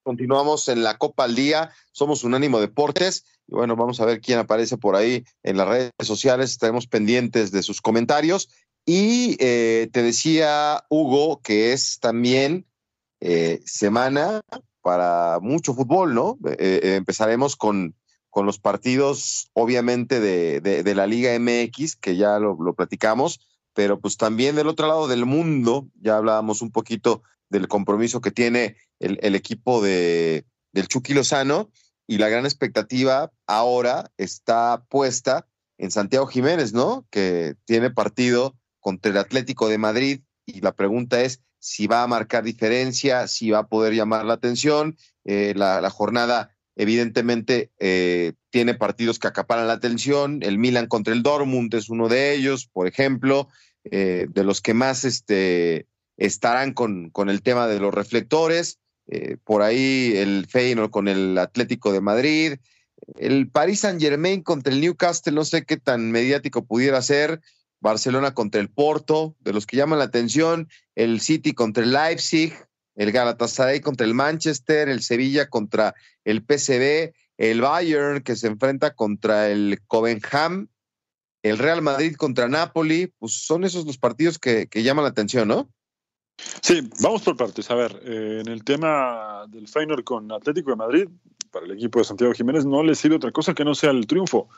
Continuamos 0.02 0.68
en 0.68 0.82
la 0.82 0.98
Copa 0.98 1.24
al 1.24 1.34
Día. 1.34 1.70
Somos 1.92 2.24
Unánimo 2.24 2.60
Deportes. 2.60 3.24
Y 3.48 3.54
bueno, 3.54 3.74
vamos 3.74 4.00
a 4.00 4.04
ver 4.04 4.20
quién 4.20 4.38
aparece 4.38 4.76
por 4.76 4.96
ahí 4.96 5.24
en 5.42 5.56
las 5.56 5.66
redes 5.66 5.92
sociales. 6.02 6.50
Estaremos 6.50 6.86
pendientes 6.86 7.50
de 7.52 7.62
sus 7.62 7.80
comentarios. 7.80 8.50
Y 8.84 9.38
eh, 9.40 9.88
te 9.92 10.02
decía, 10.02 10.84
Hugo, 10.90 11.40
que 11.40 11.72
es 11.72 11.98
también 12.00 12.66
eh, 13.20 13.60
semana 13.64 14.42
para 14.82 15.38
mucho 15.40 15.72
fútbol, 15.72 16.14
¿no? 16.14 16.38
Eh, 16.58 16.96
empezaremos 16.96 17.56
con, 17.56 17.94
con 18.28 18.44
los 18.44 18.58
partidos, 18.58 19.50
obviamente, 19.54 20.20
de, 20.20 20.60
de, 20.60 20.94
la 20.94 21.06
Liga 21.06 21.36
MX, 21.38 21.96
que 21.96 22.16
ya 22.16 22.38
lo, 22.38 22.58
lo 22.62 22.74
platicamos, 22.74 23.40
pero 23.72 23.98
pues 23.98 24.18
también 24.18 24.54
del 24.54 24.68
otro 24.68 24.86
lado 24.86 25.08
del 25.08 25.24
mundo, 25.24 25.88
ya 25.94 26.18
hablábamos 26.18 26.60
un 26.60 26.70
poquito 26.70 27.22
del 27.48 27.68
compromiso 27.68 28.20
que 28.20 28.30
tiene 28.30 28.76
el, 28.98 29.34
equipo 29.34 29.82
de, 29.82 30.44
del 30.72 30.88
Chucky 30.88 31.14
Lozano 31.14 31.70
y 32.06 32.18
la 32.18 32.28
gran 32.28 32.44
expectativa 32.44 33.32
ahora 33.46 34.10
está 34.16 34.84
puesta 34.88 35.46
en 35.78 35.90
Santiago 35.90 36.26
Jiménez, 36.26 36.72
¿no? 36.72 37.06
Que 37.10 37.54
tiene 37.64 37.90
partido 37.90 38.56
contra 38.80 39.10
el 39.10 39.18
Atlético 39.18 39.68
de 39.68 39.78
Madrid 39.78 40.20
y 40.46 40.60
la 40.60 40.72
pregunta 40.72 41.20
es 41.22 41.40
si 41.58 41.86
va 41.86 42.02
a 42.02 42.06
marcar 42.06 42.44
diferencia, 42.44 43.26
si 43.26 43.50
va 43.50 43.60
a 43.60 43.66
poder 43.66 43.92
llamar 43.94 44.24
la 44.24 44.34
atención. 44.34 44.96
Eh, 45.24 45.52
la, 45.56 45.90
jornada 45.90 46.56
evidentemente 46.76 47.72
eh, 47.80 48.34
tiene 48.50 48.74
partidos 48.74 49.18
que 49.18 49.26
acaparan 49.26 49.66
la 49.66 49.72
atención. 49.72 50.40
El 50.42 50.58
Milan 50.58 50.86
contra 50.86 51.12
el 51.12 51.24
Dortmund 51.24 51.74
es 51.74 51.88
uno 51.88 52.08
de 52.08 52.34
ellos, 52.34 52.68
por 52.72 52.86
ejemplo, 52.86 53.48
eh, 53.84 54.26
de 54.30 54.44
los 54.44 54.60
que 54.60 54.74
más 54.74 55.04
este, 55.04 55.86
estarán 56.16 56.72
con, 56.72 57.10
con 57.10 57.28
el 57.28 57.42
tema 57.42 57.66
de 57.66 57.80
los 57.80 57.94
reflectores. 57.94 58.78
Eh, 59.08 59.36
por 59.44 59.62
ahí 59.62 60.14
el 60.16 60.46
Feyenoord 60.48 60.90
con 60.90 61.06
el 61.06 61.38
Atlético 61.38 61.92
de 61.92 62.00
Madrid, 62.00 62.54
el 63.16 63.48
Paris 63.48 63.80
Saint 63.80 64.00
Germain 64.00 64.42
contra 64.42 64.72
el 64.72 64.80
Newcastle, 64.80 65.32
no 65.32 65.44
sé 65.44 65.64
qué 65.64 65.76
tan 65.76 66.10
mediático 66.10 66.64
pudiera 66.64 67.00
ser, 67.02 67.40
Barcelona 67.80 68.34
contra 68.34 68.60
el 68.60 68.68
Porto, 68.68 69.36
de 69.40 69.52
los 69.52 69.66
que 69.66 69.76
llaman 69.76 69.98
la 69.98 70.06
atención, 70.06 70.68
el 70.96 71.20
City 71.20 71.52
contra 71.52 71.84
el 71.84 71.92
Leipzig, 71.92 72.52
el 72.96 73.12
Galatasaray 73.12 73.80
contra 73.80 74.06
el 74.06 74.14
Manchester, 74.14 74.88
el 74.88 75.02
Sevilla 75.02 75.48
contra 75.48 75.94
el 76.24 76.42
PSV, 76.42 77.12
el 77.36 77.60
Bayern 77.60 78.22
que 78.22 78.34
se 78.34 78.48
enfrenta 78.48 78.94
contra 78.94 79.50
el 79.50 79.80
Covenham, 79.86 80.68
el 81.42 81.58
Real 81.58 81.82
Madrid 81.82 82.16
contra 82.16 82.48
Napoli, 82.48 83.12
pues 83.18 83.44
son 83.44 83.64
esos 83.64 83.86
los 83.86 83.98
partidos 83.98 84.38
que, 84.38 84.66
que 84.66 84.82
llaman 84.82 85.04
la 85.04 85.10
atención, 85.10 85.46
¿no? 85.46 85.70
Sí, 86.66 86.88
vamos 87.00 87.22
por 87.22 87.36
partes. 87.36 87.70
A 87.70 87.74
ver, 87.74 88.00
eh, 88.04 88.42
en 88.44 88.48
el 88.48 88.64
tema 88.64 89.44
del 89.48 89.68
Feyenoord 89.68 90.04
con 90.04 90.30
Atlético 90.32 90.70
de 90.70 90.76
Madrid, 90.76 91.08
para 91.50 91.64
el 91.64 91.72
equipo 91.72 91.98
de 91.98 92.04
Santiago 92.04 92.32
Jiménez 92.32 92.64
no 92.64 92.82
le 92.82 92.94
sirve 92.94 93.16
otra 93.16 93.32
cosa 93.32 93.54
que 93.54 93.64
no 93.64 93.74
sea 93.74 93.90
el 93.90 94.06
triunfo. 94.06 94.48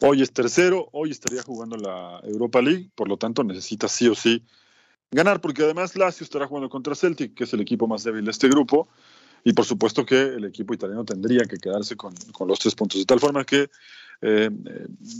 Hoy 0.00 0.22
es 0.22 0.32
tercero, 0.32 0.88
hoy 0.92 1.10
estaría 1.10 1.42
jugando 1.42 1.76
la 1.76 2.20
Europa 2.22 2.62
League, 2.62 2.90
por 2.94 3.08
lo 3.08 3.16
tanto 3.16 3.42
necesita 3.42 3.88
sí 3.88 4.08
o 4.08 4.14
sí 4.14 4.44
ganar, 5.10 5.40
porque 5.40 5.62
además 5.62 5.96
Lazio 5.96 6.22
estará 6.22 6.46
jugando 6.46 6.68
contra 6.68 6.94
Celtic, 6.94 7.34
que 7.34 7.44
es 7.44 7.52
el 7.52 7.60
equipo 7.60 7.88
más 7.88 8.04
débil 8.04 8.24
de 8.24 8.30
este 8.30 8.48
grupo, 8.48 8.88
y 9.42 9.54
por 9.54 9.64
supuesto 9.64 10.04
que 10.04 10.20
el 10.20 10.44
equipo 10.44 10.74
italiano 10.74 11.04
tendría 11.04 11.44
que 11.44 11.56
quedarse 11.56 11.96
con, 11.96 12.14
los 12.46 12.58
tres 12.58 12.74
puntos, 12.74 13.00
de 13.00 13.06
tal 13.06 13.18
forma 13.18 13.44
que 13.44 13.70
eh, 14.20 14.50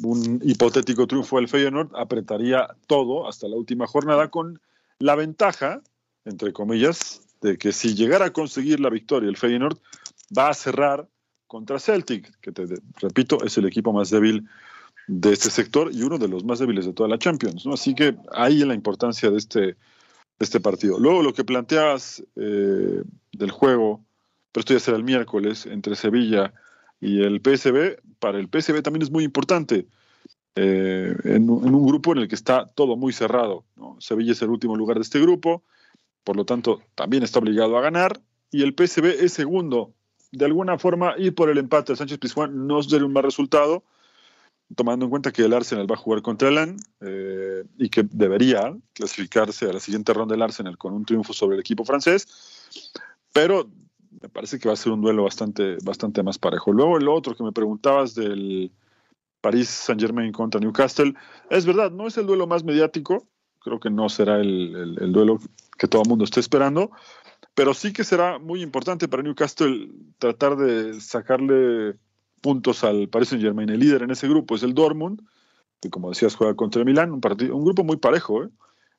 un 0.02 0.40
hipotético 0.44 1.06
triunfo 1.06 1.36
del 1.36 1.48
Feyenoord 1.48 1.90
apretaría 1.96 2.68
todo 2.86 3.26
hasta 3.28 3.48
la 3.48 3.56
última 3.56 3.86
jornada 3.86 4.28
con 4.28 4.60
la 4.98 5.14
ventaja, 5.14 5.82
entre 6.24 6.52
comillas, 6.52 7.22
de 7.40 7.56
que 7.56 7.72
si 7.72 7.94
llegara 7.94 8.26
a 8.26 8.32
conseguir 8.32 8.80
la 8.80 8.90
victoria 8.90 9.28
el 9.28 9.36
Feyenoord, 9.36 9.78
va 10.36 10.48
a 10.48 10.54
cerrar 10.54 11.08
contra 11.46 11.78
Celtic, 11.78 12.38
que 12.40 12.52
te 12.52 12.66
repito, 13.00 13.42
es 13.44 13.56
el 13.56 13.66
equipo 13.66 13.92
más 13.92 14.10
débil 14.10 14.46
de 15.06 15.32
este 15.32 15.50
sector 15.50 15.90
y 15.92 16.02
uno 16.02 16.18
de 16.18 16.28
los 16.28 16.44
más 16.44 16.58
débiles 16.58 16.84
de 16.84 16.92
toda 16.92 17.08
la 17.08 17.18
Champions. 17.18 17.64
¿no? 17.64 17.72
Así 17.72 17.94
que 17.94 18.16
ahí 18.32 18.58
la 18.64 18.74
importancia 18.74 19.30
de 19.30 19.38
este, 19.38 19.76
este 20.38 20.60
partido. 20.60 20.98
Luego 20.98 21.22
lo 21.22 21.32
que 21.32 21.44
planteabas 21.44 22.22
eh, 22.36 23.02
del 23.32 23.50
juego, 23.50 24.04
pero 24.52 24.60
esto 24.60 24.74
ya 24.74 24.80
será 24.80 24.96
el 24.98 25.04
miércoles, 25.04 25.64
entre 25.64 25.96
Sevilla 25.96 26.52
y 27.00 27.22
el 27.22 27.40
PSB, 27.40 28.00
para 28.18 28.38
el 28.38 28.48
PSB 28.48 28.82
también 28.82 29.02
es 29.02 29.10
muy 29.10 29.24
importante. 29.24 29.86
Eh, 30.60 31.14
en, 31.22 31.48
un 31.48 31.86
grupo 31.86 32.10
en 32.10 32.18
el 32.18 32.26
que 32.26 32.34
está 32.34 32.66
todo 32.66 32.96
muy 32.96 33.12
cerrado. 33.12 33.64
Sevilla 34.00 34.32
es 34.32 34.42
el 34.42 34.50
último 34.50 34.74
lugar 34.74 34.96
de 34.96 35.02
este 35.02 35.20
grupo, 35.20 35.62
por 36.24 36.34
lo 36.34 36.44
tanto 36.44 36.82
también 36.96 37.22
está 37.22 37.38
obligado 37.38 37.78
a 37.78 37.80
ganar 37.80 38.20
y 38.50 38.62
el 38.62 38.74
PSV 38.74 39.22
es 39.22 39.32
segundo. 39.32 39.94
De 40.32 40.46
alguna 40.46 40.76
forma, 40.76 41.14
ir 41.16 41.32
por 41.32 41.48
el 41.48 41.58
empate 41.58 41.92
de 41.92 41.96
Sánchez 41.96 42.18
Pizjuán 42.18 42.66
no 42.66 42.82
sería 42.82 43.06
un 43.06 43.12
mal 43.12 43.22
resultado, 43.22 43.84
tomando 44.74 45.04
en 45.04 45.10
cuenta 45.10 45.30
que 45.30 45.42
el 45.42 45.52
Arsenal 45.52 45.88
va 45.88 45.94
a 45.94 45.98
jugar 45.98 46.22
contra 46.22 46.48
el 46.48 46.76
eh, 47.02 47.62
y 47.78 47.88
que 47.88 48.02
debería 48.10 48.76
clasificarse 48.94 49.70
a 49.70 49.74
la 49.74 49.80
siguiente 49.80 50.12
ronda 50.12 50.34
del 50.34 50.42
Arsenal 50.42 50.76
con 50.76 50.92
un 50.92 51.04
triunfo 51.04 51.34
sobre 51.34 51.54
el 51.54 51.60
equipo 51.60 51.84
francés, 51.84 52.26
pero 53.32 53.70
me 54.20 54.28
parece 54.28 54.58
que 54.58 54.66
va 54.66 54.74
a 54.74 54.76
ser 54.76 54.92
un 54.92 55.02
duelo 55.02 55.22
bastante, 55.22 55.76
bastante 55.84 56.24
más 56.24 56.36
parejo. 56.36 56.72
Luego 56.72 56.98
el 56.98 57.06
otro 57.06 57.36
que 57.36 57.44
me 57.44 57.52
preguntabas 57.52 58.16
del, 58.16 58.72
París 59.40 59.68
Saint 59.68 60.00
Germain 60.00 60.32
contra 60.32 60.60
Newcastle. 60.60 61.14
Es 61.50 61.66
verdad, 61.66 61.90
no 61.90 62.06
es 62.06 62.16
el 62.16 62.26
duelo 62.26 62.46
más 62.46 62.64
mediático, 62.64 63.26
creo 63.60 63.80
que 63.80 63.90
no 63.90 64.08
será 64.08 64.40
el, 64.40 65.12
duelo 65.12 65.38
que 65.78 65.88
todo 65.88 66.02
el 66.02 66.08
mundo 66.08 66.24
esté 66.24 66.40
esperando, 66.40 66.90
pero 67.54 67.74
sí 67.74 67.92
que 67.92 68.04
será 68.04 68.38
muy 68.38 68.62
importante 68.62 69.08
para 69.08 69.22
Newcastle 69.22 69.90
tratar 70.18 70.56
de 70.56 71.00
sacarle 71.00 71.96
puntos 72.40 72.84
al 72.84 73.08
Paris 73.08 73.28
Saint 73.28 73.42
Germain. 73.42 73.68
El 73.68 73.80
líder 73.80 74.02
en 74.02 74.10
ese 74.10 74.28
grupo 74.28 74.54
es 74.54 74.62
el 74.62 74.74
Dortmund, 74.74 75.22
que 75.80 75.90
como 75.90 76.10
decías 76.10 76.34
juega 76.34 76.54
contra 76.54 76.80
el 76.80 76.86
Milán, 76.86 77.12
un, 77.12 77.20
partido, 77.20 77.56
un 77.56 77.64
grupo 77.64 77.84
muy 77.84 77.96
parejo. 77.96 78.44
¿eh? 78.44 78.48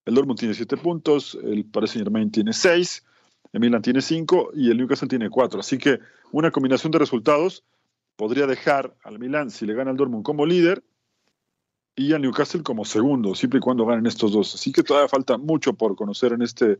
El 0.05 0.15
Dortmund 0.15 0.39
tiene 0.39 0.53
siete 0.53 0.77
puntos, 0.77 1.37
el 1.43 1.65
Paris 1.65 1.91
Saint 1.91 2.05
Germain 2.05 2.31
tiene 2.31 2.53
seis, 2.53 3.03
el 3.51 3.59
Milan 3.59 3.81
tiene 3.81 4.01
cinco 4.01 4.51
y 4.53 4.69
el 4.69 4.77
Newcastle 4.77 5.07
tiene 5.07 5.29
cuatro. 5.29 5.59
Así 5.59 5.77
que 5.77 5.99
una 6.31 6.51
combinación 6.51 6.91
de 6.91 6.99
resultados 6.99 7.63
podría 8.19 8.47
dejar 8.47 8.93
al 9.05 9.17
Milan, 9.17 9.49
si 9.49 9.65
le 9.65 9.73
gana 9.73 9.91
al 9.91 9.95
Dortmund, 9.95 10.25
como 10.25 10.45
líder 10.45 10.83
y 11.95 12.11
al 12.11 12.21
Newcastle 12.21 12.63
como 12.63 12.83
segundo, 12.83 13.33
siempre 13.33 13.59
y 13.59 13.61
cuando 13.61 13.85
ganen 13.85 14.05
estos 14.07 14.33
dos. 14.33 14.55
Así 14.55 14.73
que 14.73 14.83
todavía 14.83 15.07
falta 15.07 15.37
mucho 15.37 15.71
por 15.71 15.95
conocer 15.95 16.33
en 16.33 16.41
este, 16.41 16.79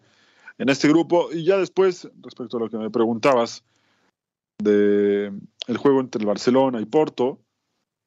en 0.58 0.68
este 0.68 0.90
grupo. 0.90 1.30
Y 1.32 1.46
ya 1.46 1.58
después, 1.58 2.10
respecto 2.22 2.58
a 2.58 2.60
lo 2.60 2.70
que 2.70 2.78
me 2.78 2.90
preguntabas 2.90 3.64
de 4.62 5.32
el 5.68 5.78
juego 5.78 6.02
entre 6.02 6.20
el 6.20 6.28
Barcelona 6.28 6.82
y 6.82 6.86
Porto, 6.86 7.40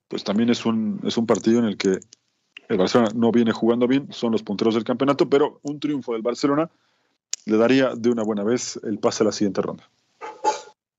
pues 0.09 0.24
también 0.24 0.51
es 0.51 0.66
un, 0.66 1.01
es 1.03 1.16
un 1.16 1.24
partido 1.24 1.59
en 1.61 1.64
el 1.64 1.78
que 1.78 2.01
el 2.68 2.76
Barcelona 2.76 3.12
no 3.14 3.33
viene 3.33 3.53
jugando 3.53 3.89
bien, 3.89 4.12
son 4.12 4.33
los 4.33 4.43
punteros 4.43 4.74
del 4.74 4.85
campeonato, 4.85 5.30
pero 5.30 5.59
un 5.62 5.80
triunfo 5.80 6.12
del 6.12 6.20
Barcelona 6.20 6.70
le 7.47 7.57
daría 7.57 7.95
de 7.95 8.11
una 8.11 8.24
buena 8.24 8.45
vez 8.45 8.78
el 8.85 8.99
pase 8.99 9.22
a 9.22 9.26
la 9.26 9.33
siguiente 9.33 9.62
ronda. 9.62 9.89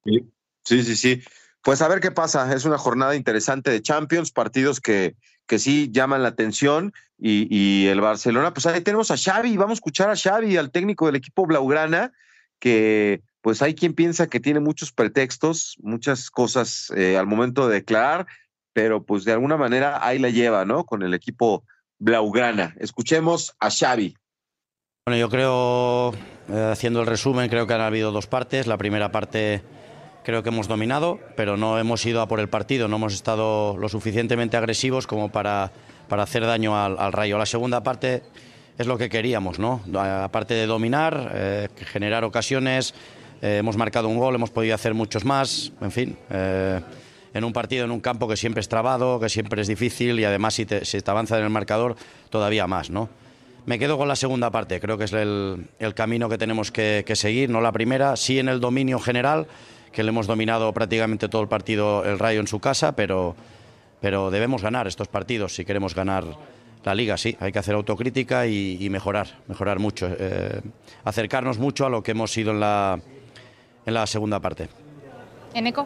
Sí, 0.03 0.25
sí, 0.63 0.95
sí. 0.95 1.21
Pues 1.63 1.81
a 1.81 1.87
ver 1.87 2.01
qué 2.01 2.11
pasa. 2.11 2.53
Es 2.53 2.65
una 2.65 2.77
jornada 2.77 3.15
interesante 3.15 3.71
de 3.71 3.81
Champions, 3.81 4.31
partidos 4.31 4.81
que, 4.81 5.15
que 5.47 5.59
sí 5.59 5.89
llaman 5.91 6.21
la 6.21 6.29
atención. 6.29 6.93
Y, 7.17 7.87
el 7.87 8.01
Barcelona, 8.01 8.53
pues 8.53 8.65
ahí 8.65 8.81
tenemos 8.81 9.09
a 9.09 9.17
Xavi. 9.17 9.55
Vamos 9.55 9.71
a 9.71 9.79
escuchar 9.79 10.09
a 10.09 10.15
Xavi, 10.17 10.57
al 10.57 10.71
técnico 10.71 11.05
del 11.05 11.15
equipo 11.15 11.45
Blaugrana, 11.45 12.11
que 12.59 13.21
pues 13.39 13.61
hay 13.61 13.75
quien 13.75 13.93
piensa 13.93 14.27
que 14.27 14.41
tiene 14.41 14.59
muchos 14.59 14.91
pretextos, 14.91 15.77
muchas 15.81 16.29
cosas 16.29 16.91
eh, 16.97 17.17
al 17.17 17.27
momento 17.27 17.67
de 17.67 17.75
declarar, 17.75 18.25
pero 18.73 19.05
pues 19.05 19.23
de 19.23 19.31
alguna 19.31 19.55
manera 19.55 20.05
ahí 20.05 20.19
la 20.19 20.29
lleva, 20.29 20.65
¿no? 20.65 20.83
Con 20.85 21.01
el 21.01 21.13
equipo 21.13 21.63
Blaugrana. 21.97 22.75
Escuchemos 22.77 23.55
a 23.59 23.69
Xavi. 23.69 24.17
Bueno, 25.05 25.17
yo 25.17 25.29
creo, 25.29 26.13
eh, 26.49 26.69
haciendo 26.71 27.01
el 27.01 27.07
resumen, 27.07 27.49
creo 27.49 27.67
que 27.67 27.73
han 27.73 27.81
habido 27.81 28.11
dos 28.11 28.27
partes. 28.27 28.67
La 28.67 28.77
primera 28.77 29.13
parte 29.13 29.61
creo 30.23 30.43
que 30.43 30.49
hemos 30.49 30.67
dominado, 30.67 31.19
pero 31.35 31.57
no 31.57 31.77
hemos 31.77 32.05
ido 32.05 32.21
a 32.21 32.27
por 32.27 32.39
el 32.39 32.49
partido, 32.49 32.87
no 32.87 32.95
hemos 32.95 33.13
estado 33.13 33.77
lo 33.77 33.89
suficientemente 33.89 34.57
agresivos 34.57 35.07
como 35.07 35.31
para, 35.31 35.71
para 36.07 36.23
hacer 36.23 36.45
daño 36.45 36.81
al, 36.81 37.13
Rayo. 37.13 37.37
La 37.37 37.45
segunda 37.45 37.83
parte 37.83 38.23
es 38.77 38.87
lo 38.87 38.97
que 38.97 39.09
queríamos, 39.09 39.59
¿no? 39.59 39.81
Aparte 39.97 40.53
de 40.53 40.65
dominar, 40.65 41.31
eh, 41.33 41.67
generar 41.91 42.23
ocasiones, 42.23 42.93
eh, 43.41 43.57
hemos 43.59 43.77
marcado 43.77 44.07
un 44.07 44.17
gol, 44.17 44.35
hemos 44.35 44.49
podido 44.49 44.73
hacer 44.73 44.93
muchos 44.93 45.25
más, 45.25 45.71
en 45.81 45.91
fin. 45.91 46.17
Eh, 46.29 46.79
en 47.33 47.43
un 47.43 47.51
partido, 47.51 47.85
en 47.85 47.91
un 47.91 47.99
campo 47.99 48.27
que 48.27 48.37
siempre 48.37 48.61
es 48.61 48.69
trabado, 48.69 49.19
que 49.19 49.27
siempre 49.27 49.61
es 49.61 49.67
difícil 49.67 50.19
y 50.19 50.23
además 50.23 50.53
si 50.53 50.65
te, 50.65 50.81
te 50.81 51.11
avanza 51.11 51.37
en 51.37 51.43
el 51.43 51.49
marcador, 51.49 51.95
todavía 52.29 52.67
más, 52.67 52.89
¿no? 52.89 53.09
Me 53.65 53.79
quedo 53.79 53.97
con 53.97 54.07
la 54.09 54.15
segunda 54.15 54.51
parte, 54.51 54.79
creo 54.81 54.97
que 54.97 55.05
es 55.05 55.13
el, 55.13 55.67
camino 55.95 56.27
que 56.27 56.37
tenemos 56.37 56.69
que, 56.71 57.03
que, 57.07 57.15
seguir, 57.15 57.49
no 57.49 57.61
la 57.61 57.71
primera, 57.71 58.17
sí 58.17 58.37
en 58.37 58.49
el 58.49 58.59
dominio 58.59 58.99
general, 58.99 59.47
que 59.93 60.03
le 60.03 60.09
hemos 60.09 60.27
dominado 60.27 60.73
prácticamente 60.73 61.29
todo 61.29 61.41
el 61.41 61.47
partido 61.47 62.03
el 62.03 62.19
Rayo 62.19 62.41
en 62.41 62.47
su 62.47 62.59
casa, 62.59 62.95
pero, 62.95 63.35
pero 64.01 64.31
debemos 64.31 64.61
ganar 64.61 64.87
estos 64.87 65.07
partidos 65.07 65.55
si 65.55 65.63
queremos 65.63 65.95
ganar 65.95 66.25
la 66.83 66.95
liga, 66.95 67.17
sí, 67.17 67.37
hay 67.39 67.51
que 67.53 67.59
hacer 67.59 67.75
autocrítica 67.75 68.45
y, 68.45 68.89
mejorar, 68.89 69.27
mejorar 69.47 69.79
mucho, 69.79 70.09
eh, 70.09 70.59
acercarnos 71.05 71.57
mucho 71.57 71.85
a 71.85 71.89
lo 71.89 72.03
que 72.03 72.11
hemos 72.11 72.31
sido 72.33 72.51
en 72.51 72.59
la, 72.59 72.99
en 73.85 73.93
la 73.93 74.05
segunda 74.05 74.39
parte. 74.41 74.67
Eneco. 75.53 75.85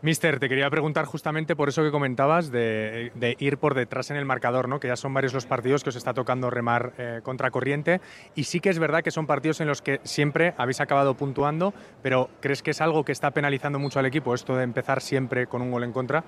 Mister, 0.00 0.38
te 0.38 0.48
quería 0.48 0.70
preguntar 0.70 1.06
justamente 1.06 1.56
por 1.56 1.68
eso 1.68 1.82
que 1.82 1.90
comentabas 1.90 2.52
de, 2.52 3.36
ir 3.40 3.58
por 3.58 3.74
detrás 3.74 4.10
en 4.10 4.16
el 4.16 4.24
marcador, 4.24 4.68
¿no? 4.68 4.78
que 4.78 4.86
ya 4.86 4.94
son 4.94 5.12
varios 5.12 5.34
los 5.34 5.46
partidos 5.46 5.82
que 5.82 5.90
os 5.90 5.96
está 5.96 6.14
tocando 6.14 6.50
remar 6.50 6.92
eh, 6.98 7.20
contra 7.24 7.50
corriente 7.50 8.00
y 8.36 8.44
sí 8.44 8.60
que 8.60 8.70
es 8.70 8.78
verdad 8.78 9.02
que 9.02 9.10
son 9.10 9.26
partidos 9.26 9.60
en 9.60 9.66
los 9.66 9.82
que 9.82 10.00
siempre 10.04 10.54
habéis 10.56 10.80
acabado 10.80 11.14
puntuando, 11.14 11.74
pero 12.00 12.30
¿crees 12.40 12.62
que 12.62 12.70
es 12.70 12.80
algo 12.80 13.04
que 13.04 13.10
está 13.10 13.32
penalizando 13.32 13.80
mucho 13.80 13.98
al 13.98 14.06
equipo 14.06 14.34
esto 14.34 14.54
de 14.54 14.62
empezar 14.62 15.00
siempre 15.00 15.48
con 15.48 15.62
un 15.62 15.72
gol 15.72 15.82
en 15.82 15.92
contra? 15.92 16.22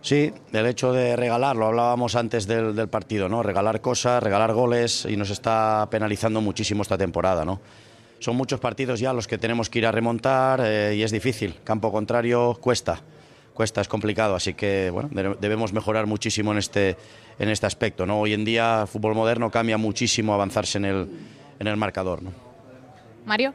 Sí, 0.00 0.32
el 0.52 0.66
hecho 0.66 0.92
de 0.92 1.14
regalar, 1.14 1.54
lo 1.54 1.66
hablábamos 1.66 2.16
antes 2.16 2.48
del, 2.48 2.74
del 2.74 2.88
partido, 2.88 3.28
¿no? 3.28 3.44
regalar 3.44 3.80
cosas, 3.80 4.20
regalar 4.20 4.52
goles 4.52 5.06
y 5.08 5.16
nos 5.16 5.30
está 5.30 5.86
penalizando 5.88 6.40
muchísimo 6.40 6.82
esta 6.82 6.98
temporada. 6.98 7.44
¿no? 7.44 7.60
Son 8.18 8.36
muchos 8.36 8.60
partidos 8.60 9.00
ya 9.00 9.12
los 9.12 9.26
que 9.26 9.38
tenemos 9.38 9.70
que 9.70 9.78
ir 9.78 9.86
a 9.86 9.92
remontar 9.92 10.60
eh, 10.64 10.94
y 10.96 11.02
es 11.02 11.10
difícil. 11.10 11.58
Campo 11.64 11.92
contrario 11.92 12.58
cuesta, 12.60 13.00
cuesta, 13.54 13.80
es 13.80 13.88
complicado, 13.88 14.34
así 14.34 14.54
que 14.54 14.90
bueno, 14.90 15.36
debemos 15.40 15.72
mejorar 15.72 16.06
muchísimo 16.06 16.52
en 16.52 16.58
este, 16.58 16.96
en 17.38 17.48
este 17.48 17.66
aspecto. 17.66 18.06
¿no? 18.06 18.20
Hoy 18.20 18.34
en 18.34 18.44
día 18.44 18.82
el 18.82 18.88
fútbol 18.88 19.14
moderno 19.14 19.50
cambia 19.50 19.78
muchísimo 19.78 20.34
avanzarse 20.34 20.78
en 20.78 20.84
el, 20.84 21.08
en 21.58 21.66
el 21.66 21.76
marcador. 21.76 22.22
¿no? 22.22 22.32
Mario. 23.24 23.54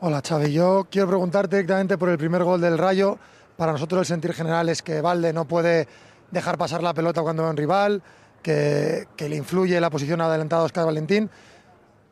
Hola 0.00 0.20
Xavi, 0.20 0.52
yo 0.52 0.86
quiero 0.90 1.08
preguntarte 1.08 1.56
directamente 1.56 1.96
por 1.96 2.10
el 2.10 2.18
primer 2.18 2.44
gol 2.44 2.60
del 2.60 2.76
Rayo. 2.76 3.18
Para 3.56 3.72
nosotros 3.72 4.00
el 4.00 4.06
sentir 4.06 4.34
general 4.34 4.68
es 4.68 4.82
que 4.82 5.00
Valde 5.00 5.32
no 5.32 5.46
puede 5.46 5.88
dejar 6.30 6.58
pasar 6.58 6.82
la 6.82 6.92
pelota 6.92 7.22
cuando 7.22 7.44
va 7.44 7.50
un 7.50 7.56
rival, 7.56 8.02
que, 8.42 9.06
que 9.16 9.28
le 9.28 9.36
influye 9.36 9.80
la 9.80 9.88
posición 9.88 10.20
adelantada 10.20 10.62
de 10.62 10.66
Oscar 10.66 10.84
Valentín. 10.84 11.30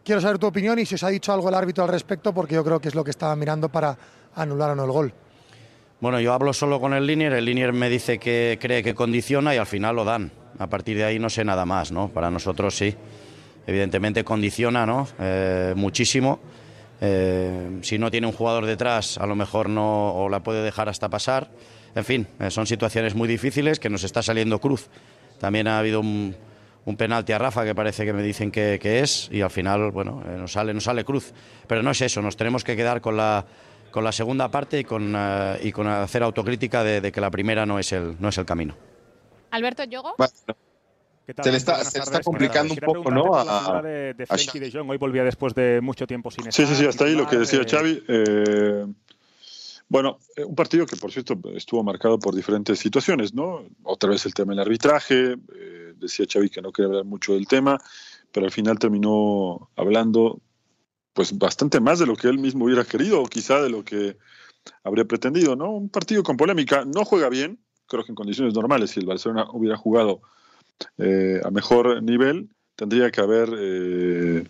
Quiero 0.05 0.21
saber 0.21 0.39
tu 0.39 0.47
opinión 0.47 0.79
y 0.79 0.87
si 0.87 0.97
os 0.97 1.03
ha 1.05 1.09
dicho 1.09 1.33
algo 1.33 1.49
el 1.49 1.55
árbitro 1.55 1.85
al 1.85 1.91
respecto, 1.91 2.35
porque 2.35 2.55
yo 2.55 2.65
creo 2.65 2.81
que 2.81 2.89
es 2.89 2.95
lo 2.95 3.05
que 3.05 3.11
estaba 3.11 3.37
mirando 3.37 3.69
para 3.69 3.97
anular 4.35 4.71
o 4.71 4.75
no 4.75 4.85
el 4.85 4.91
gol. 4.91 5.15
Bueno, 6.01 6.19
yo 6.19 6.33
hablo 6.33 6.53
solo 6.53 6.81
con 6.81 6.95
el 6.95 7.07
Linier, 7.07 7.33
el 7.35 7.45
Linier 7.45 7.73
me 7.73 7.89
dice 7.89 8.19
que 8.19 8.59
cree 8.61 8.83
que 8.83 8.95
condiciona 8.95 9.55
y 9.55 9.59
al 9.59 9.67
final 9.67 9.95
lo 9.95 10.05
dan. 10.05 10.33
A 10.59 10.67
partir 10.67 10.97
de 10.97 11.05
ahí 11.05 11.21
no 11.21 11.31
sé 11.31 11.45
nada 11.45 11.65
más, 11.65 11.93
¿no? 11.93 12.09
Para 12.09 12.31
nosotros 12.31 12.77
sí. 12.77 12.95
Evidentemente 13.65 14.25
condiciona, 14.25 14.85
¿no? 14.85 15.07
Eh, 15.21 15.75
muchísimo. 15.77 16.41
Eh, 17.01 17.79
si 17.83 17.99
no 17.99 18.11
tiene 18.11 18.27
un 18.27 18.33
jugador 18.33 18.67
detrás, 18.67 19.19
a 19.19 19.27
lo 19.27 19.37
mejor 19.37 19.69
no 19.69 20.15
o 20.15 20.29
la 20.29 20.43
puede 20.43 20.65
dejar 20.65 20.89
hasta 20.89 21.09
pasar. 21.09 21.51
En 21.95 22.05
fin, 22.05 22.27
eh, 22.41 22.51
son 22.51 22.67
situaciones 22.67 23.15
muy 23.15 23.29
difíciles 23.29 23.79
que 23.79 23.89
nos 23.89 24.03
está 24.03 24.23
saliendo 24.23 24.61
cruz. 24.61 24.89
También 25.39 25.69
ha 25.69 25.79
habido 25.79 26.01
un, 26.01 26.35
un 26.85 26.97
penalti 26.97 27.33
a 27.33 27.39
Rafa 27.39 27.65
que 27.65 27.75
parece 27.75 28.05
que 28.05 28.13
me 28.13 28.23
dicen 28.23 28.51
que, 28.51 28.79
es 28.83 29.29
y 29.31 29.41
al 29.41 29.51
final, 29.51 29.91
bueno, 29.91 30.23
eh, 30.27 30.37
nos 30.37 30.53
sale, 30.53 30.75
nos 30.75 30.85
sale 30.85 31.05
cruz. 31.05 31.33
Pero 31.67 31.83
no 31.83 31.91
es 31.91 32.01
eso, 32.01 32.23
nos 32.23 32.37
tenemos 32.37 32.65
que 32.65 32.77
quedar 32.77 33.01
con 33.01 33.17
la, 33.17 33.45
con 33.91 34.03
la 34.05 34.13
segunda 34.13 34.51
parte 34.51 34.81
y 34.81 34.85
con, 34.85 35.15
eh, 35.17 35.61
y 35.63 35.73
con 35.73 35.87
hacer 35.87 36.23
autocrítica 36.23 36.83
de, 36.83 37.13
que 37.13 37.21
la 37.21 37.31
primera 37.31 37.67
no 37.67 37.79
es 37.79 37.93
el, 37.93 38.17
no 38.19 38.29
es 38.29 38.39
el 38.39 38.45
camino. 38.45 38.77
Alberto 39.51 39.85
Yogo. 39.85 40.15
Se 41.25 41.53
le 41.53 41.57
está, 41.57 41.85
se 41.85 42.01
está 42.01 42.21
complicando 42.21 42.75
un 42.75 42.81
poco, 42.81 43.11
¿no? 43.11 43.33
A, 43.35 43.81
de, 43.81 44.15
de 44.15 44.27
de 44.27 44.71
Jong. 44.73 44.91
Hoy 44.91 44.99
volvía 44.99 45.23
después 45.23 45.55
de 45.55 45.81
mucho 45.81 46.05
tiempo 46.05 46.33
sin 46.33 46.49
estar. 46.49 46.67
Sí, 46.67 46.75
sí, 46.75 46.83
sí, 46.83 46.87
hasta 46.87 47.05
ahí 47.05 47.15
lo 47.15 47.29
que 47.29 47.37
decía 47.37 47.61
eh, 47.61 47.71
Xavi. 47.71 48.03
bueno, 49.89 50.19
un 50.45 50.55
partido 50.57 50.85
que, 50.85 50.97
por 50.97 51.13
cierto, 51.13 51.39
estuvo 51.55 51.85
marcado 51.85 52.19
por 52.19 52.35
diferentes 52.35 52.81
situaciones, 52.81 53.33
¿no? 53.35 53.65
Otra 53.85 54.11
vez 54.11 54.27
el 54.27 54.35
tema 54.35 54.53
del 54.53 54.61
arbitraje, 54.61 55.37
decía 55.99 56.27
Xavi 56.31 56.51
que 56.51 56.63
no 56.63 56.73
quería 56.73 56.89
hablar 56.89 57.05
mucho 57.05 57.35
del 57.35 57.47
tema, 57.47 57.79
pero 58.33 58.47
al 58.47 58.53
final 58.53 58.79
terminó 58.79 59.71
hablando 59.77 60.41
pues 61.13 61.37
bastante 61.37 61.81
más 61.81 61.99
de 61.99 62.07
lo 62.07 62.17
que 62.17 62.29
él 62.29 62.39
mismo 62.39 62.65
hubiera 62.65 62.85
querido 62.85 63.23
o 63.23 63.27
quizá 63.27 63.61
de 63.61 63.69
lo 63.69 63.85
que 63.85 64.17
habría 64.83 65.05
pretendido, 65.05 65.57
¿no? 65.57 65.71
Un 65.73 65.89
partido 65.89 66.23
con 66.23 66.37
polémica, 66.37 66.85
no 66.85 67.05
juega 67.05 67.29
bien, 67.29 67.59
creo 67.87 68.05
que 68.05 68.13
en 68.13 68.17
condiciones 68.17 68.55
normales, 68.55 68.91
si 68.91 69.01
el 69.01 69.07
Barcelona 69.07 69.47
hubiera 69.53 69.77
jugado 69.77 70.23
eh, 70.99 71.41
a 71.45 71.51
mejor 71.51 72.03
nivel, 72.03 72.49
tendría 72.77 73.11
que 73.11 73.21
haber 73.21 73.51
eh, 73.59 74.45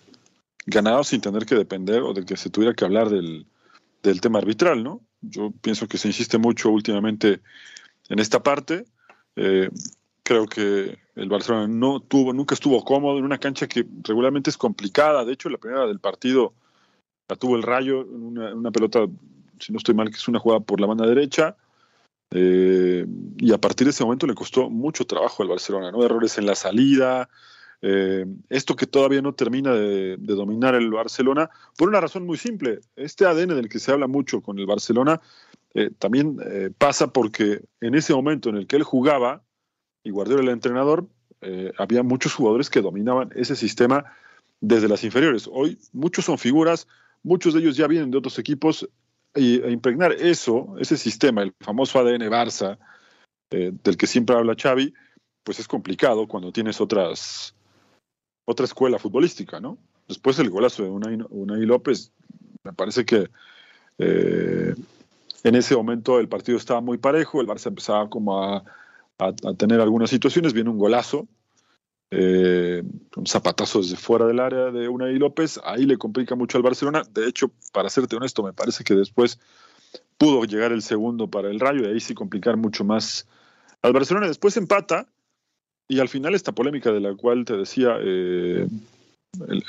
ganado 0.66 1.02
sin 1.04 1.20
tener 1.20 1.44
que 1.44 1.56
depender 1.56 2.02
o 2.02 2.14
de 2.14 2.24
que 2.24 2.36
se 2.36 2.50
tuviera 2.50 2.74
que 2.74 2.84
hablar 2.84 3.10
del, 3.10 3.46
del 4.02 4.20
tema 4.20 4.38
arbitral, 4.38 4.82
¿no? 4.82 5.00
Yo 5.20 5.52
pienso 5.60 5.88
que 5.88 5.98
se 5.98 6.08
insiste 6.08 6.38
mucho 6.38 6.70
últimamente 6.70 7.40
en 8.08 8.18
esta 8.18 8.42
parte. 8.42 8.84
Eh, 9.36 9.70
creo 10.22 10.46
que 10.46 10.98
el 11.14 11.28
Barcelona 11.28 11.68
no 11.68 12.00
tuvo, 12.00 12.32
nunca 12.32 12.54
estuvo 12.54 12.82
cómodo 12.84 13.18
en 13.18 13.24
una 13.24 13.38
cancha 13.38 13.66
que 13.66 13.86
regularmente 14.02 14.50
es 14.50 14.56
complicada. 14.56 15.24
De 15.24 15.32
hecho, 15.32 15.50
la 15.50 15.58
primera 15.58 15.86
del 15.86 16.00
partido 16.00 16.54
la 17.28 17.36
tuvo 17.36 17.56
el 17.56 17.62
Rayo 17.62 18.02
en 18.02 18.38
una, 18.38 18.70
pelota, 18.70 19.06
si 19.58 19.72
no 19.72 19.78
estoy 19.78 19.94
mal, 19.94 20.10
que 20.10 20.16
es 20.16 20.28
una 20.28 20.38
jugada 20.38 20.60
por 20.60 20.80
la 20.80 20.86
banda 20.86 21.06
derecha. 21.06 21.56
Eh, 22.30 23.06
y 23.36 23.52
a 23.52 23.58
partir 23.58 23.86
de 23.86 23.90
ese 23.90 24.04
momento 24.04 24.26
le 24.26 24.34
costó 24.34 24.70
mucho 24.70 25.06
trabajo 25.06 25.42
al 25.42 25.50
Barcelona, 25.50 25.90
¿no? 25.92 26.02
Errores 26.02 26.38
en 26.38 26.46
la 26.46 26.54
salida. 26.54 27.28
Eh, 27.82 28.24
esto 28.48 28.74
que 28.74 28.86
todavía 28.86 29.20
no 29.20 29.34
termina 29.34 29.74
de, 29.74 30.16
dominar 30.16 30.74
el 30.74 30.90
Barcelona, 30.90 31.50
por 31.76 31.88
una 31.88 32.00
razón 32.00 32.24
muy 32.24 32.38
simple. 32.38 32.80
Este 32.96 33.26
ADN 33.26 33.48
del 33.48 33.68
que 33.68 33.80
se 33.80 33.92
habla 33.92 34.06
mucho 34.06 34.40
con 34.40 34.58
el 34.58 34.66
Barcelona 34.66 35.20
eh, 35.74 35.90
también 35.98 36.38
pasa 36.78 37.12
porque 37.12 37.62
en 37.80 37.94
ese 37.94 38.14
momento 38.14 38.48
en 38.48 38.56
el 38.56 38.66
que 38.66 38.76
él 38.76 38.82
jugaba, 38.82 39.42
y 40.04 40.10
Guardiola 40.10 40.42
el 40.42 40.48
entrenador, 40.48 41.06
eh, 41.40 41.72
había 41.78 42.02
muchos 42.02 42.34
jugadores 42.34 42.70
que 42.70 42.80
dominaban 42.80 43.30
ese 43.34 43.56
sistema 43.56 44.04
desde 44.60 44.88
las 44.88 45.04
inferiores. 45.04 45.48
Hoy 45.50 45.78
muchos 45.92 46.24
son 46.24 46.38
figuras, 46.38 46.86
muchos 47.22 47.54
de 47.54 47.60
ellos 47.60 47.76
ya 47.76 47.86
vienen 47.86 48.10
de 48.10 48.18
otros 48.18 48.38
equipos 48.38 48.88
y, 49.34 49.60
e 49.60 49.70
impregnar 49.70 50.12
eso, 50.12 50.76
ese 50.78 50.96
sistema, 50.96 51.42
el 51.42 51.54
famoso 51.60 51.98
ADN 51.98 52.28
Barça, 52.30 52.78
eh, 53.50 53.72
del 53.82 53.96
que 53.96 54.06
siempre 54.06 54.36
habla 54.36 54.56
Xavi, 54.60 54.94
pues 55.42 55.58
es 55.58 55.66
complicado 55.66 56.28
cuando 56.28 56.52
tienes 56.52 56.80
otras 56.80 57.54
otra 58.44 58.64
escuela 58.64 58.98
futbolística, 58.98 59.60
¿no? 59.60 59.78
Después 60.08 60.38
el 60.38 60.50
golazo 60.50 60.82
de 60.82 60.90
Unai, 60.90 61.64
López, 61.64 62.12
me 62.64 62.72
parece 62.72 63.04
que 63.04 63.30
eh, 63.98 64.74
en 65.44 65.54
ese 65.54 65.76
momento 65.76 66.18
el 66.18 66.28
partido 66.28 66.58
estaba 66.58 66.80
muy 66.80 66.98
parejo, 66.98 67.40
el 67.40 67.46
Barça 67.46 67.68
empezaba 67.68 68.08
como 68.10 68.42
a 68.42 68.64
a, 69.28 69.54
tener 69.54 69.80
algunas 69.80 70.10
situaciones. 70.10 70.52
Viene 70.52 70.70
un 70.70 70.78
golazo, 70.78 71.28
eh, 72.10 72.82
un 73.16 73.26
zapatazo 73.26 73.80
desde 73.80 73.96
fuera 73.96 74.26
del 74.26 74.40
área 74.40 74.70
de 74.70 74.88
Unai 74.88 75.18
López. 75.18 75.60
Ahí 75.64 75.84
le 75.84 75.98
complica 75.98 76.34
mucho 76.34 76.58
al 76.58 76.62
Barcelona. 76.62 77.02
De 77.12 77.26
hecho, 77.26 77.50
para 77.72 77.90
serte 77.90 78.16
honesto, 78.16 78.42
me 78.42 78.52
parece 78.52 78.84
que 78.84 78.94
después 78.94 79.38
pudo 80.18 80.44
llegar 80.44 80.72
el 80.72 80.82
segundo 80.82 81.28
para 81.28 81.50
el 81.50 81.60
Rayo 81.60 81.82
y 81.82 81.92
ahí 81.92 82.00
sí 82.00 82.14
complicar 82.14 82.56
mucho 82.56 82.84
más 82.84 83.26
al 83.82 83.92
Barcelona. 83.92 84.28
Después 84.28 84.56
empata 84.56 85.06
y 85.88 86.00
al 86.00 86.08
final 86.08 86.34
esta 86.34 86.52
polémica 86.52 86.92
de 86.92 87.00
la 87.00 87.14
cual 87.14 87.44
te 87.44 87.56
decía, 87.56 87.96
eh, 88.00 88.66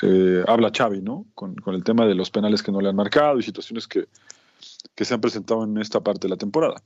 eh, 0.02 0.44
habla 0.46 0.70
Xavi, 0.76 1.00
¿no? 1.02 1.26
Con, 1.34 1.54
con, 1.56 1.74
el 1.74 1.84
tema 1.84 2.06
de 2.06 2.14
los 2.14 2.30
penales 2.30 2.62
que 2.62 2.72
no 2.72 2.80
le 2.80 2.88
han 2.88 2.96
marcado 2.96 3.38
y 3.38 3.42
situaciones 3.42 3.86
que, 3.86 4.06
que 4.94 5.04
se 5.04 5.14
han 5.14 5.20
presentado 5.20 5.64
en 5.64 5.78
esta 5.78 6.00
parte 6.00 6.26
de 6.26 6.30
la 6.30 6.36
temporada. 6.36 6.82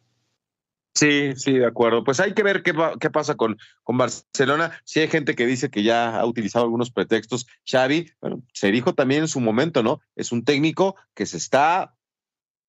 Sí, 0.95 1.33
sí, 1.37 1.53
de 1.53 1.67
acuerdo. 1.67 2.03
Pues 2.03 2.19
hay 2.19 2.35
que 2.35 2.43
ver 2.43 2.63
qué, 2.63 2.73
qué 2.99 3.11
pasa 3.11 3.37
con, 3.37 3.57
con 3.85 3.97
Barcelona. 3.99 4.73
Si 4.85 5.01
hay 5.01 5.09
gente 5.09 5.35
que 5.35 5.47
dice 5.47 5.71
que 5.71 5.83
ya 5.83 6.19
ha 6.19 6.27
utilizado 6.27 6.65
algunos 6.65 6.91
pretextos. 6.91 7.47
Xavi, 7.71 8.11
bueno, 8.21 8.43
se 8.53 8.73
dijo 8.73 8.95
también 8.95 9.23
en 9.23 9.29
su 9.29 9.41
momento, 9.41 9.83
¿no? 9.83 10.01
Es 10.17 10.33
un 10.33 10.45
técnico 10.45 10.97
que 11.15 11.27
se 11.27 11.37
está 11.37 11.95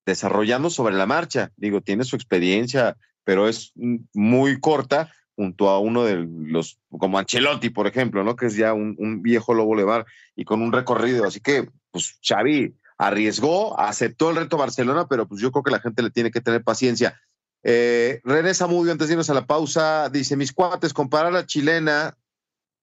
desarrollando 0.06 0.70
sobre 0.70 0.94
la 0.94 1.06
marcha. 1.06 1.50
Digo, 1.56 1.80
tiene 1.80 2.04
su 2.04 2.14
experiencia, 2.14 2.96
pero 3.24 3.48
es 3.48 3.72
muy 4.12 4.60
corta 4.60 5.12
junto 5.34 5.70
a 5.70 5.78
uno 5.78 6.04
de 6.04 6.28
los, 6.28 6.78
como 6.90 7.18
Ancelotti, 7.18 7.70
por 7.70 7.86
ejemplo, 7.86 8.22
¿no? 8.22 8.36
Que 8.36 8.46
es 8.46 8.56
ya 8.56 8.74
un, 8.74 8.94
un 8.98 9.22
viejo 9.22 9.54
lobo 9.54 9.74
levar 9.74 10.06
y 10.36 10.44
con 10.44 10.62
un 10.62 10.72
recorrido. 10.72 11.24
Así 11.24 11.40
que, 11.40 11.68
pues 11.90 12.18
Xavi 12.22 12.74
arriesgó, 12.98 13.80
aceptó 13.80 14.28
el 14.28 14.36
reto 14.36 14.58
Barcelona, 14.58 15.06
pero 15.08 15.26
pues 15.26 15.40
yo 15.40 15.50
creo 15.50 15.62
que 15.62 15.70
la 15.70 15.80
gente 15.80 16.02
le 16.02 16.10
tiene 16.10 16.30
que 16.30 16.42
tener 16.42 16.62
paciencia. 16.62 17.18
Eh, 17.62 18.20
René 18.24 18.54
Zamudio, 18.54 18.92
antes 18.92 19.08
de 19.08 19.14
irnos 19.14 19.30
a 19.30 19.34
la 19.34 19.46
pausa, 19.46 20.08
dice: 20.08 20.36
Mis 20.36 20.52
cuates, 20.52 20.92
comparar 20.92 21.32
la 21.32 21.46
chilena, 21.46 22.16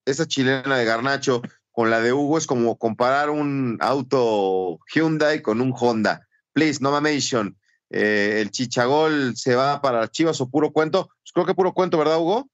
esa 0.04 0.26
chilena 0.26 0.76
de 0.76 0.84
Garnacho, 0.84 1.42
con 1.72 1.90
la 1.90 2.00
de 2.00 2.12
Hugo 2.12 2.38
es 2.38 2.46
como 2.46 2.76
comparar 2.76 3.30
un 3.30 3.78
auto 3.80 4.80
Hyundai 4.92 5.42
con 5.42 5.60
un 5.60 5.72
Honda. 5.78 6.26
Please, 6.52 6.80
no 6.80 6.90
mamation. 6.90 7.56
Eh, 7.90 8.40
el 8.40 8.50
chichagol 8.50 9.36
se 9.36 9.54
va 9.54 9.80
para 9.80 10.08
Chivas 10.08 10.40
o 10.40 10.50
puro 10.50 10.72
cuento. 10.72 11.08
Pues 11.22 11.32
creo 11.32 11.46
que 11.46 11.54
puro 11.54 11.72
cuento, 11.72 11.98
¿verdad, 11.98 12.18
Hugo? 12.18 12.48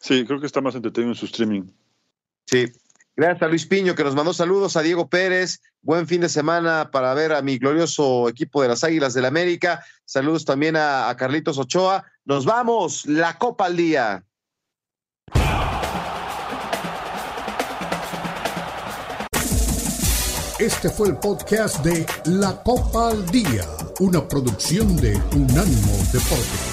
Sí, 0.00 0.24
creo 0.24 0.40
que 0.40 0.46
está 0.46 0.60
más 0.60 0.74
entretenido 0.74 1.12
en 1.12 1.16
su 1.16 1.26
streaming. 1.26 1.64
Sí. 2.46 2.66
Gracias 3.14 3.42
a 3.42 3.48
Luis 3.48 3.66
Piño 3.66 3.94
que 3.94 4.04
nos 4.04 4.14
mandó 4.14 4.32
saludos, 4.32 4.76
a 4.76 4.82
Diego 4.82 5.08
Pérez, 5.08 5.60
buen 5.82 6.06
fin 6.06 6.22
de 6.22 6.30
semana 6.30 6.90
para 6.90 7.12
ver 7.12 7.32
a 7.32 7.42
mi 7.42 7.58
glorioso 7.58 8.28
equipo 8.28 8.62
de 8.62 8.68
las 8.68 8.84
Águilas 8.84 9.12
del 9.12 9.22
la 9.22 9.28
América. 9.28 9.84
Saludos 10.04 10.44
también 10.44 10.76
a, 10.76 11.10
a 11.10 11.16
Carlitos 11.16 11.58
Ochoa. 11.58 12.04
Nos 12.24 12.46
vamos, 12.46 13.04
la 13.06 13.36
Copa 13.38 13.66
al 13.66 13.76
Día. 13.76 14.24
Este 20.62 20.88
fue 20.90 21.08
el 21.08 21.16
podcast 21.16 21.84
de 21.84 22.06
La 22.26 22.62
Copa 22.62 23.08
al 23.08 23.26
Día, 23.30 23.64
una 23.98 24.28
producción 24.28 24.96
de 24.96 25.16
Unánimo 25.34 25.96
Deportes. 26.12 26.71